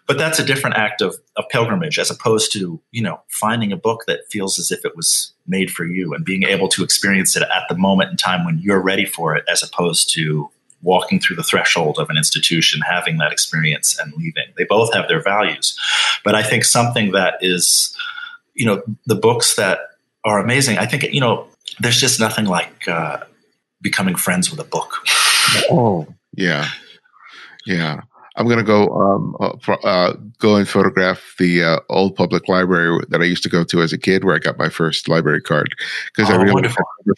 But 0.06 0.18
that's 0.18 0.38
a 0.38 0.44
different 0.44 0.76
act 0.76 1.02
of, 1.02 1.16
of 1.36 1.48
pilgrimage 1.48 1.98
as 1.98 2.11
opposed 2.11 2.52
to 2.52 2.80
you 2.90 3.02
know 3.02 3.20
finding 3.28 3.72
a 3.72 3.76
book 3.76 4.04
that 4.06 4.30
feels 4.30 4.58
as 4.58 4.70
if 4.70 4.84
it 4.84 4.96
was 4.96 5.32
made 5.46 5.70
for 5.70 5.84
you 5.84 6.12
and 6.14 6.24
being 6.24 6.44
able 6.44 6.68
to 6.68 6.84
experience 6.84 7.36
it 7.36 7.42
at 7.42 7.64
the 7.68 7.76
moment 7.76 8.11
in 8.11 8.16
time 8.16 8.44
when 8.44 8.58
you're 8.58 8.82
ready 8.82 9.06
for 9.06 9.34
it, 9.34 9.44
as 9.50 9.62
opposed 9.62 10.12
to 10.14 10.50
walking 10.82 11.20
through 11.20 11.36
the 11.36 11.42
threshold 11.42 11.98
of 11.98 12.08
an 12.11 12.16
institution, 12.16 12.80
having 12.80 13.18
that 13.18 13.32
experience 13.32 13.98
and 13.98 14.12
leaving. 14.14 14.46
They 14.56 14.64
both 14.64 14.92
have 14.94 15.08
their 15.08 15.22
values. 15.22 15.78
But 16.24 16.34
I 16.34 16.42
think 16.42 16.64
something 16.64 17.12
that 17.12 17.34
is, 17.40 17.94
you 18.54 18.66
know, 18.66 18.82
the 19.06 19.14
books 19.14 19.56
that 19.56 19.78
are 20.24 20.38
amazing, 20.38 20.78
I 20.78 20.86
think, 20.86 21.02
you 21.12 21.20
know, 21.20 21.46
there's 21.78 21.98
just 21.98 22.20
nothing 22.20 22.46
like 22.46 22.88
uh, 22.88 23.18
becoming 23.80 24.14
friends 24.14 24.50
with 24.50 24.60
a 24.60 24.64
book. 24.64 24.94
Oh, 25.70 26.06
yeah. 26.36 26.68
Yeah. 27.66 28.02
I'm 28.36 28.46
going 28.46 28.58
to 28.58 28.64
go 28.64 28.88
um, 28.88 29.36
uh, 29.40 29.72
uh, 29.84 30.14
go 30.38 30.56
and 30.56 30.68
photograph 30.68 31.34
the 31.38 31.64
uh, 31.64 31.80
old 31.88 32.14
public 32.16 32.48
library 32.48 33.04
that 33.08 33.20
I 33.20 33.24
used 33.24 33.42
to 33.42 33.48
go 33.48 33.64
to 33.64 33.82
as 33.82 33.92
a 33.92 33.98
kid, 33.98 34.24
where 34.24 34.34
I 34.34 34.38
got 34.38 34.56
my 34.56 34.68
first 34.68 35.08
library 35.08 35.42
card 35.42 35.74
because 36.06 36.30
oh, 36.30 36.34
I 36.34 36.42
really 36.42 36.68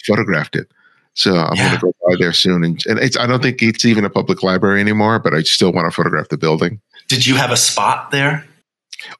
photographed 0.07 0.57
it. 0.57 0.71
So 1.15 1.37
I'm 1.37 1.55
yeah. 1.57 1.69
going 1.69 1.81
to 1.81 1.87
go 1.87 1.93
by 2.09 2.17
there 2.19 2.33
soon. 2.33 2.65
And, 2.65 2.83
and 2.87 2.99
I 3.19 3.27
don't 3.27 3.43
think 3.43 3.63
it's 3.63 3.85
even 3.85 4.05
a 4.05 4.11
public 4.11 4.43
library 4.43 4.81
anymore, 4.81 5.19
but 5.19 5.35
I 5.35 5.43
still 5.43 5.73
want 5.73 5.87
to 5.87 5.95
photograph 5.95 6.29
the 6.29 6.39
building. 6.39 6.81
Did 7.09 7.27
you 7.27 7.37
have 7.37 7.51
a 7.51 7.57
spot 7.57 8.11
there? 8.11 8.45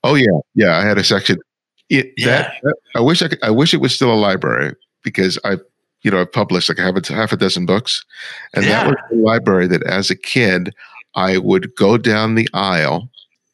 Oh 0.03 0.15
yeah, 0.15 0.39
yeah. 0.55 0.79
I 0.79 0.85
had 0.85 0.97
a 0.97 1.05
section. 1.05 1.39
It, 1.89 2.13
yeah. 2.17 2.53
That, 2.63 2.75
I 2.95 3.01
wish 3.01 3.23
I 3.23 3.29
could, 3.29 3.43
I 3.43 3.51
wish 3.51 3.75
it 3.75 3.81
was 3.81 3.95
still 3.95 4.13
a 4.13 4.17
library 4.17 4.75
because 5.03 5.39
I, 5.45 5.59
you 6.03 6.11
know, 6.11 6.21
I 6.21 6.25
published 6.25 6.69
like 6.69 6.79
half 6.79 6.97
a, 6.97 7.15
half 7.15 7.33
a 7.33 7.37
dozen 7.37 7.67
books, 7.67 8.05
and 8.55 8.65
yeah. 8.65 8.85
that 8.85 8.87
was 8.87 8.97
the 9.11 9.17
library 9.17 9.67
that 9.69 9.83
as 9.85 10.11
a 10.11 10.17
kid 10.17 10.75
I 11.15 11.39
would 11.39 11.75
go 11.75 11.99
down 11.99 12.35
the 12.35 12.49
aisle 12.55 13.09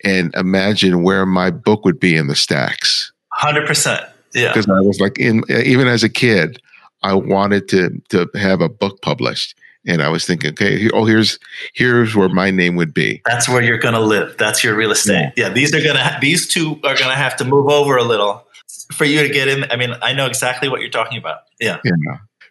and 0.04 0.34
imagine 0.34 1.02
where 1.02 1.26
my 1.26 1.50
book 1.50 1.84
would 1.84 1.98
be 1.98 2.16
in 2.16 2.28
the 2.28 2.36
stacks. 2.36 3.12
Hundred 3.32 3.66
percent. 3.66 4.04
Yeah. 4.34 4.52
Because 4.52 4.68
I 4.68 4.80
was 4.80 5.00
like 5.00 5.18
in 5.18 5.42
even 5.48 5.88
as 5.88 6.02
a 6.02 6.08
kid, 6.08 6.60
I 7.02 7.14
wanted 7.14 7.68
to 7.68 8.00
to 8.10 8.28
have 8.34 8.60
a 8.60 8.68
book 8.68 9.02
published. 9.02 9.56
And 9.88 10.02
I 10.02 10.08
was 10.10 10.26
thinking, 10.26 10.50
okay, 10.50 10.88
oh, 10.92 11.06
here's 11.06 11.38
here's 11.74 12.14
where 12.14 12.28
my 12.28 12.50
name 12.50 12.76
would 12.76 12.92
be. 12.92 13.22
That's 13.24 13.48
where 13.48 13.62
you're 13.62 13.78
going 13.78 13.94
to 13.94 14.00
live. 14.00 14.36
That's 14.36 14.62
your 14.62 14.76
real 14.76 14.92
estate. 14.92 15.32
Yeah, 15.36 15.46
yeah 15.46 15.48
these 15.48 15.74
are 15.74 15.80
going 15.80 15.96
to 15.96 16.18
these 16.20 16.46
two 16.46 16.72
are 16.84 16.94
going 16.94 17.08
to 17.08 17.16
have 17.16 17.36
to 17.36 17.44
move 17.44 17.68
over 17.68 17.96
a 17.96 18.04
little 18.04 18.46
for 18.92 19.06
you 19.06 19.22
to 19.22 19.28
get 19.28 19.48
in. 19.48 19.64
I 19.70 19.76
mean, 19.76 19.94
I 20.02 20.12
know 20.12 20.26
exactly 20.26 20.68
what 20.68 20.80
you're 20.80 20.90
talking 20.90 21.18
about. 21.18 21.38
Yeah. 21.58 21.78
Yeah. 21.84 21.92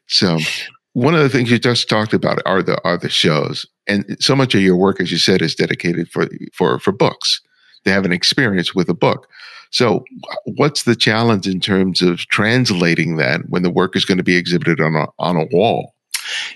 So 0.07 0.39
one 0.93 1.13
of 1.13 1.21
the 1.21 1.29
things 1.29 1.51
you 1.51 1.59
just 1.59 1.87
talked 1.87 2.13
about 2.13 2.39
are 2.45 2.63
the 2.63 2.81
are 2.83 2.97
the 2.97 3.09
shows, 3.09 3.67
and 3.87 4.17
so 4.19 4.35
much 4.35 4.55
of 4.55 4.61
your 4.61 4.75
work, 4.75 4.99
as 4.99 5.11
you 5.11 5.19
said, 5.19 5.43
is 5.43 5.53
dedicated 5.53 6.09
for 6.09 6.27
for 6.53 6.79
for 6.79 6.91
books. 6.91 7.39
They 7.85 7.91
have 7.91 8.03
an 8.03 8.11
experience 8.11 8.73
with 8.73 8.89
a 8.89 8.93
book. 8.93 9.27
So, 9.69 10.05
what's 10.45 10.83
the 10.83 10.95
challenge 10.95 11.47
in 11.47 11.59
terms 11.59 12.01
of 12.01 12.19
translating 12.27 13.17
that 13.17 13.41
when 13.49 13.63
the 13.63 13.69
work 13.69 13.95
is 13.95 14.05
going 14.05 14.17
to 14.17 14.23
be 14.23 14.35
exhibited 14.35 14.79
on 14.81 14.95
a, 14.95 15.07
on 15.19 15.35
a 15.35 15.45
wall? 15.51 15.93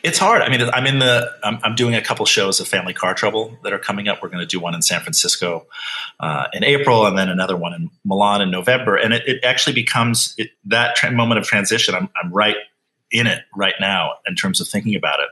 It's 0.04 0.18
hard. 0.18 0.42
I 0.42 0.50
mean, 0.50 0.62
I'm 0.74 0.86
in 0.86 1.00
the. 1.00 1.32
I'm, 1.44 1.60
I'm, 1.64 1.76
doing 1.76 1.96
a 1.96 2.02
couple 2.02 2.26
shows 2.26 2.60
of 2.60 2.68
Family 2.68 2.94
Car 2.94 3.14
Trouble 3.14 3.58
that 3.64 3.74
are 3.74 3.80
coming 3.80 4.08
up. 4.08 4.22
We're 4.22 4.30
going 4.30 4.42
to 4.42 4.46
do 4.46 4.60
one 4.60 4.76
in 4.76 4.82
San 4.82 5.02
Francisco 5.02 5.66
uh, 6.20 6.48
in 6.54 6.64
April, 6.64 7.06
and 7.06 7.18
then 7.18 7.30
another 7.30 7.56
one 7.56 7.74
in 7.74 7.89
Milan 8.04 8.42
in 8.42 8.52
November. 8.52 8.96
And 8.96 9.14
it, 9.14 9.24
it 9.28 9.44
actually 9.44 9.74
becomes 9.74 10.36
it, 10.38 10.52
that 10.66 10.96
tra- 10.96 11.12
moment 11.12 11.39
of 11.39 11.46
transition. 11.46 11.96
I'm, 11.96 12.10
I'm 12.22 12.32
right 12.32 12.58
in 13.12 13.28
it 13.28 13.44
right 13.56 13.76
now 13.80 14.12
in 14.28 14.36
terms 14.36 14.62
of 14.62 14.68
thinking 14.68 14.96
about 14.96 15.20
it, 15.20 15.30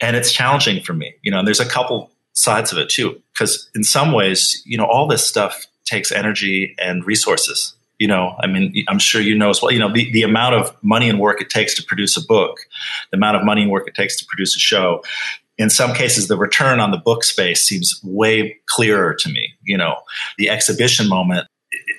and 0.00 0.16
it's 0.16 0.32
challenging 0.32 0.82
for 0.82 0.92
me. 0.92 1.14
You 1.22 1.30
know, 1.30 1.38
and 1.38 1.46
there's 1.46 1.60
a 1.60 1.68
couple 1.68 2.10
sides 2.32 2.72
of 2.72 2.78
it 2.78 2.88
too, 2.88 3.20
because 3.32 3.68
in 3.74 3.84
some 3.84 4.12
ways, 4.12 4.62
you 4.64 4.78
know, 4.78 4.86
all 4.86 5.06
this 5.06 5.26
stuff 5.26 5.66
takes 5.84 6.12
energy 6.12 6.74
and 6.78 7.04
resources. 7.04 7.74
You 8.00 8.08
know, 8.08 8.34
I 8.42 8.46
mean, 8.46 8.72
I'm 8.88 8.98
sure 8.98 9.20
you 9.20 9.36
know 9.36 9.50
as 9.50 9.60
well. 9.60 9.70
You 9.70 9.78
know, 9.78 9.92
the, 9.92 10.10
the 10.10 10.22
amount 10.22 10.54
of 10.54 10.74
money 10.82 11.08
and 11.10 11.20
work 11.20 11.42
it 11.42 11.50
takes 11.50 11.74
to 11.74 11.84
produce 11.84 12.16
a 12.16 12.24
book, 12.24 12.56
the 13.10 13.18
amount 13.18 13.36
of 13.36 13.44
money 13.44 13.60
and 13.60 13.70
work 13.70 13.86
it 13.86 13.94
takes 13.94 14.16
to 14.16 14.24
produce 14.24 14.56
a 14.56 14.58
show. 14.58 15.02
In 15.58 15.68
some 15.68 15.92
cases, 15.92 16.26
the 16.26 16.38
return 16.38 16.80
on 16.80 16.92
the 16.92 16.96
book 16.96 17.22
space 17.22 17.62
seems 17.62 18.00
way 18.02 18.56
clearer 18.70 19.14
to 19.14 19.28
me. 19.28 19.50
You 19.64 19.76
know, 19.76 20.00
the 20.38 20.48
exhibition 20.48 21.10
moment, 21.10 21.46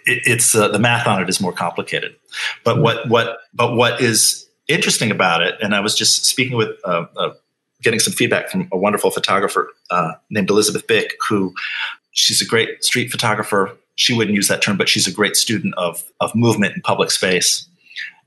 it, 0.05 0.23
it's 0.25 0.55
uh, 0.55 0.69
the 0.69 0.79
math 0.79 1.05
on 1.05 1.21
it 1.21 1.29
is 1.29 1.39
more 1.39 1.53
complicated. 1.53 2.15
But 2.63 2.81
what 2.81 3.07
what 3.07 3.37
but 3.53 3.75
what 3.75 4.01
is 4.01 4.49
interesting 4.67 5.11
about 5.11 5.43
it, 5.43 5.53
and 5.61 5.75
I 5.75 5.81
was 5.81 5.95
just 5.95 6.25
speaking 6.25 6.57
with 6.57 6.69
uh, 6.83 7.05
uh, 7.15 7.33
getting 7.83 7.99
some 7.99 8.13
feedback 8.13 8.49
from 8.49 8.67
a 8.71 8.77
wonderful 8.77 9.11
photographer 9.11 9.69
uh, 9.91 10.13
named 10.31 10.49
Elizabeth 10.49 10.87
Bick, 10.87 11.15
who 11.29 11.53
she's 12.11 12.41
a 12.41 12.45
great 12.45 12.83
street 12.83 13.11
photographer. 13.11 13.77
She 13.95 14.15
wouldn't 14.15 14.35
use 14.35 14.47
that 14.47 14.61
term, 14.61 14.77
but 14.77 14.89
she's 14.89 15.07
a 15.07 15.11
great 15.11 15.35
student 15.35 15.73
of 15.75 16.03
of 16.19 16.33
movement 16.35 16.75
in 16.75 16.81
public 16.81 17.11
space. 17.11 17.67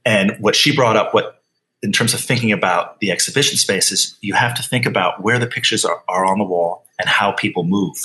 And 0.05 0.37
what 0.39 0.55
she 0.55 0.75
brought 0.75 0.97
up, 0.97 1.15
what 1.15 1.43
in 1.83 1.93
terms 1.93 2.15
of 2.15 2.21
thinking 2.21 2.53
about 2.53 2.99
the 3.01 3.11
exhibition 3.11 3.57
spaces, 3.59 4.17
you 4.21 4.35
have 4.35 4.55
to 4.55 4.63
think 4.63 4.87
about 4.87 5.23
where 5.23 5.39
the 5.39 5.47
pictures 5.47 5.85
are, 5.85 6.03
are 6.09 6.25
on 6.25 6.39
the 6.39 6.45
wall 6.45 6.87
and 6.99 7.09
how 7.09 7.33
people 7.33 7.65
move 7.65 7.97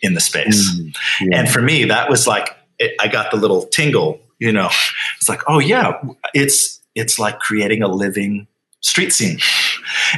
in 0.00 0.14
the 0.14 0.20
space. 0.20 0.74
Mm, 0.74 0.96
yeah. 1.20 1.38
And 1.38 1.48
for 1.48 1.60
me, 1.62 1.84
that 1.84 2.08
was 2.08 2.26
like 2.26 2.56
it, 2.78 2.94
I 3.00 3.08
got 3.08 3.30
the 3.30 3.36
little 3.36 3.66
tingle. 3.66 4.20
You 4.38 4.52
know, 4.52 4.70
it's 5.18 5.28
like, 5.28 5.42
oh 5.46 5.58
yeah, 5.58 6.00
it's 6.34 6.80
it's 6.94 7.18
like 7.18 7.38
creating 7.38 7.82
a 7.82 7.88
living 7.88 8.46
street 8.80 9.12
scene, 9.12 9.38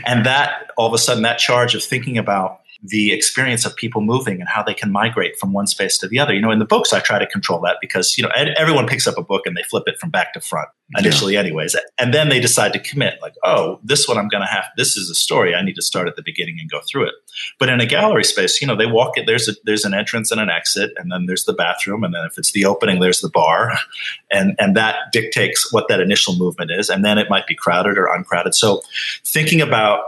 and 0.06 0.24
that 0.24 0.70
all 0.76 0.86
of 0.86 0.94
a 0.94 0.98
sudden 0.98 1.22
that 1.22 1.38
charge 1.38 1.74
of 1.74 1.82
thinking 1.82 2.16
about 2.16 2.60
the 2.86 3.12
experience 3.12 3.64
of 3.64 3.74
people 3.74 4.02
moving 4.02 4.40
and 4.40 4.48
how 4.48 4.62
they 4.62 4.74
can 4.74 4.92
migrate 4.92 5.38
from 5.38 5.54
one 5.54 5.66
space 5.66 5.96
to 5.98 6.06
the 6.06 6.18
other. 6.18 6.34
You 6.34 6.40
know, 6.42 6.50
in 6.50 6.58
the 6.58 6.66
books, 6.66 6.92
I 6.92 7.00
try 7.00 7.18
to 7.18 7.26
control 7.26 7.58
that 7.62 7.78
because, 7.80 8.18
you 8.18 8.22
know, 8.22 8.30
everyone 8.34 8.86
picks 8.86 9.06
up 9.06 9.16
a 9.16 9.22
book 9.22 9.46
and 9.46 9.56
they 9.56 9.62
flip 9.62 9.84
it 9.86 9.98
from 9.98 10.10
back 10.10 10.34
to 10.34 10.40
front 10.40 10.68
initially, 10.98 11.32
yeah. 11.32 11.40
anyways. 11.40 11.74
And 11.98 12.12
then 12.12 12.28
they 12.28 12.40
decide 12.40 12.74
to 12.74 12.78
commit, 12.78 13.14
like, 13.22 13.34
oh, 13.42 13.80
this 13.82 14.06
one 14.06 14.18
I'm 14.18 14.28
going 14.28 14.42
to 14.42 14.50
have, 14.50 14.66
this 14.76 14.98
is 14.98 15.08
a 15.08 15.14
story. 15.14 15.54
I 15.54 15.62
need 15.62 15.76
to 15.76 15.82
start 15.82 16.08
at 16.08 16.16
the 16.16 16.22
beginning 16.22 16.58
and 16.60 16.70
go 16.70 16.80
through 16.86 17.04
it. 17.04 17.14
But 17.58 17.70
in 17.70 17.80
a 17.80 17.86
gallery 17.86 18.24
space, 18.24 18.60
you 18.60 18.66
know, 18.66 18.76
they 18.76 18.86
walk 18.86 19.16
it, 19.16 19.24
there's 19.26 19.48
a, 19.48 19.52
there's 19.64 19.86
an 19.86 19.94
entrance 19.94 20.30
and 20.30 20.38
an 20.38 20.50
exit, 20.50 20.92
and 20.98 21.10
then 21.10 21.24
there's 21.24 21.46
the 21.46 21.54
bathroom. 21.54 22.04
And 22.04 22.14
then 22.14 22.26
if 22.26 22.36
it's 22.36 22.52
the 22.52 22.66
opening, 22.66 23.00
there's 23.00 23.20
the 23.20 23.30
bar. 23.30 23.72
And, 24.30 24.56
and 24.58 24.76
that 24.76 24.96
dictates 25.12 25.72
what 25.72 25.86
that 25.86 26.00
initial 26.00 26.34
movement 26.34 26.72
is. 26.72 26.90
And 26.90 27.04
then 27.04 27.18
it 27.18 27.30
might 27.30 27.46
be 27.46 27.54
crowded 27.54 27.96
or 27.96 28.06
uncrowded. 28.06 28.52
So 28.52 28.82
thinking 29.24 29.60
about 29.60 30.00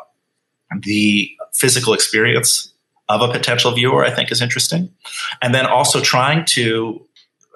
the 0.80 1.30
physical 1.54 1.92
experience 1.92 2.72
of 3.08 3.22
a 3.22 3.32
potential 3.32 3.72
viewer, 3.72 4.04
I 4.04 4.10
think 4.10 4.32
is 4.32 4.42
interesting. 4.42 4.92
And 5.40 5.54
then 5.54 5.66
also 5.66 6.00
trying 6.00 6.44
to, 6.46 7.06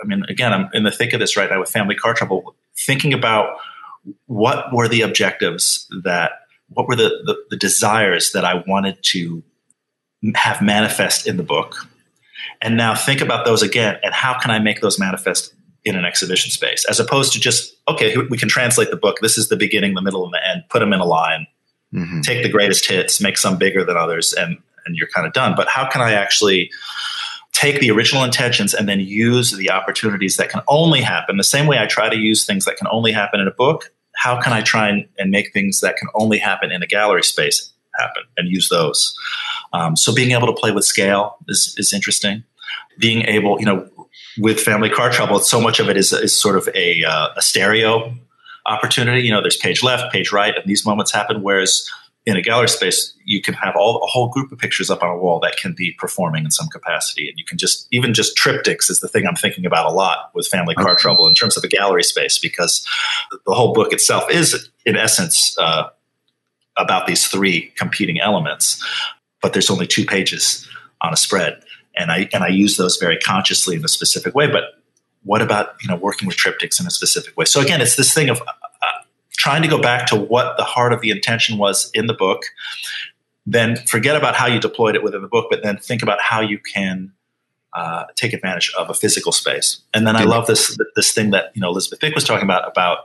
I 0.03 0.07
mean, 0.07 0.25
again, 0.29 0.53
I'm 0.53 0.69
in 0.73 0.85
the 0.85 0.91
thick 0.91 1.13
of 1.13 1.21
this 1.21 1.37
right 1.37 1.51
now 1.51 1.61
with 1.61 1.71
family 1.71 1.95
car 1.95 2.15
trouble, 2.15 2.55
thinking 2.79 3.13
about 3.13 3.57
what 4.27 4.73
were 4.73 4.89
the 4.89 5.03
objectives 5.03 5.87
that, 6.05 6.33
what 6.69 6.87
were 6.87 6.97
the, 6.97 7.09
the, 7.25 7.37
the 7.51 7.57
desires 7.57 8.33
that 8.33 8.45
I 8.45 8.63
wanted 8.67 9.03
to 9.03 9.43
have 10.35 10.63
manifest 10.63 11.27
in 11.27 11.37
the 11.37 11.43
book. 11.43 11.87
And 12.63 12.77
now 12.77 12.95
think 12.95 13.21
about 13.21 13.45
those 13.45 13.63
again 13.63 13.97
and 14.03 14.15
how 14.15 14.39
can 14.39 14.51
I 14.51 14.59
make 14.59 14.81
those 14.81 14.99
manifest 14.99 15.55
in 15.85 15.97
an 15.97 16.05
exhibition 16.05 16.51
space 16.51 16.85
as 16.89 17.01
opposed 17.01 17.33
to 17.33 17.41
just 17.41 17.75
okay, 17.89 18.15
we 18.17 18.37
can 18.37 18.49
translate 18.49 18.91
the 18.91 18.97
book. 18.97 19.19
This 19.21 19.39
is 19.39 19.49
the 19.49 19.57
beginning, 19.57 19.95
the 19.95 20.03
middle, 20.03 20.25
and 20.25 20.33
the 20.33 20.47
end. 20.47 20.63
Put 20.69 20.81
them 20.81 20.93
in 20.93 21.01
a 21.01 21.05
line. 21.05 21.47
Mm-hmm. 21.95 22.21
Take 22.21 22.43
the 22.43 22.49
greatest 22.49 22.89
hits, 22.89 23.21
make 23.21 23.37
some 23.37 23.59
bigger 23.59 23.85
than 23.85 23.97
others, 23.97 24.33
and 24.33 24.59
and 24.87 24.97
you're 24.97 25.09
kind 25.09 25.27
of 25.27 25.33
done. 25.33 25.55
But 25.57 25.69
how 25.69 25.89
can 25.89 26.01
I 26.01 26.13
actually 26.13 26.71
take 27.53 27.81
the 27.81 27.91
original 27.91 28.25
intentions 28.25 28.73
and 28.75 28.89
then 28.89 29.01
use 29.01 29.53
the 29.53 29.71
opportunities 29.71 30.37
that 30.37 30.49
can 30.49 30.63
only 30.69 31.01
happen 31.01 31.37
the 31.37 31.45
same 31.45 31.67
way 31.67 31.79
I 31.79 31.87
try 31.87 32.09
to 32.09 32.17
use 32.17 32.47
things 32.47 32.65
that 32.65 32.77
can 32.77 32.87
only 32.91 33.13
happen 33.13 33.41
in 33.41 33.49
a 33.49 33.53
book? 33.53 33.93
How 34.17 34.41
can 34.41 34.53
I 34.53 34.63
try 34.63 34.89
and, 34.89 35.07
and 35.19 35.31
make 35.31 35.53
things 35.53 35.81
that 35.81 35.97
can 35.97 36.09
only 36.15 36.39
happen 36.39 36.71
in 36.71 36.83
a 36.83 36.87
gallery 36.87 37.23
space 37.23 37.73
happen 37.99 38.23
and 38.37 38.49
use 38.49 38.69
those? 38.69 39.15
Um, 39.73 39.97
so 39.97 40.15
being 40.15 40.31
able 40.31 40.47
to 40.47 40.53
play 40.53 40.71
with 40.71 40.85
scale 40.85 41.37
is 41.49 41.75
is 41.77 41.93
interesting. 41.93 42.45
Being 42.99 43.23
able, 43.23 43.59
you 43.59 43.67
know, 43.67 43.89
with 44.39 44.61
Family 44.61 44.91
Car 44.91 45.11
Trouble, 45.11 45.39
so 45.41 45.61
much 45.61 45.81
of 45.81 45.89
it 45.89 45.97
is, 45.97 46.13
is 46.13 46.37
sort 46.37 46.57
of 46.57 46.69
a, 46.75 47.03
uh, 47.05 47.29
a 47.37 47.43
stereo 47.43 48.15
opportunity. 48.67 49.23
You 49.23 49.33
know, 49.33 49.41
there's 49.41 49.57
page 49.57 49.83
left, 49.83 50.13
page 50.13 50.33
right, 50.33 50.55
and 50.55 50.65
these 50.67 50.85
moments 50.87 51.13
happen. 51.13 51.43
Whereas 51.43 51.89
in 52.27 52.37
a 52.37 52.43
gallery 52.43 52.69
space, 52.69 53.15
you 53.25 53.41
can 53.41 53.55
have 53.55 53.75
all 53.77 54.03
a 54.03 54.07
whole 54.07 54.29
group 54.29 54.53
of 54.53 54.59
pictures 54.59 54.91
up 54.91 55.03
on 55.03 55.09
a 55.09 55.17
wall 55.17 55.41
that 55.41 55.57
can 55.57 55.73
be 55.73 55.93
performing 55.99 56.45
in 56.45 56.51
some 56.51 56.69
capacity, 56.69 57.29
and 57.29 57.39
you 57.39 57.45
can 57.45 57.57
just 57.57 57.89
even 57.91 58.13
just 58.13 58.37
triptychs 58.37 58.91
is 58.91 59.01
the 59.01 59.09
thing 59.09 59.27
I'm 59.27 59.37
thinking 59.37 59.65
about 59.65 59.87
a 59.87 59.91
lot 59.91 60.31
with 60.35 60.47
Family 60.47 60.75
Car 60.75 60.93
okay. 60.93 61.01
Trouble 61.01 61.27
in 61.27 61.35
terms 61.35 61.57
of 61.57 61.65
a 61.65 61.69
gallery 61.69 62.03
space 62.03 62.39
because 62.39 62.87
the 63.47 63.55
whole 63.55 63.73
book 63.73 63.93
itself 63.93 64.31
is 64.31 64.69
in 64.85 64.97
essence 64.97 65.57
uh, 65.59 65.89
about 66.77 67.07
these 67.07 67.27
three 67.27 67.73
competing 67.77 68.21
elements, 68.21 68.85
but 69.41 69.53
there's 69.53 69.71
only 69.71 69.87
two 69.87 70.05
pages 70.05 70.69
on 71.01 71.13
a 71.15 71.17
spread, 71.17 71.63
and 71.97 72.13
I 72.13 72.29
and 72.35 72.45
I 72.45 72.49
use 72.49 72.77
those 72.77 72.99
very 72.99 73.19
consciously 73.19 73.77
in 73.77 73.85
a 73.85 73.89
specific 73.89 74.35
way, 74.35 74.47
but. 74.47 74.65
What 75.23 75.43
about 75.43 75.75
you 75.83 75.89
know 75.89 75.97
working 75.97 76.27
with 76.27 76.37
triptychs 76.37 76.81
in 76.81 76.87
a 76.87 76.91
specific 76.91 77.37
way? 77.37 77.45
So 77.45 77.61
again, 77.61 77.81
it's 77.81 77.97
this 77.97 78.15
thing 78.15 78.31
of 78.31 78.41
trying 79.41 79.63
to 79.63 79.69
go 79.69 79.81
back 79.81 80.07
to 80.07 80.17
what 80.17 80.57
the 80.59 80.65
heart 80.65 80.93
of 80.93 81.01
the 81.01 81.11
intention 81.11 81.57
was 81.57 81.91
in 81.95 82.07
the 82.07 82.15
book, 82.15 82.43
then 83.47 83.77
forget 83.77 84.15
about 84.15 84.37
how 84.37 84.47
you 84.47 84.61
deployed 84.61 84.95
it 84.95 85.03
within 85.03 85.23
the 85.23 85.29
book, 85.29 85.47
but 85.51 85.63
then 85.63 85.79
think 85.79 86.03
about 86.03 86.21
how 86.21 86.41
you 86.41 86.59
can 86.75 87.11
uh, 87.73 88.05
take 88.17 88.35
advantage 88.35 88.71
of 88.79 88.91
a 88.91 88.95
physical 88.95 89.33
space. 89.33 89.81
And 89.95 90.07
then 90.07 90.15
I 90.15 90.25
love 90.25 90.47
this 90.47 90.77
this 90.95 91.13
thing 91.13 91.31
that 91.31 91.53
you 91.55 91.61
know 91.61 91.71
Elizabeth 91.71 92.01
Bick 92.01 92.15
was 92.15 92.25
talking 92.25 92.45
about 92.45 92.69
about 92.69 92.99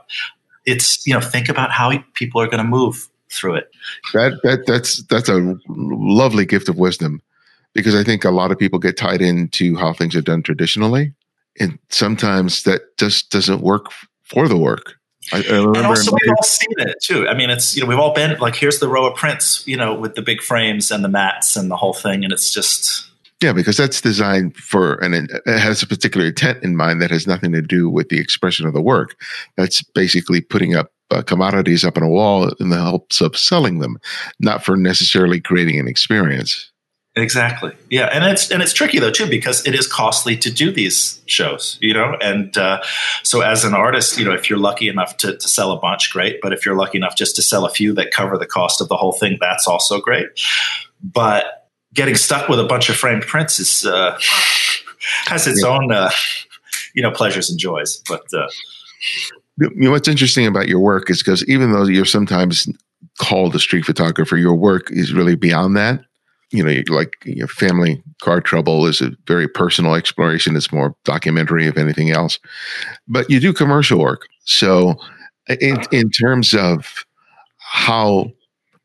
it's 0.66 1.06
you 1.06 1.14
know 1.14 1.20
think 1.20 1.48
about 1.48 1.70
how 1.70 1.92
people 2.14 2.40
are 2.40 2.46
going 2.46 2.62
to 2.62 2.68
move 2.68 3.08
through 3.32 3.56
it. 3.56 3.70
That 4.12 4.40
that 4.42 4.66
that's 4.66 5.02
that's 5.04 5.28
a 5.28 5.56
lovely 5.68 6.44
gift 6.44 6.68
of 6.68 6.76
wisdom 6.76 7.22
because 7.72 7.94
I 7.94 8.02
think 8.02 8.24
a 8.24 8.30
lot 8.30 8.50
of 8.50 8.58
people 8.58 8.78
get 8.78 8.96
tied 8.96 9.22
into 9.22 9.76
how 9.76 9.92
things 9.92 10.14
are 10.16 10.20
done 10.20 10.42
traditionally, 10.42 11.14
and 11.60 11.78
sometimes 11.90 12.62
that 12.64 12.96
just 12.98 13.30
doesn't 13.30 13.60
work 13.60 13.86
for 14.24 14.48
the 14.48 14.56
work. 14.56 14.94
I, 15.32 15.38
I 15.38 15.40
and 15.40 15.76
also, 15.78 16.12
we've 16.12 16.34
all 16.36 16.42
seen 16.42 16.74
it 16.78 16.96
too. 17.02 17.26
I 17.28 17.34
mean, 17.34 17.50
it's 17.50 17.76
you 17.76 17.82
know 17.82 17.88
we've 17.88 17.98
all 17.98 18.14
been 18.14 18.38
like, 18.38 18.54
here's 18.54 18.78
the 18.78 18.88
row 18.88 19.06
of 19.06 19.16
prints, 19.16 19.66
you 19.66 19.76
know, 19.76 19.94
with 19.94 20.14
the 20.14 20.22
big 20.22 20.40
frames 20.40 20.90
and 20.90 21.04
the 21.04 21.08
mats 21.08 21.56
and 21.56 21.70
the 21.70 21.76
whole 21.76 21.94
thing, 21.94 22.22
and 22.22 22.32
it's 22.32 22.52
just 22.52 23.10
yeah, 23.42 23.52
because 23.52 23.76
that's 23.76 24.00
designed 24.00 24.56
for 24.56 24.94
and 25.04 25.14
it 25.14 25.30
has 25.46 25.82
a 25.82 25.86
particular 25.86 26.28
intent 26.28 26.62
in 26.62 26.76
mind 26.76 27.02
that 27.02 27.10
has 27.10 27.26
nothing 27.26 27.52
to 27.52 27.60
do 27.60 27.90
with 27.90 28.08
the 28.08 28.18
expression 28.18 28.66
of 28.66 28.72
the 28.72 28.80
work. 28.80 29.16
That's 29.56 29.82
basically 29.82 30.40
putting 30.40 30.74
up 30.74 30.90
uh, 31.10 31.22
commodities 31.22 31.84
up 31.84 31.96
on 31.96 32.02
a 32.02 32.08
wall 32.08 32.50
in 32.60 32.70
the 32.70 32.80
hopes 32.80 33.20
of 33.20 33.36
selling 33.36 33.80
them, 33.80 33.98
not 34.40 34.64
for 34.64 34.76
necessarily 34.76 35.40
creating 35.40 35.78
an 35.78 35.86
experience. 35.86 36.72
Exactly. 37.16 37.72
Yeah, 37.88 38.10
and 38.12 38.24
it's 38.24 38.50
and 38.50 38.62
it's 38.62 38.74
tricky 38.74 38.98
though 38.98 39.10
too 39.10 39.26
because 39.26 39.66
it 39.66 39.74
is 39.74 39.86
costly 39.86 40.36
to 40.36 40.50
do 40.50 40.70
these 40.70 41.22
shows, 41.24 41.78
you 41.80 41.94
know. 41.94 42.14
And 42.20 42.56
uh, 42.58 42.82
so 43.22 43.40
as 43.40 43.64
an 43.64 43.72
artist, 43.72 44.18
you 44.18 44.24
know, 44.26 44.34
if 44.34 44.50
you're 44.50 44.58
lucky 44.58 44.86
enough 44.86 45.16
to, 45.18 45.34
to 45.34 45.48
sell 45.48 45.72
a 45.72 45.78
bunch, 45.78 46.12
great. 46.12 46.40
But 46.42 46.52
if 46.52 46.66
you're 46.66 46.76
lucky 46.76 46.98
enough 46.98 47.16
just 47.16 47.34
to 47.36 47.42
sell 47.42 47.64
a 47.64 47.70
few 47.70 47.94
that 47.94 48.10
cover 48.10 48.36
the 48.36 48.46
cost 48.46 48.82
of 48.82 48.88
the 48.88 48.98
whole 48.98 49.12
thing, 49.12 49.38
that's 49.40 49.66
also 49.66 49.98
great. 49.98 50.26
But 51.02 51.70
getting 51.94 52.16
stuck 52.16 52.50
with 52.50 52.60
a 52.60 52.64
bunch 52.64 52.90
of 52.90 52.96
framed 52.96 53.22
prints 53.22 53.58
is 53.58 53.86
uh, 53.86 54.18
has 55.24 55.46
its 55.46 55.62
yeah. 55.62 55.70
own 55.70 55.90
uh, 55.90 56.10
you 56.94 57.02
know 57.02 57.10
pleasures 57.10 57.48
and 57.48 57.58
joys. 57.58 58.02
But 58.06 58.26
uh, 58.34 58.48
you 59.56 59.70
know, 59.74 59.90
what's 59.90 60.06
interesting 60.06 60.46
about 60.46 60.68
your 60.68 60.80
work 60.80 61.08
is 61.08 61.22
because 61.22 61.42
even 61.48 61.72
though 61.72 61.84
you're 61.84 62.04
sometimes 62.04 62.68
called 63.18 63.54
a 63.54 63.58
street 63.58 63.86
photographer, 63.86 64.36
your 64.36 64.54
work 64.54 64.90
is 64.90 65.14
really 65.14 65.34
beyond 65.34 65.78
that 65.78 66.04
you 66.50 66.62
know, 66.62 66.82
like 66.94 67.12
your 67.24 67.48
family 67.48 68.02
car 68.22 68.40
trouble 68.40 68.86
is 68.86 69.00
a 69.00 69.12
very 69.26 69.48
personal 69.48 69.94
exploration. 69.94 70.56
It's 70.56 70.72
more 70.72 70.94
documentary, 71.04 71.66
if 71.66 71.76
anything 71.76 72.10
else. 72.10 72.38
But 73.08 73.28
you 73.28 73.40
do 73.40 73.52
commercial 73.52 73.98
work. 73.98 74.26
So, 74.44 74.94
in, 75.60 75.82
in 75.90 76.10
terms 76.10 76.54
of 76.54 77.04
how 77.58 78.30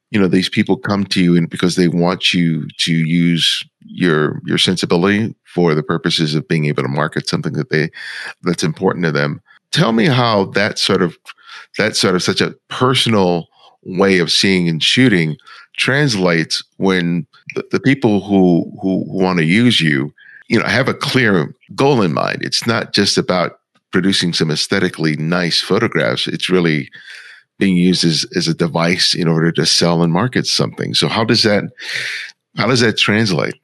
you 0.09 0.19
know 0.19 0.27
these 0.27 0.49
people 0.49 0.77
come 0.77 1.05
to 1.05 1.23
you 1.23 1.37
and 1.37 1.49
because 1.49 1.75
they 1.75 1.87
want 1.87 2.33
you 2.33 2.67
to 2.79 2.93
use 2.93 3.63
your 3.79 4.41
your 4.45 4.57
sensibility 4.57 5.33
for 5.45 5.73
the 5.73 5.83
purposes 5.83 6.35
of 6.35 6.47
being 6.47 6.65
able 6.65 6.83
to 6.83 6.89
market 6.89 7.27
something 7.27 7.53
that 7.53 7.69
they 7.69 7.89
that's 8.43 8.63
important 8.63 9.05
to 9.05 9.11
them 9.11 9.41
tell 9.71 9.93
me 9.93 10.05
how 10.05 10.45
that 10.45 10.77
sort 10.77 11.01
of 11.01 11.17
that 11.77 11.95
sort 11.95 12.15
of 12.15 12.23
such 12.23 12.41
a 12.41 12.55
personal 12.69 13.47
way 13.83 14.19
of 14.19 14.31
seeing 14.31 14.69
and 14.69 14.83
shooting 14.83 15.37
translates 15.81 16.63
when 16.77 17.25
the, 17.55 17.65
the 17.71 17.79
people 17.79 18.21
who, 18.21 18.71
who 18.81 19.03
want 19.07 19.39
to 19.39 19.45
use 19.45 19.81
you, 19.81 20.13
you 20.47 20.59
know, 20.59 20.65
have 20.65 20.87
a 20.87 20.93
clear 20.93 21.55
goal 21.73 22.03
in 22.03 22.13
mind. 22.13 22.43
It's 22.43 22.67
not 22.67 22.93
just 22.93 23.17
about 23.17 23.59
producing 23.91 24.31
some 24.31 24.51
aesthetically 24.51 25.17
nice 25.17 25.59
photographs. 25.59 26.27
It's 26.27 26.51
really 26.51 26.89
being 27.57 27.75
used 27.75 28.05
as, 28.05 28.25
as 28.35 28.47
a 28.47 28.53
device 28.53 29.15
in 29.15 29.27
order 29.27 29.51
to 29.53 29.65
sell 29.65 30.03
and 30.03 30.13
market 30.13 30.45
something. 30.45 30.93
So 30.93 31.07
how 31.07 31.23
does 31.23 31.43
that 31.43 31.63
how 32.57 32.67
does 32.67 32.81
that 32.81 32.97
translate? 32.97 33.55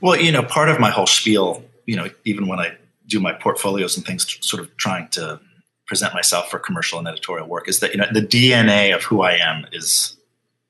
Well, 0.00 0.16
you 0.16 0.32
know, 0.32 0.42
part 0.42 0.68
of 0.68 0.80
my 0.80 0.90
whole 0.90 1.06
spiel, 1.06 1.64
you 1.86 1.96
know, 1.96 2.08
even 2.24 2.48
when 2.48 2.58
I 2.58 2.76
do 3.06 3.20
my 3.20 3.32
portfolios 3.32 3.96
and 3.96 4.04
things, 4.04 4.26
sort 4.40 4.60
of 4.62 4.76
trying 4.76 5.08
to 5.10 5.40
present 5.86 6.12
myself 6.12 6.50
for 6.50 6.58
commercial 6.58 6.98
and 6.98 7.06
editorial 7.06 7.46
work, 7.46 7.68
is 7.68 7.78
that 7.80 7.92
you 7.92 7.98
know 7.98 8.06
the 8.12 8.20
DNA 8.20 8.94
of 8.94 9.04
who 9.04 9.22
I 9.22 9.34
am 9.36 9.64
is 9.72 10.16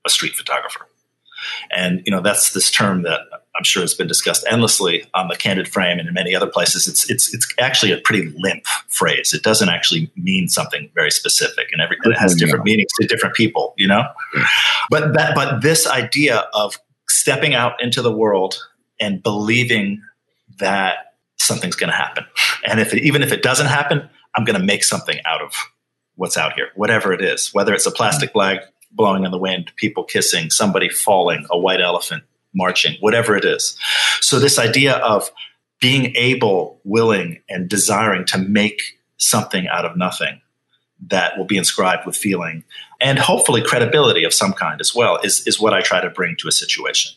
a 0.06 0.10
street 0.10 0.34
photographer. 0.34 0.88
And 1.70 2.02
you 2.06 2.10
know 2.10 2.22
that's 2.22 2.52
this 2.52 2.70
term 2.70 3.02
that 3.02 3.20
I'm 3.56 3.64
sure 3.64 3.82
has 3.82 3.94
been 3.94 4.06
discussed 4.06 4.44
endlessly 4.48 5.08
on 5.14 5.28
the 5.28 5.36
candid 5.36 5.68
frame 5.68 5.98
and 5.98 6.08
in 6.08 6.14
many 6.14 6.34
other 6.34 6.46
places. 6.46 6.88
It's 6.88 7.08
it's 7.10 7.32
it's 7.34 7.52
actually 7.58 7.92
a 7.92 7.98
pretty 7.98 8.32
limp 8.38 8.64
phrase. 8.88 9.32
It 9.32 9.42
doesn't 9.42 9.68
actually 9.68 10.10
mean 10.16 10.48
something 10.48 10.90
very 10.94 11.10
specific, 11.10 11.68
and 11.72 11.80
every 11.80 11.96
it 12.04 12.18
has 12.18 12.34
different 12.34 12.64
meanings 12.64 12.90
to 13.00 13.06
different 13.06 13.34
people. 13.34 13.74
You 13.76 13.88
know, 13.88 14.04
but 14.90 15.14
that 15.14 15.34
but 15.34 15.62
this 15.62 15.86
idea 15.86 16.44
of 16.54 16.78
stepping 17.08 17.54
out 17.54 17.82
into 17.82 18.02
the 18.02 18.12
world 18.12 18.56
and 18.98 19.22
believing 19.22 20.02
that 20.58 21.14
something's 21.36 21.76
going 21.76 21.90
to 21.90 21.96
happen, 21.96 22.24
and 22.66 22.80
if 22.80 22.94
it, 22.94 23.02
even 23.02 23.22
if 23.22 23.32
it 23.32 23.42
doesn't 23.42 23.66
happen, 23.66 24.08
I'm 24.34 24.44
going 24.44 24.58
to 24.58 24.64
make 24.64 24.84
something 24.84 25.18
out 25.26 25.42
of 25.42 25.52
what's 26.16 26.36
out 26.36 26.54
here, 26.54 26.68
whatever 26.74 27.12
it 27.12 27.22
is, 27.22 27.52
whether 27.52 27.74
it's 27.74 27.86
a 27.86 27.90
plastic 27.90 28.32
hmm. 28.32 28.38
bag 28.38 28.60
blowing 28.96 29.24
in 29.24 29.30
the 29.30 29.38
wind, 29.38 29.70
people 29.76 30.02
kissing, 30.02 30.50
somebody 30.50 30.88
falling, 30.88 31.46
a 31.50 31.58
white 31.58 31.80
elephant 31.80 32.24
marching, 32.54 32.96
whatever 33.00 33.36
it 33.36 33.44
is. 33.44 33.78
So, 34.20 34.40
this 34.40 34.58
idea 34.58 34.94
of 34.96 35.30
being 35.80 36.16
able, 36.16 36.80
willing, 36.84 37.40
and 37.48 37.68
desiring 37.68 38.24
to 38.26 38.38
make 38.38 38.80
something 39.18 39.68
out 39.68 39.84
of 39.84 39.96
nothing 39.96 40.40
that 41.08 41.36
will 41.36 41.44
be 41.44 41.58
inscribed 41.58 42.06
with 42.06 42.16
feeling 42.16 42.64
and 43.00 43.18
hopefully 43.18 43.62
credibility 43.62 44.24
of 44.24 44.32
some 44.32 44.54
kind 44.54 44.80
as 44.80 44.94
well 44.94 45.18
is, 45.22 45.46
is 45.46 45.60
what 45.60 45.74
I 45.74 45.82
try 45.82 46.00
to 46.00 46.08
bring 46.08 46.36
to 46.38 46.48
a 46.48 46.52
situation. 46.52 47.12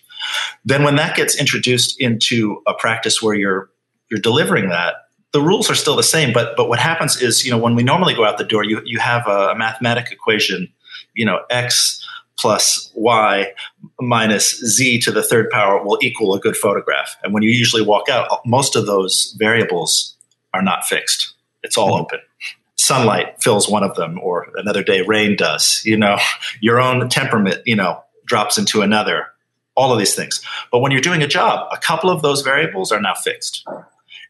Then, 0.65 0.83
when 0.83 0.97
that 0.97 1.15
gets 1.15 1.39
introduced 1.39 1.99
into 1.99 2.61
a 2.67 2.73
practice 2.73 3.21
where 3.21 3.35
you're 3.35 3.69
you're 4.11 4.19
delivering 4.19 4.69
that, 4.69 4.95
the 5.31 5.41
rules 5.41 5.69
are 5.69 5.75
still 5.75 5.95
the 5.95 6.03
same. 6.03 6.33
But 6.33 6.57
but 6.57 6.67
what 6.67 6.79
happens 6.79 7.21
is, 7.21 7.45
you 7.45 7.51
know, 7.51 7.57
when 7.57 7.75
we 7.75 7.83
normally 7.83 8.13
go 8.13 8.25
out 8.25 8.37
the 8.37 8.43
door, 8.43 8.65
you 8.65 8.81
you 8.83 8.99
have 8.99 9.25
a, 9.27 9.51
a 9.51 9.55
mathematic 9.55 10.11
equation 10.11 10.67
you 11.13 11.25
know, 11.25 11.39
x 11.49 12.05
plus 12.39 12.91
y 12.95 13.51
minus 13.99 14.57
z 14.65 14.99
to 14.99 15.11
the 15.11 15.23
third 15.23 15.49
power 15.49 15.83
will 15.83 15.99
equal 16.01 16.33
a 16.33 16.39
good 16.39 16.55
photograph. 16.55 17.15
And 17.23 17.33
when 17.33 17.43
you 17.43 17.49
usually 17.49 17.83
walk 17.83 18.09
out, 18.09 18.39
most 18.45 18.75
of 18.75 18.85
those 18.85 19.35
variables 19.37 20.15
are 20.53 20.61
not 20.61 20.85
fixed. 20.85 21.33
It's 21.63 21.77
all 21.77 21.91
mm-hmm. 21.91 22.01
open. 22.03 22.19
Sunlight 22.77 23.41
fills 23.43 23.69
one 23.69 23.83
of 23.83 23.95
them, 23.95 24.17
or 24.23 24.47
another 24.55 24.81
day 24.81 25.01
rain 25.01 25.35
does. 25.35 25.81
You 25.85 25.97
know, 25.97 26.17
your 26.61 26.79
own 26.79 27.07
temperament, 27.09 27.61
you 27.65 27.75
know, 27.75 28.01
drops 28.25 28.57
into 28.57 28.81
another. 28.81 29.27
All 29.75 29.93
of 29.93 29.99
these 29.99 30.13
things. 30.13 30.43
But 30.73 30.79
when 30.79 30.91
you're 30.91 30.99
doing 30.99 31.21
a 31.21 31.27
job, 31.27 31.65
a 31.71 31.77
couple 31.77 32.09
of 32.09 32.21
those 32.21 32.41
variables 32.41 32.91
are 32.91 32.99
now 32.99 33.13
fixed. 33.13 33.65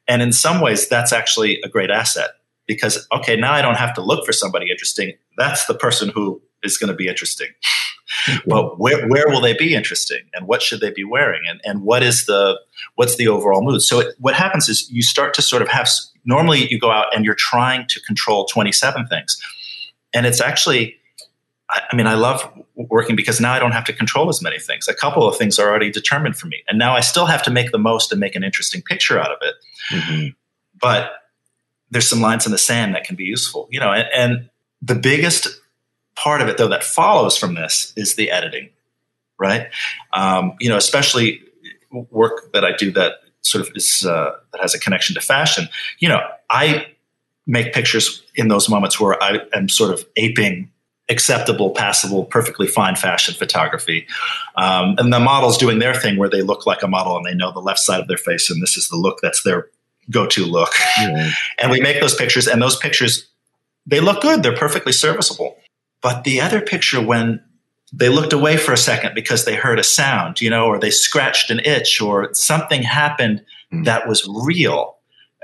And 0.07 0.21
in 0.21 0.31
some 0.31 0.61
ways, 0.61 0.87
that's 0.87 1.11
actually 1.11 1.59
a 1.63 1.69
great 1.69 1.89
asset 1.89 2.31
because, 2.67 3.07
okay, 3.11 3.35
now 3.35 3.53
I 3.53 3.63
don't 3.63 3.77
have 3.77 3.95
to 3.95 4.01
look 4.01 4.27
for 4.27 4.31
somebody 4.31 4.69
interesting. 4.69 5.13
That's 5.37 5.65
the 5.65 5.73
person 5.73 6.09
who 6.09 6.39
is 6.63 6.77
going 6.77 6.89
to 6.89 6.95
be 6.95 7.07
interesting. 7.07 7.47
but 8.47 8.79
where, 8.79 9.07
where 9.07 9.27
will 9.27 9.41
they 9.41 9.53
be 9.53 9.75
interesting 9.75 10.21
and 10.33 10.47
what 10.47 10.61
should 10.61 10.81
they 10.81 10.91
be 10.91 11.03
wearing 11.03 11.41
and, 11.47 11.61
and 11.63 11.83
what 11.83 12.03
is 12.03 12.25
the 12.25 12.59
what's 12.95 13.15
the 13.17 13.27
overall 13.27 13.61
mood 13.61 13.81
so 13.81 13.99
it, 13.99 14.15
what 14.19 14.33
happens 14.33 14.67
is 14.67 14.89
you 14.91 15.01
start 15.03 15.33
to 15.33 15.41
sort 15.43 15.61
of 15.61 15.67
have 15.67 15.87
normally 16.25 16.67
you 16.69 16.79
go 16.79 16.91
out 16.91 17.15
and 17.15 17.23
you're 17.23 17.35
trying 17.35 17.85
to 17.87 18.01
control 18.01 18.45
27 18.45 19.05
things 19.07 19.39
and 20.13 20.25
it's 20.25 20.41
actually 20.41 20.99
I 21.71 21.95
mean, 21.95 22.07
I 22.07 22.15
love 22.15 22.51
working 22.75 23.15
because 23.15 23.39
now 23.39 23.53
I 23.53 23.59
don't 23.59 23.73
have 23.73 23.85
to 23.85 23.93
control 23.93 24.27
as 24.29 24.41
many 24.41 24.57
things. 24.57 24.87
A 24.87 24.93
couple 24.93 25.27
of 25.27 25.37
things 25.37 25.59
are 25.59 25.69
already 25.69 25.91
determined 25.91 26.35
for 26.35 26.47
me. 26.47 26.63
And 26.67 26.79
now 26.79 26.95
I 26.95 27.01
still 27.01 27.27
have 27.27 27.43
to 27.43 27.51
make 27.51 27.71
the 27.71 27.77
most 27.77 28.11
and 28.11 28.19
make 28.19 28.35
an 28.35 28.43
interesting 28.43 28.81
picture 28.81 29.19
out 29.19 29.31
of 29.31 29.37
it. 29.41 29.55
Mm-hmm. 29.91 30.27
But 30.81 31.11
there's 31.91 32.09
some 32.09 32.21
lines 32.21 32.45
in 32.45 32.51
the 32.51 32.57
sand 32.57 32.95
that 32.95 33.03
can 33.03 33.15
be 33.15 33.23
useful, 33.23 33.67
you 33.69 33.79
know, 33.79 33.91
and, 33.91 34.07
and 34.15 34.49
the 34.81 34.95
biggest 34.95 35.47
part 36.19 36.41
of 36.41 36.47
it, 36.47 36.57
though, 36.57 36.67
that 36.67 36.83
follows 36.83 37.37
from 37.37 37.55
this 37.55 37.93
is 37.95 38.15
the 38.15 38.29
editing, 38.29 38.69
right? 39.39 39.67
Um, 40.13 40.55
you 40.59 40.69
know, 40.69 40.77
especially 40.77 41.41
work 42.11 42.51
that 42.53 42.65
I 42.65 42.75
do 42.75 42.91
that 42.91 43.13
sort 43.41 43.65
of 43.65 43.75
is 43.75 44.05
uh, 44.05 44.33
that 44.51 44.61
has 44.61 44.75
a 44.75 44.79
connection 44.79 45.15
to 45.15 45.21
fashion. 45.21 45.69
You 45.99 46.09
know, 46.09 46.21
I 46.49 46.87
make 47.47 47.73
pictures 47.73 48.23
in 48.35 48.47
those 48.47 48.69
moments 48.69 48.99
where 48.99 49.21
I 49.23 49.39
am 49.53 49.69
sort 49.69 49.91
of 49.91 50.05
aping 50.17 50.69
acceptable, 51.09 51.71
passable, 51.71 52.25
perfectly 52.25 52.67
fine 52.67 52.95
fashion 52.95 53.33
photography. 53.33 54.05
Um, 54.55 54.95
and 54.99 55.11
the 55.11 55.19
model's 55.19 55.57
doing 55.57 55.79
their 55.79 55.95
thing 55.95 56.17
where 56.17 56.29
they 56.29 56.43
look 56.43 56.67
like 56.67 56.83
a 56.83 56.87
model 56.87 57.17
and 57.17 57.25
they 57.25 57.33
know 57.33 57.51
the 57.51 57.61
left 57.61 57.79
side 57.79 57.99
of 57.99 58.07
their 58.07 58.17
face 58.17 58.51
and 58.51 58.61
this 58.61 58.77
is 58.77 58.89
the 58.89 58.95
look 58.95 59.19
that's 59.21 59.41
their 59.41 59.67
go-to 60.11 60.45
look. 60.45 60.71
Yeah. 60.99 61.31
and 61.59 61.71
we 61.71 61.81
make 61.81 61.99
those 61.99 62.13
pictures 62.13 62.47
and 62.47 62.61
those 62.61 62.75
pictures 62.75 63.27
they 63.87 63.99
look 63.99 64.21
good, 64.21 64.43
they're 64.43 64.55
perfectly 64.55 64.91
serviceable. 64.91 65.57
But 66.01 66.23
the 66.23 66.41
other 66.41 66.61
picture 66.61 67.01
when 67.01 67.41
they 67.91 68.09
looked 68.09 68.33
away 68.33 68.57
for 68.57 68.71
a 68.71 68.77
second 68.77 69.15
because 69.15 69.45
they 69.45 69.55
heard 69.55 69.79
a 69.79 69.83
sound, 69.83 70.41
you 70.41 70.49
know, 70.49 70.67
or 70.67 70.79
they 70.79 70.91
scratched 70.91 71.49
an 71.49 71.59
itch 71.65 72.01
or 72.01 72.33
something 72.33 72.83
happened 72.83 73.43
mm. 73.73 73.85
that 73.85 74.07
was 74.07 74.27
real. 74.43 74.97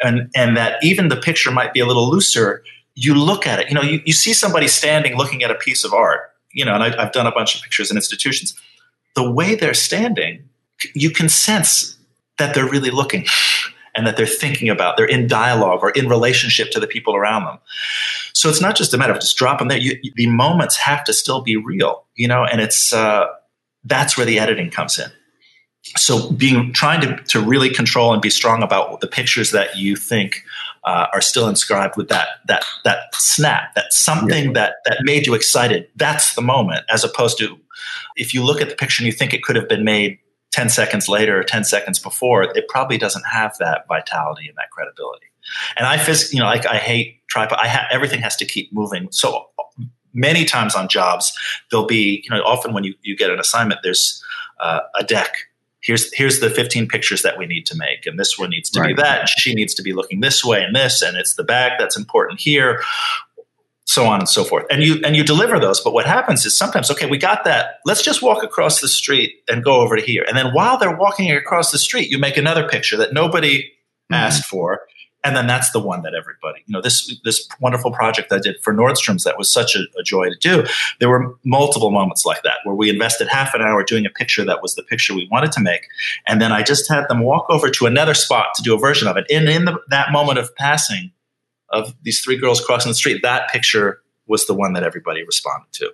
And 0.04 0.30
and 0.36 0.58
that 0.58 0.84
even 0.84 1.08
the 1.08 1.16
picture 1.16 1.52
might 1.52 1.74
be 1.74 1.80
a 1.80 1.86
little 1.86 2.10
looser, 2.10 2.64
you 2.96 3.16
look 3.16 3.48
at 3.48 3.60
it, 3.60 3.70
you 3.70 3.76
know, 3.76 3.82
you, 3.82 4.02
you 4.06 4.14
see 4.14 4.34
somebody 4.34 4.68
standing 4.68 5.16
looking 5.18 5.44
at 5.44 5.52
a 5.52 5.56
piece 5.56 5.84
of 5.84 5.94
art, 5.94 6.32
you 6.52 6.66
know, 6.66 6.74
and 6.74 6.84
I, 6.84 7.02
I've 7.02 7.14
done 7.14 7.28
a 7.28 7.32
bunch 7.32 7.56
of 7.56 7.62
pictures 7.62 7.92
in 7.92 7.98
institutions. 7.98 8.56
The 9.16 9.30
way 9.30 9.56
they're 9.56 9.74
standing, 9.74 10.50
you 10.94 11.10
can 11.12 11.30
sense 11.30 11.98
that 12.38 12.54
they're 12.54 12.70
really 12.70 12.92
looking 12.92 13.26
and 13.96 14.06
that 14.06 14.18
they're 14.18 14.26
thinking 14.26 14.70
about, 14.70 14.98
they're 14.98 15.06
in 15.06 15.28
dialogue 15.28 15.80
or 15.82 15.92
in 15.92 16.08
relationship 16.10 16.72
to 16.72 16.80
the 16.80 16.88
people 16.88 17.16
around 17.16 17.46
them. 17.46 17.60
So 18.34 18.50
it's 18.50 18.62
not 18.62 18.76
just 18.76 18.94
a 18.94 18.98
matter 18.98 19.14
of 19.14 19.20
just 19.20 19.38
dropping 19.38 19.70
there. 19.70 19.78
You, 19.78 20.00
the 20.16 20.28
moments 20.28 20.78
have 20.78 21.04
to 21.06 21.14
still 21.14 21.42
be 21.42 21.56
real, 21.56 22.06
you 22.16 22.28
know, 22.28 22.44
and 22.44 22.62
it's, 22.62 22.94
uh, 22.94 23.28
that's 23.84 24.18
where 24.18 24.26
the 24.26 24.40
editing 24.40 24.70
comes 24.70 25.00
in. 25.00 25.10
So 25.98 26.32
being, 26.32 26.74
trying 26.74 27.02
to, 27.02 27.16
to 27.26 27.40
really 27.40 27.70
control 27.70 28.12
and 28.12 28.22
be 28.22 28.32
strong 28.32 28.64
about 28.64 29.02
the 29.02 29.08
pictures 29.08 29.52
that 29.52 29.78
you 29.78 29.96
think 29.96 30.44
uh, 30.84 31.08
are 31.14 31.22
still 31.22 31.48
inscribed 31.48 31.96
with 31.96 32.10
that 32.10 32.28
that 32.48 32.64
that 32.84 33.14
snap, 33.14 33.74
that 33.76 33.92
something 33.92 34.46
yeah. 34.46 34.54
that 34.54 34.76
that 34.86 34.98
made 35.02 35.28
you 35.28 35.34
excited. 35.34 35.88
That's 35.96 36.36
the 36.36 36.42
moment, 36.42 36.86
as 36.92 37.04
opposed 37.04 37.38
to 37.38 37.58
if 38.16 38.34
you 38.34 38.44
look 38.44 38.62
at 38.62 38.70
the 38.70 38.76
picture 38.76 39.02
and 39.02 39.08
you 39.08 39.12
think 39.12 39.34
it 39.34 39.44
could 39.44 39.56
have 39.56 39.68
been 39.68 39.84
made 39.84 40.18
10 40.56 40.70
seconds 40.70 41.10
later 41.10 41.38
or 41.38 41.44
10 41.44 41.66
seconds 41.66 42.00
before, 42.00 42.44
it 42.44 42.66
probably 42.70 42.98
doesn't 42.98 43.26
have 43.26 43.58
that 43.60 43.86
vitality 43.90 44.48
and 44.48 44.56
that 44.56 44.72
credibility. 44.72 45.26
And 45.76 45.86
I, 45.86 45.98
phys- 45.98 46.32
you 46.32 46.40
know, 46.40 46.46
like 46.46 46.66
I 46.66 46.78
hate 46.78 47.28
tripod. 47.28 47.60
I 47.62 47.68
ha- 47.68 47.88
everything 47.92 48.22
has 48.22 48.38
to 48.38 48.46
keep 48.46 48.72
moving. 48.72 49.10
So 49.12 49.48
many 50.14 50.46
times 50.46 50.74
on 50.74 50.88
jobs, 50.88 51.38
there'll 51.70 51.86
be, 51.86 52.24
you 52.24 52.30
know, 52.30 52.42
often 52.44 52.74
when 52.74 52.86
you, 52.86 52.94
you 53.02 53.18
get 53.18 53.30
an 53.30 53.38
assignment, 53.38 53.82
there's 53.84 54.24
uh, 54.62 54.80
a 54.98 55.04
deck 55.04 55.36
here's 55.82 56.12
here's 56.14 56.40
the 56.40 56.50
15 56.50 56.88
pictures 56.88 57.22
that 57.22 57.38
we 57.38 57.46
need 57.46 57.66
to 57.68 57.76
make 57.76 58.06
and 58.06 58.20
this 58.20 58.40
one 58.40 58.50
needs 58.50 58.70
to 58.72 58.80
right. 58.80 58.96
be 58.96 59.02
that 59.02 59.30
she 59.30 59.54
needs 59.54 59.74
to 59.76 59.84
be 59.84 59.94
looking 59.94 60.20
this 60.20 60.44
way 60.44 60.64
and 60.64 60.76
this 60.76 61.02
and 61.02 61.16
it's 61.16 61.36
the 61.36 61.44
bag 61.44 61.74
that's 61.78 61.96
important 61.96 62.40
here 62.40 62.82
so 63.86 64.06
on 64.06 64.20
and 64.20 64.28
so 64.28 64.44
forth. 64.44 64.66
And 64.70 64.84
you 64.84 65.00
and 65.06 65.16
you 65.16 65.24
deliver 65.24 65.60
those 65.60 65.80
but 65.80 65.94
what 65.94 66.06
happens 66.06 66.46
is 66.46 66.58
sometimes 66.58 66.92
okay 66.92 67.06
we 67.06 67.18
got 67.18 67.44
that. 67.46 67.80
Let's 67.86 68.02
just 68.02 68.22
walk 68.22 68.44
across 68.44 68.82
the 68.82 68.88
street 68.88 69.36
and 69.48 69.64
go 69.64 69.82
over 69.82 69.96
to 69.96 70.02
here. 70.02 70.26
And 70.28 70.38
then 70.38 70.54
while 70.54 70.78
they're 70.78 70.98
walking 70.98 71.32
across 71.32 71.72
the 71.72 71.78
street 71.78 72.10
you 72.10 72.18
make 72.18 72.38
another 72.38 72.68
picture 72.68 72.98
that 72.98 73.14
nobody 73.14 73.62
mm-hmm. 73.62 74.16
asked 74.16 74.46
for. 74.46 74.82
And 75.24 75.36
then 75.36 75.48
that's 75.48 75.72
the 75.72 75.80
one 75.80 76.04
that 76.04 76.14
everybody 76.14 76.64
you 76.66 76.74
know 76.74 76.82
this 76.82 77.20
this 77.24 77.48
wonderful 77.60 77.92
project 77.92 78.32
i 78.32 78.38
did 78.38 78.58
for 78.62 78.74
nordstrom's 78.76 79.24
that 79.24 79.40
was 79.40 79.52
such 79.52 79.76
a, 79.76 79.80
a, 80.00 80.04
joy 80.04 80.30
to 80.30 80.38
do. 80.40 80.64
There 81.00 81.10
were 81.10 81.36
multiple 81.44 81.90
moments 81.90 82.26
like 82.26 82.44
that 82.44 82.58
where 82.64 82.76
we 82.76 82.90
invested 82.92 83.28
half 83.28 83.56
an 83.56 83.62
hour 83.62 83.84
doing 83.84 84.06
a 84.06 84.12
picture 84.12 84.46
that 84.46 84.62
was 84.62 84.76
the 84.76 84.84
picture 84.84 85.16
we 85.16 85.28
wanted 85.32 85.52
to 85.54 85.62
make. 85.62 85.88
And 86.28 86.42
then 86.42 86.52
i 86.52 86.62
just 86.62 86.88
had 86.90 87.08
them 87.08 87.22
walk 87.24 87.48
over 87.50 87.70
to 87.70 87.86
another 87.86 88.14
spot 88.14 88.48
to 88.56 88.62
do 88.62 88.76
a 88.76 88.80
version 88.80 89.08
of 89.08 89.18
it. 89.18 89.26
And 89.32 89.50
in 89.50 89.66
the, 89.66 89.80
that 89.90 90.12
moment 90.12 90.38
of 90.38 90.56
passing 90.56 91.12
of 91.76 91.94
these 92.04 92.22
three 92.22 92.38
girls 92.38 92.64
crossing 92.64 92.90
the 92.90 92.96
street 92.96 93.22
that 93.22 93.50
picture 93.50 94.02
was 94.28 94.48
the 94.48 94.54
one 94.54 94.74
that 94.74 94.84
everybody 94.84 95.24
responded 95.24 95.72
to 95.72 95.92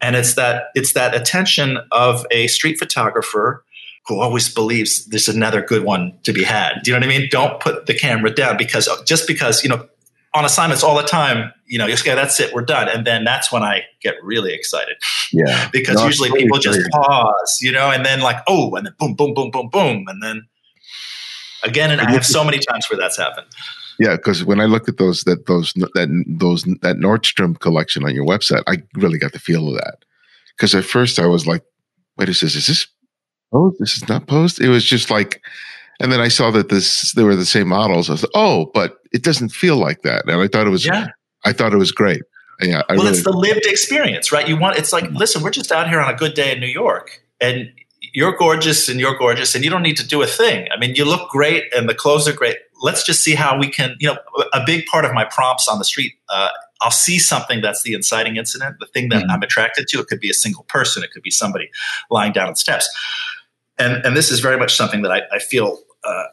and 0.00 0.16
it's 0.16 0.34
that 0.34 0.68
it's 0.74 0.92
that 0.92 1.14
attention 1.14 1.78
of 1.90 2.26
a 2.30 2.46
street 2.48 2.78
photographer 2.78 3.64
who 4.06 4.20
always 4.20 4.52
believes 4.52 5.04
there's 5.06 5.28
another 5.28 5.60
good 5.60 5.84
one 5.84 6.18
to 6.22 6.32
be 6.32 6.42
had. 6.42 6.80
Do 6.82 6.90
you 6.90 6.98
know 6.98 7.06
what 7.06 7.14
I 7.14 7.18
mean? 7.18 7.28
Don't 7.30 7.60
put 7.60 7.86
the 7.86 7.94
camera 7.94 8.34
down 8.34 8.56
because 8.56 8.88
just 9.04 9.26
because, 9.26 9.62
you 9.62 9.68
know, 9.68 9.86
on 10.34 10.44
assignments 10.44 10.82
all 10.82 10.96
the 10.96 11.02
time, 11.02 11.52
you 11.66 11.78
know, 11.78 11.86
you 11.86 11.94
okay, 11.94 12.14
that's 12.14 12.40
it, 12.40 12.54
we're 12.54 12.62
done. 12.62 12.88
And 12.88 13.06
then 13.06 13.24
that's 13.24 13.52
when 13.52 13.62
I 13.62 13.82
get 14.00 14.14
really 14.22 14.54
excited. 14.54 14.96
Yeah. 15.32 15.68
because 15.72 15.96
no, 15.96 16.06
usually 16.06 16.30
people 16.30 16.58
just 16.58 16.80
pause, 16.90 17.58
you 17.60 17.70
know, 17.70 17.90
and 17.90 18.04
then 18.04 18.20
like, 18.20 18.38
oh, 18.46 18.74
and 18.76 18.86
then 18.86 18.94
boom, 18.98 19.14
boom, 19.14 19.34
boom, 19.34 19.50
boom, 19.50 19.68
boom. 19.68 20.04
And 20.08 20.22
then 20.22 20.48
again, 21.62 21.90
and 21.90 22.00
I 22.00 22.10
have 22.10 22.24
so 22.24 22.44
many 22.44 22.58
times 22.58 22.86
where 22.88 22.98
that's 22.98 23.18
happened. 23.18 23.46
Yeah, 23.98 24.16
because 24.16 24.44
when 24.44 24.60
I 24.60 24.66
looked 24.66 24.88
at 24.88 24.98
those 24.98 25.22
that 25.22 25.46
those 25.46 25.72
that 25.74 26.24
those 26.26 26.62
that 26.82 26.96
Nordstrom 26.96 27.58
collection 27.58 28.04
on 28.04 28.14
your 28.14 28.24
website, 28.24 28.62
I 28.66 28.82
really 28.94 29.18
got 29.18 29.32
the 29.32 29.38
feel 29.38 29.68
of 29.68 29.74
that. 29.74 30.04
Because 30.56 30.74
at 30.74 30.84
first 30.84 31.18
I 31.18 31.26
was 31.26 31.46
like, 31.46 31.62
"Wait 32.16 32.28
a 32.28 32.34
second, 32.34 32.58
is 32.58 32.66
this 32.66 32.86
post. 33.52 33.76
This 33.78 33.96
is 33.96 34.08
not 34.08 34.26
post. 34.26 34.60
It 34.60 34.68
was 34.68 34.84
just 34.84 35.10
like, 35.10 35.42
and 36.00 36.12
then 36.12 36.20
I 36.20 36.28
saw 36.28 36.50
that 36.52 36.68
this 36.68 37.12
they 37.12 37.22
were 37.22 37.36
the 37.36 37.46
same 37.46 37.68
models. 37.68 38.08
I 38.08 38.12
was 38.12 38.22
like, 38.22 38.32
oh, 38.34 38.70
but 38.74 38.98
it 39.12 39.22
doesn't 39.22 39.50
feel 39.50 39.76
like 39.76 40.02
that. 40.02 40.24
And 40.26 40.40
I 40.40 40.48
thought 40.48 40.66
it 40.66 40.70
was, 40.70 40.86
yeah. 40.86 41.08
I 41.44 41.52
thought 41.52 41.72
it 41.72 41.78
was 41.78 41.92
great. 41.92 42.22
Yeah. 42.60 42.82
I 42.88 42.94
well, 42.94 43.04
really, 43.04 43.10
it's 43.10 43.24
the 43.24 43.32
lived 43.32 43.66
experience, 43.66 44.32
right? 44.32 44.48
You 44.48 44.56
want 44.56 44.78
it's 44.78 44.92
like, 44.92 45.10
listen, 45.12 45.42
we're 45.42 45.50
just 45.50 45.72
out 45.72 45.88
here 45.88 46.00
on 46.00 46.12
a 46.12 46.16
good 46.16 46.34
day 46.34 46.52
in 46.52 46.60
New 46.60 46.66
York, 46.66 47.22
and 47.40 47.70
you're 48.14 48.36
gorgeous, 48.36 48.88
and 48.88 48.98
you're 48.98 49.16
gorgeous, 49.16 49.54
and 49.54 49.64
you 49.64 49.70
don't 49.70 49.82
need 49.82 49.96
to 49.98 50.06
do 50.06 50.22
a 50.22 50.26
thing. 50.26 50.68
I 50.74 50.78
mean, 50.78 50.94
you 50.94 51.04
look 51.04 51.30
great, 51.30 51.64
and 51.76 51.88
the 51.88 51.94
clothes 51.94 52.26
are 52.26 52.32
great. 52.32 52.56
Let's 52.80 53.04
just 53.04 53.22
see 53.22 53.34
how 53.34 53.58
we 53.58 53.68
can. 53.68 53.96
You 53.98 54.08
know, 54.08 54.18
a 54.52 54.62
big 54.64 54.86
part 54.86 55.04
of 55.04 55.12
my 55.12 55.24
prompts 55.24 55.68
on 55.68 55.78
the 55.78 55.84
street. 55.84 56.14
Uh, 56.28 56.50
I'll 56.80 56.90
see 56.92 57.18
something 57.18 57.60
that's 57.60 57.82
the 57.82 57.92
inciting 57.94 58.36
incident, 58.36 58.76
the 58.78 58.86
thing 58.86 59.08
that 59.08 59.22
mm-hmm. 59.22 59.32
I'm 59.32 59.42
attracted 59.42 59.88
to. 59.88 59.98
It 59.98 60.06
could 60.06 60.20
be 60.20 60.30
a 60.30 60.34
single 60.34 60.62
person, 60.64 61.02
it 61.02 61.10
could 61.10 61.24
be 61.24 61.30
somebody 61.30 61.70
lying 62.10 62.32
down 62.32 62.48
on 62.48 62.54
steps 62.56 62.88
and 63.78 64.04
and 64.04 64.16
this 64.16 64.30
is 64.30 64.40
very 64.40 64.58
much 64.58 64.74
something 64.74 65.02
that 65.02 65.12
I, 65.12 65.22
I 65.32 65.38
feel 65.38 65.78
uh, 66.04 66.24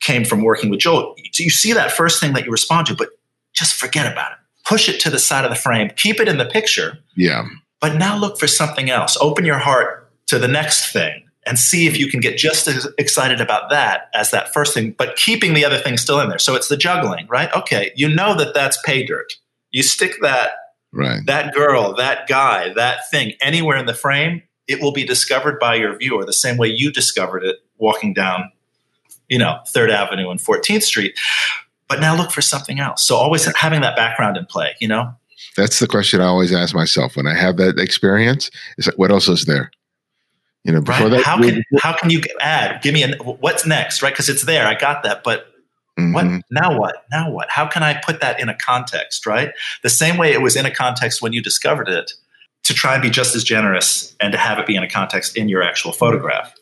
came 0.00 0.24
from 0.24 0.42
working 0.42 0.70
with 0.70 0.80
Joel. 0.80 1.14
So 1.32 1.42
you 1.42 1.50
see 1.50 1.72
that 1.72 1.90
first 1.90 2.20
thing 2.20 2.34
that 2.34 2.44
you 2.44 2.50
respond 2.50 2.86
to, 2.88 2.94
but 2.94 3.08
just 3.52 3.74
forget 3.74 4.10
about 4.10 4.32
it. 4.32 4.38
Push 4.64 4.88
it 4.88 5.00
to 5.00 5.10
the 5.10 5.18
side 5.18 5.44
of 5.44 5.50
the 5.50 5.56
frame. 5.56 5.90
Keep 5.96 6.20
it 6.20 6.28
in 6.28 6.38
the 6.38 6.44
picture. 6.44 6.98
Yeah. 7.16 7.46
But 7.80 7.96
now 7.96 8.16
look 8.16 8.38
for 8.38 8.46
something 8.46 8.90
else. 8.90 9.16
Open 9.20 9.44
your 9.44 9.58
heart 9.58 10.10
to 10.26 10.38
the 10.38 10.48
next 10.48 10.92
thing 10.92 11.25
and 11.46 11.58
see 11.58 11.86
if 11.86 11.98
you 11.98 12.08
can 12.08 12.20
get 12.20 12.36
just 12.36 12.66
as 12.66 12.88
excited 12.98 13.40
about 13.40 13.70
that 13.70 14.10
as 14.14 14.32
that 14.32 14.52
first 14.52 14.74
thing, 14.74 14.94
but 14.98 15.16
keeping 15.16 15.54
the 15.54 15.64
other 15.64 15.78
thing 15.78 15.96
still 15.96 16.20
in 16.20 16.28
there. 16.28 16.40
So 16.40 16.56
it's 16.56 16.68
the 16.68 16.76
juggling, 16.76 17.26
right? 17.28 17.48
Okay, 17.54 17.92
you 17.94 18.08
know 18.08 18.34
that 18.36 18.52
that's 18.52 18.80
pay 18.82 19.04
dirt. 19.06 19.32
You 19.70 19.82
stick 19.82 20.16
that 20.22 20.50
right. 20.92 21.24
that 21.26 21.54
girl, 21.54 21.94
that 21.94 22.26
guy, 22.26 22.72
that 22.74 23.08
thing 23.10 23.34
anywhere 23.40 23.76
in 23.76 23.86
the 23.86 23.94
frame, 23.94 24.42
it 24.66 24.82
will 24.82 24.92
be 24.92 25.04
discovered 25.04 25.58
by 25.60 25.76
your 25.76 25.96
viewer 25.96 26.24
the 26.24 26.32
same 26.32 26.56
way 26.56 26.68
you 26.68 26.90
discovered 26.90 27.44
it 27.44 27.56
walking 27.78 28.12
down, 28.12 28.50
you 29.28 29.38
know, 29.38 29.60
Third 29.68 29.90
Avenue 29.90 30.30
and 30.30 30.40
14th 30.40 30.82
Street. 30.82 31.16
But 31.88 32.00
now 32.00 32.16
look 32.16 32.32
for 32.32 32.42
something 32.42 32.80
else. 32.80 33.06
So 33.06 33.14
always 33.14 33.44
having 33.54 33.80
that 33.82 33.94
background 33.94 34.36
in 34.36 34.46
play, 34.46 34.74
you 34.80 34.88
know? 34.88 35.14
That's 35.56 35.78
the 35.78 35.86
question 35.86 36.20
I 36.20 36.24
always 36.24 36.52
ask 36.52 36.74
myself 36.74 37.16
when 37.16 37.28
I 37.28 37.34
have 37.34 37.56
that 37.58 37.78
experience. 37.78 38.50
Is 38.76 38.88
like, 38.88 38.98
what 38.98 39.12
else 39.12 39.28
is 39.28 39.44
there? 39.44 39.70
You 40.66 40.72
know, 40.72 40.80
before 40.80 41.06
right. 41.06 41.18
that, 41.18 41.24
how 41.24 41.40
can 41.40 41.62
how 41.78 41.96
can 41.96 42.10
you 42.10 42.20
add? 42.40 42.82
Give 42.82 42.92
me 42.92 43.04
a 43.04 43.16
what's 43.18 43.64
next, 43.64 44.02
right? 44.02 44.12
Because 44.12 44.28
it's 44.28 44.42
there. 44.42 44.66
I 44.66 44.74
got 44.74 45.04
that, 45.04 45.22
but 45.22 45.46
mm-hmm. 45.96 46.12
what 46.12 46.42
now? 46.50 46.76
What 46.76 47.04
now? 47.12 47.30
What? 47.30 47.48
How 47.48 47.68
can 47.68 47.84
I 47.84 47.94
put 47.94 48.20
that 48.20 48.40
in 48.40 48.48
a 48.48 48.54
context? 48.54 49.26
Right. 49.26 49.52
The 49.84 49.90
same 49.90 50.16
way 50.16 50.32
it 50.32 50.42
was 50.42 50.56
in 50.56 50.66
a 50.66 50.74
context 50.74 51.22
when 51.22 51.32
you 51.32 51.40
discovered 51.40 51.88
it 51.88 52.10
to 52.64 52.74
try 52.74 52.94
and 52.94 53.02
be 53.02 53.10
just 53.10 53.36
as 53.36 53.44
generous 53.44 54.16
and 54.18 54.32
to 54.32 54.38
have 54.38 54.58
it 54.58 54.66
be 54.66 54.74
in 54.74 54.82
a 54.82 54.90
context 54.90 55.36
in 55.36 55.48
your 55.48 55.62
actual 55.62 55.92
photograph. 55.92 56.52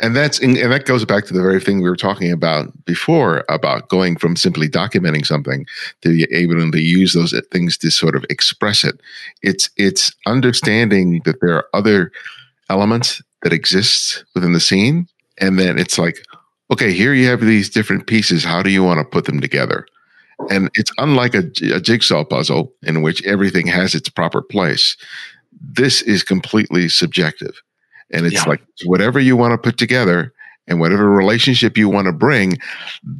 and 0.00 0.16
that's 0.16 0.40
and 0.40 0.56
that 0.56 0.84
goes 0.84 1.04
back 1.04 1.24
to 1.26 1.32
the 1.32 1.40
very 1.40 1.60
thing 1.60 1.80
we 1.80 1.88
were 1.88 1.96
talking 1.96 2.32
about 2.32 2.66
before 2.84 3.44
about 3.48 3.88
going 3.88 4.16
from 4.16 4.34
simply 4.34 4.68
documenting 4.68 5.24
something 5.24 5.64
to 6.02 6.08
be 6.08 6.26
able 6.32 6.70
to 6.70 6.80
use 6.80 7.12
those 7.12 7.32
things 7.52 7.78
to 7.78 7.90
sort 7.90 8.16
of 8.16 8.24
express 8.28 8.84
it 8.84 9.00
it's 9.42 9.70
it's 9.76 10.12
understanding 10.26 11.22
that 11.24 11.40
there 11.40 11.54
are 11.54 11.66
other 11.72 12.10
elements 12.68 13.22
that 13.42 13.52
exists 13.52 14.24
within 14.34 14.52
the 14.52 14.60
scene 14.60 15.06
and 15.38 15.58
then 15.58 15.78
it's 15.78 15.98
like 15.98 16.18
okay 16.70 16.92
here 16.92 17.14
you 17.14 17.26
have 17.26 17.40
these 17.40 17.70
different 17.70 18.06
pieces 18.06 18.44
how 18.44 18.62
do 18.62 18.70
you 18.70 18.82
want 18.82 18.98
to 18.98 19.04
put 19.04 19.24
them 19.24 19.40
together 19.40 19.86
and 20.50 20.70
it's 20.74 20.90
unlike 20.98 21.34
a, 21.34 21.44
a 21.72 21.80
jigsaw 21.80 22.24
puzzle 22.24 22.72
in 22.82 23.02
which 23.02 23.24
everything 23.24 23.66
has 23.66 23.94
its 23.94 24.08
proper 24.08 24.42
place 24.42 24.96
this 25.60 26.02
is 26.02 26.22
completely 26.22 26.88
subjective 26.88 27.62
and 28.10 28.26
it's 28.26 28.34
yeah. 28.34 28.44
like 28.44 28.62
whatever 28.84 29.18
you 29.18 29.36
want 29.36 29.52
to 29.52 29.58
put 29.58 29.78
together 29.78 30.32
and 30.68 30.80
whatever 30.80 31.10
relationship 31.10 31.76
you 31.76 31.88
want 31.88 32.06
to 32.06 32.12
bring, 32.12 32.58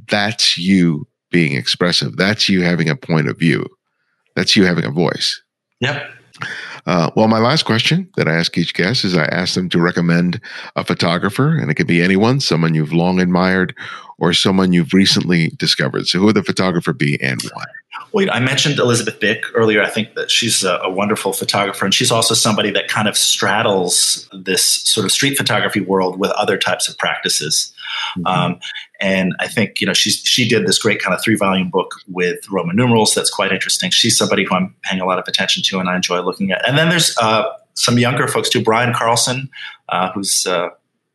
that's 0.08 0.58
you 0.58 1.06
being 1.30 1.56
expressive. 1.56 2.16
That's 2.16 2.48
you 2.48 2.62
having 2.62 2.88
a 2.88 2.96
point 2.96 3.28
of 3.28 3.38
view. 3.38 3.66
That's 4.34 4.56
you 4.56 4.64
having 4.64 4.84
a 4.84 4.90
voice. 4.90 5.42
Yep. 5.80 6.10
Uh, 6.87 7.11
well, 7.16 7.28
my 7.28 7.39
last 7.39 7.64
question 7.64 8.09
that 8.16 8.28
I 8.28 8.34
ask 8.34 8.57
each 8.57 8.74
guest 8.74 9.05
is 9.05 9.16
I 9.16 9.24
ask 9.24 9.55
them 9.55 9.68
to 9.70 9.80
recommend 9.80 10.41
a 10.76 10.84
photographer, 10.84 11.57
and 11.57 11.70
it 11.70 11.74
could 11.74 11.87
be 11.87 12.01
anyone, 12.01 12.41
someone 12.41 12.74
you've 12.74 12.93
long 12.93 13.20
admired, 13.20 13.74
or 14.18 14.32
someone 14.32 14.72
you've 14.72 14.95
recently 14.95 15.49
discovered. 15.57 16.07
So, 16.07 16.20
who 16.20 16.26
would 16.26 16.37
the 16.37 16.43
photographer 16.43 16.93
be 16.93 17.20
and 17.20 17.43
why? 17.53 17.64
Well, 18.12 18.28
I 18.30 18.41
mentioned 18.41 18.78
Elizabeth 18.78 19.20
Bick 19.20 19.45
earlier. 19.55 19.82
I 19.82 19.89
think 19.89 20.14
that 20.14 20.30
she's 20.30 20.64
a, 20.64 20.76
a, 20.82 20.91
wonderful 20.91 21.32
photographer, 21.32 21.84
and 21.84 21.93
she's 21.93 22.11
also 22.11 22.34
somebody 22.34 22.70
that 22.70 22.89
kind 22.89 23.09
of 23.09 23.16
straddles 23.16 24.28
this 24.32 24.64
sort 24.64 25.05
of 25.05 25.12
street 25.12 25.37
photography 25.37 25.80
world 25.80 26.18
with 26.18 26.30
other 26.32 26.57
types 26.57 26.89
of 26.89 26.97
practices. 26.99 27.72
Mm-hmm. 28.16 28.26
Um, 28.26 28.61
and 29.01 29.34
I 29.40 29.49
think 29.49 29.80
you 29.80 29.86
know 29.86 29.92
she's 29.92 30.16
she 30.18 30.49
did 30.49 30.66
this 30.66 30.78
great 30.78 31.01
kind 31.01 31.14
of 31.14 31.22
three 31.22 31.36
volume 31.36 31.70
book 31.70 31.94
with 32.09 32.38
Roman 32.51 32.76
numerals 32.76 33.14
that's 33.14 33.30
quite 33.30 33.53
interesting. 33.53 33.90
She's 33.90 34.16
somebody 34.16 34.44
who 34.44 34.55
I'm 34.55 34.74
paying 34.82 35.01
a 35.01 35.07
lot 35.07 35.18
of 35.18 35.26
attention 35.28 35.62
to, 35.66 35.78
and 35.78 35.88
I 35.88 35.97
enjoy 35.97 36.20
looking 36.20 36.51
at. 36.51 36.66
And 36.66 36.78
then 36.78 36.88
there's 36.88 37.16
uh, 37.18 37.44
some 37.74 37.99
younger 37.99 38.28
folks 38.28 38.49
too. 38.49 38.62
Brian 38.62 38.92
Karlsson, 38.92 39.49
uh, 39.90 40.11
who's 40.12 40.47
uh, 40.47 40.68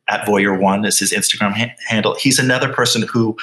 at 0.08 0.26
Voyeur 0.26 0.58
One 0.58 0.84
is 0.84 0.98
his 0.98 1.12
Instagram 1.12 1.52
ha- 1.52 1.74
handle. 1.88 2.14
He's 2.14 2.38
another 2.38 2.72
person 2.72 3.02
who 3.02 3.36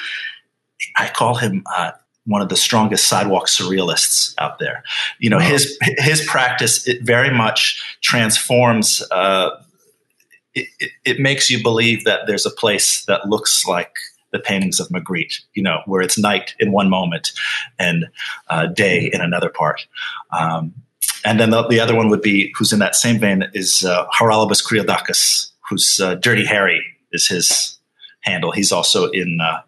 I 0.96 1.08
call 1.08 1.34
him 1.36 1.62
uh, 1.74 1.92
one 2.26 2.42
of 2.42 2.48
the 2.48 2.56
strongest 2.56 3.08
sidewalk 3.08 3.46
surrealists 3.46 4.34
out 4.38 4.58
there. 4.58 4.82
You 5.18 5.30
know, 5.30 5.38
wow. 5.38 5.48
his 5.48 5.78
his 5.98 6.24
practice 6.26 6.86
it 6.86 7.02
very 7.02 7.30
much 7.30 7.82
transforms. 8.02 9.02
Uh, 9.10 9.50
it, 10.54 10.68
it, 10.80 10.90
it, 11.04 11.20
makes 11.20 11.48
you 11.48 11.62
believe 11.62 12.04
that 12.04 12.26
there's 12.26 12.44
a 12.44 12.50
place 12.50 13.04
that 13.04 13.28
looks 13.28 13.64
like 13.66 13.92
the 14.32 14.38
paintings 14.38 14.80
of 14.80 14.88
Magritte. 14.88 15.40
You 15.54 15.62
know, 15.62 15.80
where 15.86 16.02
it's 16.02 16.18
night 16.18 16.54
in 16.58 16.72
one 16.72 16.88
moment 16.88 17.32
and 17.78 18.06
uh, 18.48 18.66
day 18.66 19.10
in 19.12 19.20
another 19.20 19.48
part. 19.48 19.86
Um, 20.38 20.74
and 21.24 21.38
then 21.38 21.50
the, 21.50 21.66
the, 21.66 21.80
other 21.80 21.94
one 21.94 22.08
would 22.08 22.22
be 22.22 22.52
who's 22.56 22.72
in 22.72 22.78
that 22.78 22.94
same 22.94 23.18
vein 23.18 23.44
is 23.52 23.84
uh, 23.84 24.06
Charalampos 24.18 24.64
Kydonakis, 24.64 25.50
who's 25.68 26.00
uh, 26.00 26.14
Dirty 26.14 26.44
Harry 26.46 26.82
is 27.12 27.28
his 27.28 27.78
handle. 28.22 28.52
He's 28.52 28.72
also 28.72 29.10
in 29.10 29.38
uh, 29.40 29.60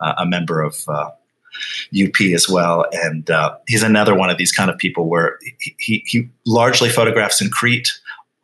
uh 0.00 0.14
a 0.18 0.26
member 0.26 0.60
of 0.62 0.74
UP 0.88 2.20
uh, 2.20 2.34
as 2.34 2.48
well, 2.48 2.86
and 2.92 3.30
uh, 3.30 3.56
he's 3.66 3.82
another 3.82 4.14
one 4.14 4.30
of 4.30 4.38
these 4.38 4.52
kind 4.52 4.70
of 4.70 4.78
people 4.78 5.08
where 5.08 5.38
he, 5.60 5.74
he, 5.78 6.02
he 6.06 6.28
largely 6.46 6.88
photographs 6.88 7.40
in 7.40 7.50
Crete. 7.50 7.90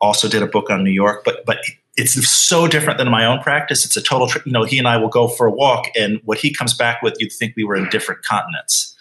Also 0.01 0.27
did 0.27 0.43
a 0.43 0.47
book 0.47 0.69
on 0.69 0.83
New 0.83 0.91
York, 0.91 1.23
but 1.23 1.45
but 1.45 1.57
it's 1.97 2.13
so 2.29 2.67
different 2.67 2.97
than 2.97 3.09
my 3.09 3.25
own 3.25 3.39
practice. 3.39 3.85
It's 3.85 3.95
a 3.95 4.01
total, 4.01 4.29
you 4.45 4.51
know, 4.51 4.63
he 4.63 4.77
and 4.77 4.87
I 4.87 4.97
will 4.97 5.09
go 5.09 5.27
for 5.27 5.47
a 5.47 5.51
walk, 5.51 5.87
and 5.95 6.19
what 6.25 6.37
he 6.37 6.53
comes 6.53 6.73
back 6.73 7.01
with, 7.01 7.15
you'd 7.19 7.31
think 7.31 7.55
we 7.55 7.63
were 7.63 7.75
in 7.75 7.89
different 7.89 8.23
continents 8.23 8.95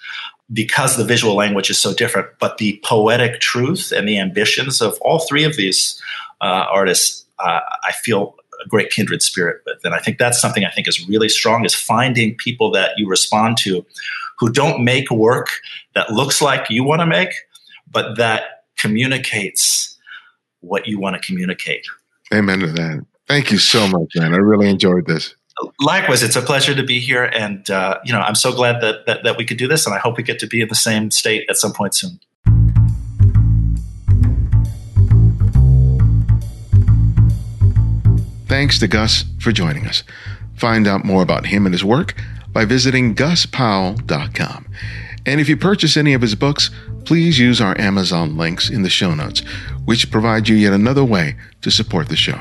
because 0.53 0.97
the 0.97 1.05
visual 1.05 1.35
language 1.35 1.71
is 1.71 1.79
so 1.79 1.95
different. 1.95 2.29
But 2.39 2.59
the 2.59 2.81
poetic 2.85 3.41
truth 3.41 3.93
and 3.93 4.07
the 4.07 4.19
ambitions 4.19 4.81
of 4.81 4.99
all 5.01 5.21
three 5.21 5.45
of 5.45 5.57
these 5.57 6.01
uh, 6.41 6.67
artists 6.71 7.25
uh, 7.39 7.61
I 7.83 7.93
feel 7.93 8.37
a 8.65 8.69
great 8.69 8.91
kindred 8.91 9.23
spirit 9.23 9.61
with. 9.67 9.79
And 9.85 9.95
I 9.95 9.99
think 9.99 10.19
that's 10.19 10.41
something 10.41 10.65
I 10.65 10.71
think 10.71 10.89
is 10.89 11.07
really 11.09 11.29
strong 11.29 11.65
is 11.65 11.75
finding 11.75 12.37
people 12.37 12.71
that 12.73 12.93
you 12.97 13.09
respond 13.09 13.57
to 13.59 13.85
who 14.39 14.51
don't 14.51 14.85
make 14.85 15.11
work 15.11 15.49
that 15.95 16.11
looks 16.11 16.41
like 16.41 16.71
you 16.71 16.85
want 16.85 17.01
to 17.01 17.07
make, 17.07 17.31
but 17.91 18.17
that 18.17 18.65
communicates 18.77 19.97
what 20.61 20.87
you 20.87 20.99
want 20.99 21.21
to 21.21 21.27
communicate. 21.27 21.87
Amen 22.33 22.61
to 22.61 22.67
that. 22.69 23.05
Thank 23.27 23.51
you 23.51 23.59
so 23.59 23.87
much, 23.89 24.13
man. 24.17 24.35
I 24.35 24.39
really 24.39 24.69
enjoyed 24.69 25.07
this. 25.07 25.35
Likewise, 25.81 26.23
it's 26.23 26.37
a 26.37 26.43
pleasure 26.43 26.75
to 26.75 26.83
be 26.83 26.99
here, 26.99 27.25
and 27.25 27.69
uh, 27.71 27.99
you 28.05 28.13
know, 28.13 28.21
I'm 28.21 28.35
so 28.35 28.53
glad 28.53 28.81
that, 28.83 29.07
that 29.07 29.23
that 29.23 29.37
we 29.37 29.45
could 29.45 29.57
do 29.57 29.69
this, 29.69 29.87
and 29.87 29.95
I 29.95 29.99
hope 29.99 30.17
we 30.17 30.23
get 30.23 30.39
to 30.41 30.47
be 30.47 30.61
in 30.61 30.69
the 30.69 30.75
same 30.75 31.11
state 31.11 31.47
at 31.49 31.57
some 31.57 31.73
point 31.73 31.95
soon. 31.95 32.19
Thanks 38.47 38.79
to 38.81 38.89
Gus 38.89 39.25
for 39.39 39.53
joining 39.53 39.87
us. 39.87 40.03
Find 40.55 40.87
out 40.87 41.05
more 41.05 41.23
about 41.23 41.47
him 41.47 41.67
and 41.67 41.75
his 41.75 41.85
work 41.85 42.15
by 42.53 42.65
visiting 42.65 43.15
guspowell.com. 43.15 44.67
And 45.27 45.41
if 45.41 45.49
you 45.49 45.57
purchase 45.57 45.97
any 45.97 46.15
of 46.15 46.23
his 46.23 46.35
books, 46.35 46.71
please 47.05 47.39
use 47.39 47.61
our 47.61 47.79
Amazon 47.81 48.37
links 48.37 48.71
in 48.71 48.83
the 48.83 48.91
show 48.91 49.15
notes, 49.15 49.41
which 49.85 50.11
provide 50.11 50.49
you 50.49 50.57
yet 50.57 50.73
another 50.73 51.05
way 51.05 51.37
to 51.63 51.71
support 51.71 52.09
the 52.09 52.17
show. 52.17 52.41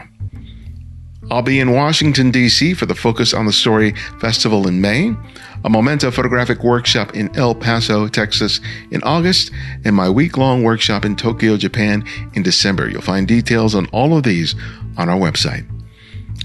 I'll 1.32 1.41
be 1.41 1.59
in 1.59 1.72
Washington, 1.72 2.32
D.C. 2.32 2.74
for 2.74 2.86
the 2.86 2.95
Focus 2.95 3.34
on 3.34 3.45
the 3.45 3.53
Story 3.53 3.93
Festival 4.20 4.68
in 4.68 4.82
May, 4.82 5.16
a 5.64 5.70
Momenta 5.70 6.11
photographic 6.11 6.64
workshop 6.64 7.16
in 7.16 7.34
El 7.38 7.55
Paso, 7.55 8.07
Texas 8.07 8.59
in 8.91 9.01
August, 9.03 9.49
and 9.86 9.95
my 9.95 10.09
week 10.09 10.38
long 10.38 10.64
workshop 10.64 11.05
in 11.05 11.16
Tokyo, 11.16 11.55
Japan 11.55 12.03
in 12.34 12.43
December. 12.43 12.89
You'll 12.89 13.01
find 13.01 13.28
details 13.28 13.74
on 13.74 13.88
all 13.88 14.18
of 14.18 14.24
these 14.24 14.53
on 14.97 15.07
our 15.09 15.18
website. 15.18 15.66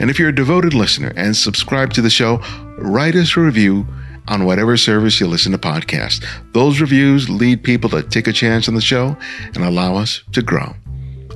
And 0.01 0.11
if 0.11 0.19
you're 0.19 0.29
a 0.29 0.35
devoted 0.35 0.75
listener 0.75 1.13
and 1.17 1.37
subscribe 1.37 1.93
to 1.95 2.03
the 2.03 2.11
show, 2.11 2.41
write 2.79 3.17
us 3.17 3.37
a 3.37 3.41
review 3.41 3.85
on 4.29 4.45
whatever 4.45 4.77
service 4.77 5.19
you 5.21 5.27
listen 5.27 5.53
to 5.53 5.59
podcasts. 5.59 6.25
Those 6.53 6.81
reviews 6.81 7.29
lead 7.29 7.63
people 7.63 7.91
to 7.91 8.03
take 8.03 8.27
a 8.27 8.33
chance 8.33 8.69
on 8.69 8.75
the 8.75 8.81
show 8.81 9.17
and 9.55 9.65
allow 9.65 9.97
us 9.97 10.23
to 10.33 10.43
grow. 10.43 10.75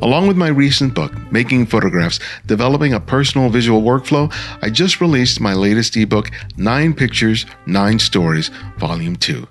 Along 0.02 0.26
with 0.26 0.36
my 0.36 0.48
recent 0.48 0.94
book, 0.94 1.12
Making 1.30 1.66
Photographs 1.66 2.18
Developing 2.46 2.92
a 2.92 2.98
Personal 2.98 3.48
Visual 3.50 3.82
Workflow, 3.82 4.32
I 4.60 4.68
just 4.68 5.00
released 5.00 5.40
my 5.40 5.54
latest 5.54 5.96
ebook, 5.96 6.28
Nine 6.56 6.92
Pictures, 6.92 7.46
Nine 7.66 8.00
Stories, 8.00 8.50
Volume 8.78 9.14
2. 9.14 9.46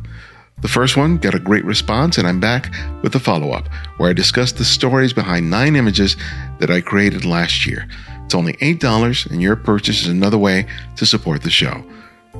The 0.62 0.68
first 0.68 0.98
one 0.98 1.18
got 1.18 1.34
a 1.34 1.39
great 1.39 1.64
response, 1.64 2.18
and 2.18 2.28
I'm 2.28 2.39
back 2.42 2.72
with 3.02 3.14
the 3.14 3.20
follow 3.20 3.52
up, 3.52 3.68
where 3.98 4.10
I 4.10 4.14
discuss 4.14 4.52
the 4.52 4.66
stories 4.66 5.14
behind 5.14 5.50
nine 5.50 5.76
images 5.76 6.18
that 6.60 6.70
I 6.70 6.82
created 6.82 7.24
last 7.24 7.66
year. 7.66 7.88
It's 8.26 8.36
only 8.36 8.54
$8, 8.54 9.32
and 9.32 9.42
your 9.42 9.56
purchase 9.56 10.02
is 10.04 10.08
another 10.10 10.38
way 10.38 10.68
to 10.98 11.06
support 11.06 11.44
the 11.44 11.50
show. 11.50 11.84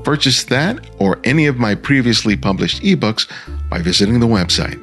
Purchase 0.04 0.44
that 0.46 0.90
or 1.00 1.20
any 1.24 1.46
of 1.46 1.58
my 1.58 1.76
previously 1.76 2.36
published 2.36 2.82
ebooks 2.82 3.28
by 3.70 3.80
visiting 3.80 4.20
the 4.20 4.28
website. 4.28 4.80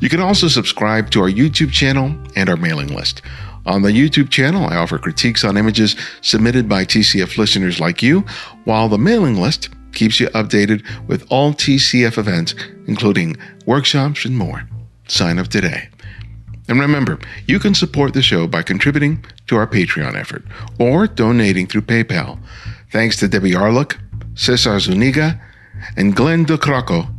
You 0.00 0.08
can 0.08 0.20
also 0.20 0.48
subscribe 0.48 1.10
to 1.10 1.20
our 1.20 1.30
YouTube 1.30 1.70
channel 1.70 2.14
and 2.36 2.48
our 2.48 2.56
mailing 2.56 2.88
list. 2.88 3.22
On 3.66 3.80
the 3.80 3.90
YouTube 3.90 4.30
channel, 4.30 4.66
I 4.66 4.76
offer 4.76 4.98
critiques 4.98 5.44
on 5.44 5.56
images 5.56 5.96
submitted 6.20 6.68
by 6.68 6.84
TCF 6.84 7.38
listeners 7.38 7.80
like 7.80 8.02
you, 8.02 8.20
while 8.64 8.88
the 8.88 8.98
mailing 8.98 9.36
list 9.36 9.70
keeps 9.94 10.20
you 10.20 10.28
updated 10.28 10.84
with 11.08 11.26
all 11.30 11.54
TCF 11.54 12.18
events, 12.18 12.54
including 12.86 13.36
workshops 13.64 14.24
and 14.26 14.36
more. 14.36 14.68
Sign 15.08 15.38
up 15.38 15.48
today. 15.48 15.88
And 16.68 16.80
remember, 16.80 17.18
you 17.46 17.58
can 17.58 17.74
support 17.74 18.14
the 18.14 18.22
show 18.22 18.46
by 18.46 18.62
contributing 18.62 19.24
to 19.46 19.56
our 19.56 19.66
Patreon 19.66 20.14
effort 20.14 20.44
or 20.78 21.06
donating 21.06 21.66
through 21.66 21.82
PayPal. 21.82 22.38
Thanks 22.94 23.16
to 23.16 23.26
Debbie 23.26 23.50
Arluck, 23.50 23.98
Cesar 24.36 24.78
Zuniga, 24.78 25.40
and 25.96 26.14
Glenn 26.14 26.46
DeCrocco 26.46 27.12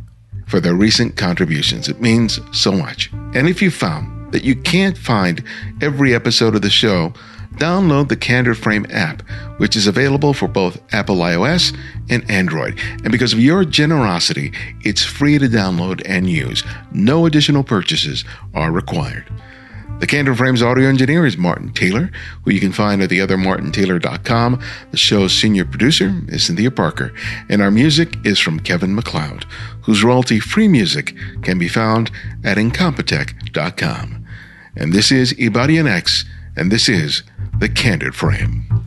for 0.46 0.58
their 0.58 0.74
recent 0.74 1.18
contributions. 1.18 1.86
It 1.86 2.00
means 2.00 2.40
so 2.50 2.72
much. 2.72 3.12
And 3.34 3.46
if 3.46 3.60
you 3.60 3.70
found 3.70 4.32
that 4.32 4.42
you 4.42 4.56
can't 4.56 4.96
find 4.96 5.44
every 5.82 6.14
episode 6.14 6.54
of 6.54 6.62
the 6.62 6.70
show, 6.70 7.12
download 7.56 8.08
the 8.08 8.16
Candid 8.16 8.56
Frame 8.56 8.86
app, 8.88 9.20
which 9.58 9.76
is 9.76 9.86
available 9.86 10.32
for 10.32 10.48
both 10.48 10.80
Apple 10.94 11.16
iOS 11.16 11.76
and 12.08 12.28
Android. 12.30 12.80
And 13.04 13.12
because 13.12 13.34
of 13.34 13.38
your 13.38 13.66
generosity, 13.66 14.54
it's 14.80 15.04
free 15.04 15.38
to 15.38 15.46
download 15.46 16.00
and 16.06 16.30
use. 16.30 16.64
No 16.90 17.26
additional 17.26 17.62
purchases 17.62 18.24
are 18.54 18.72
required. 18.72 19.30
The 19.98 20.06
Candid 20.06 20.36
Frames 20.36 20.62
audio 20.62 20.88
engineer 20.88 21.24
is 21.24 21.38
Martin 21.38 21.72
Taylor, 21.72 22.10
who 22.44 22.50
you 22.50 22.60
can 22.60 22.70
find 22.70 23.00
at 23.00 23.08
theothermartintaylor.com. 23.08 24.60
The 24.90 24.96
show's 24.96 25.32
senior 25.32 25.64
producer 25.64 26.20
is 26.28 26.44
Cynthia 26.44 26.70
Parker, 26.70 27.14
and 27.48 27.62
our 27.62 27.70
music 27.70 28.14
is 28.22 28.38
from 28.38 28.60
Kevin 28.60 28.94
MacLeod, 28.94 29.46
whose 29.82 30.04
royalty-free 30.04 30.68
music 30.68 31.14
can 31.42 31.58
be 31.58 31.68
found 31.68 32.10
at 32.44 32.58
incompetech.com. 32.58 34.26
And 34.76 34.92
this 34.92 35.10
is 35.10 35.32
Ibarionex, 35.32 36.26
and 36.56 36.70
this 36.70 36.90
is 36.90 37.22
The 37.58 37.70
Candid 37.70 38.14
Frame. 38.14 38.85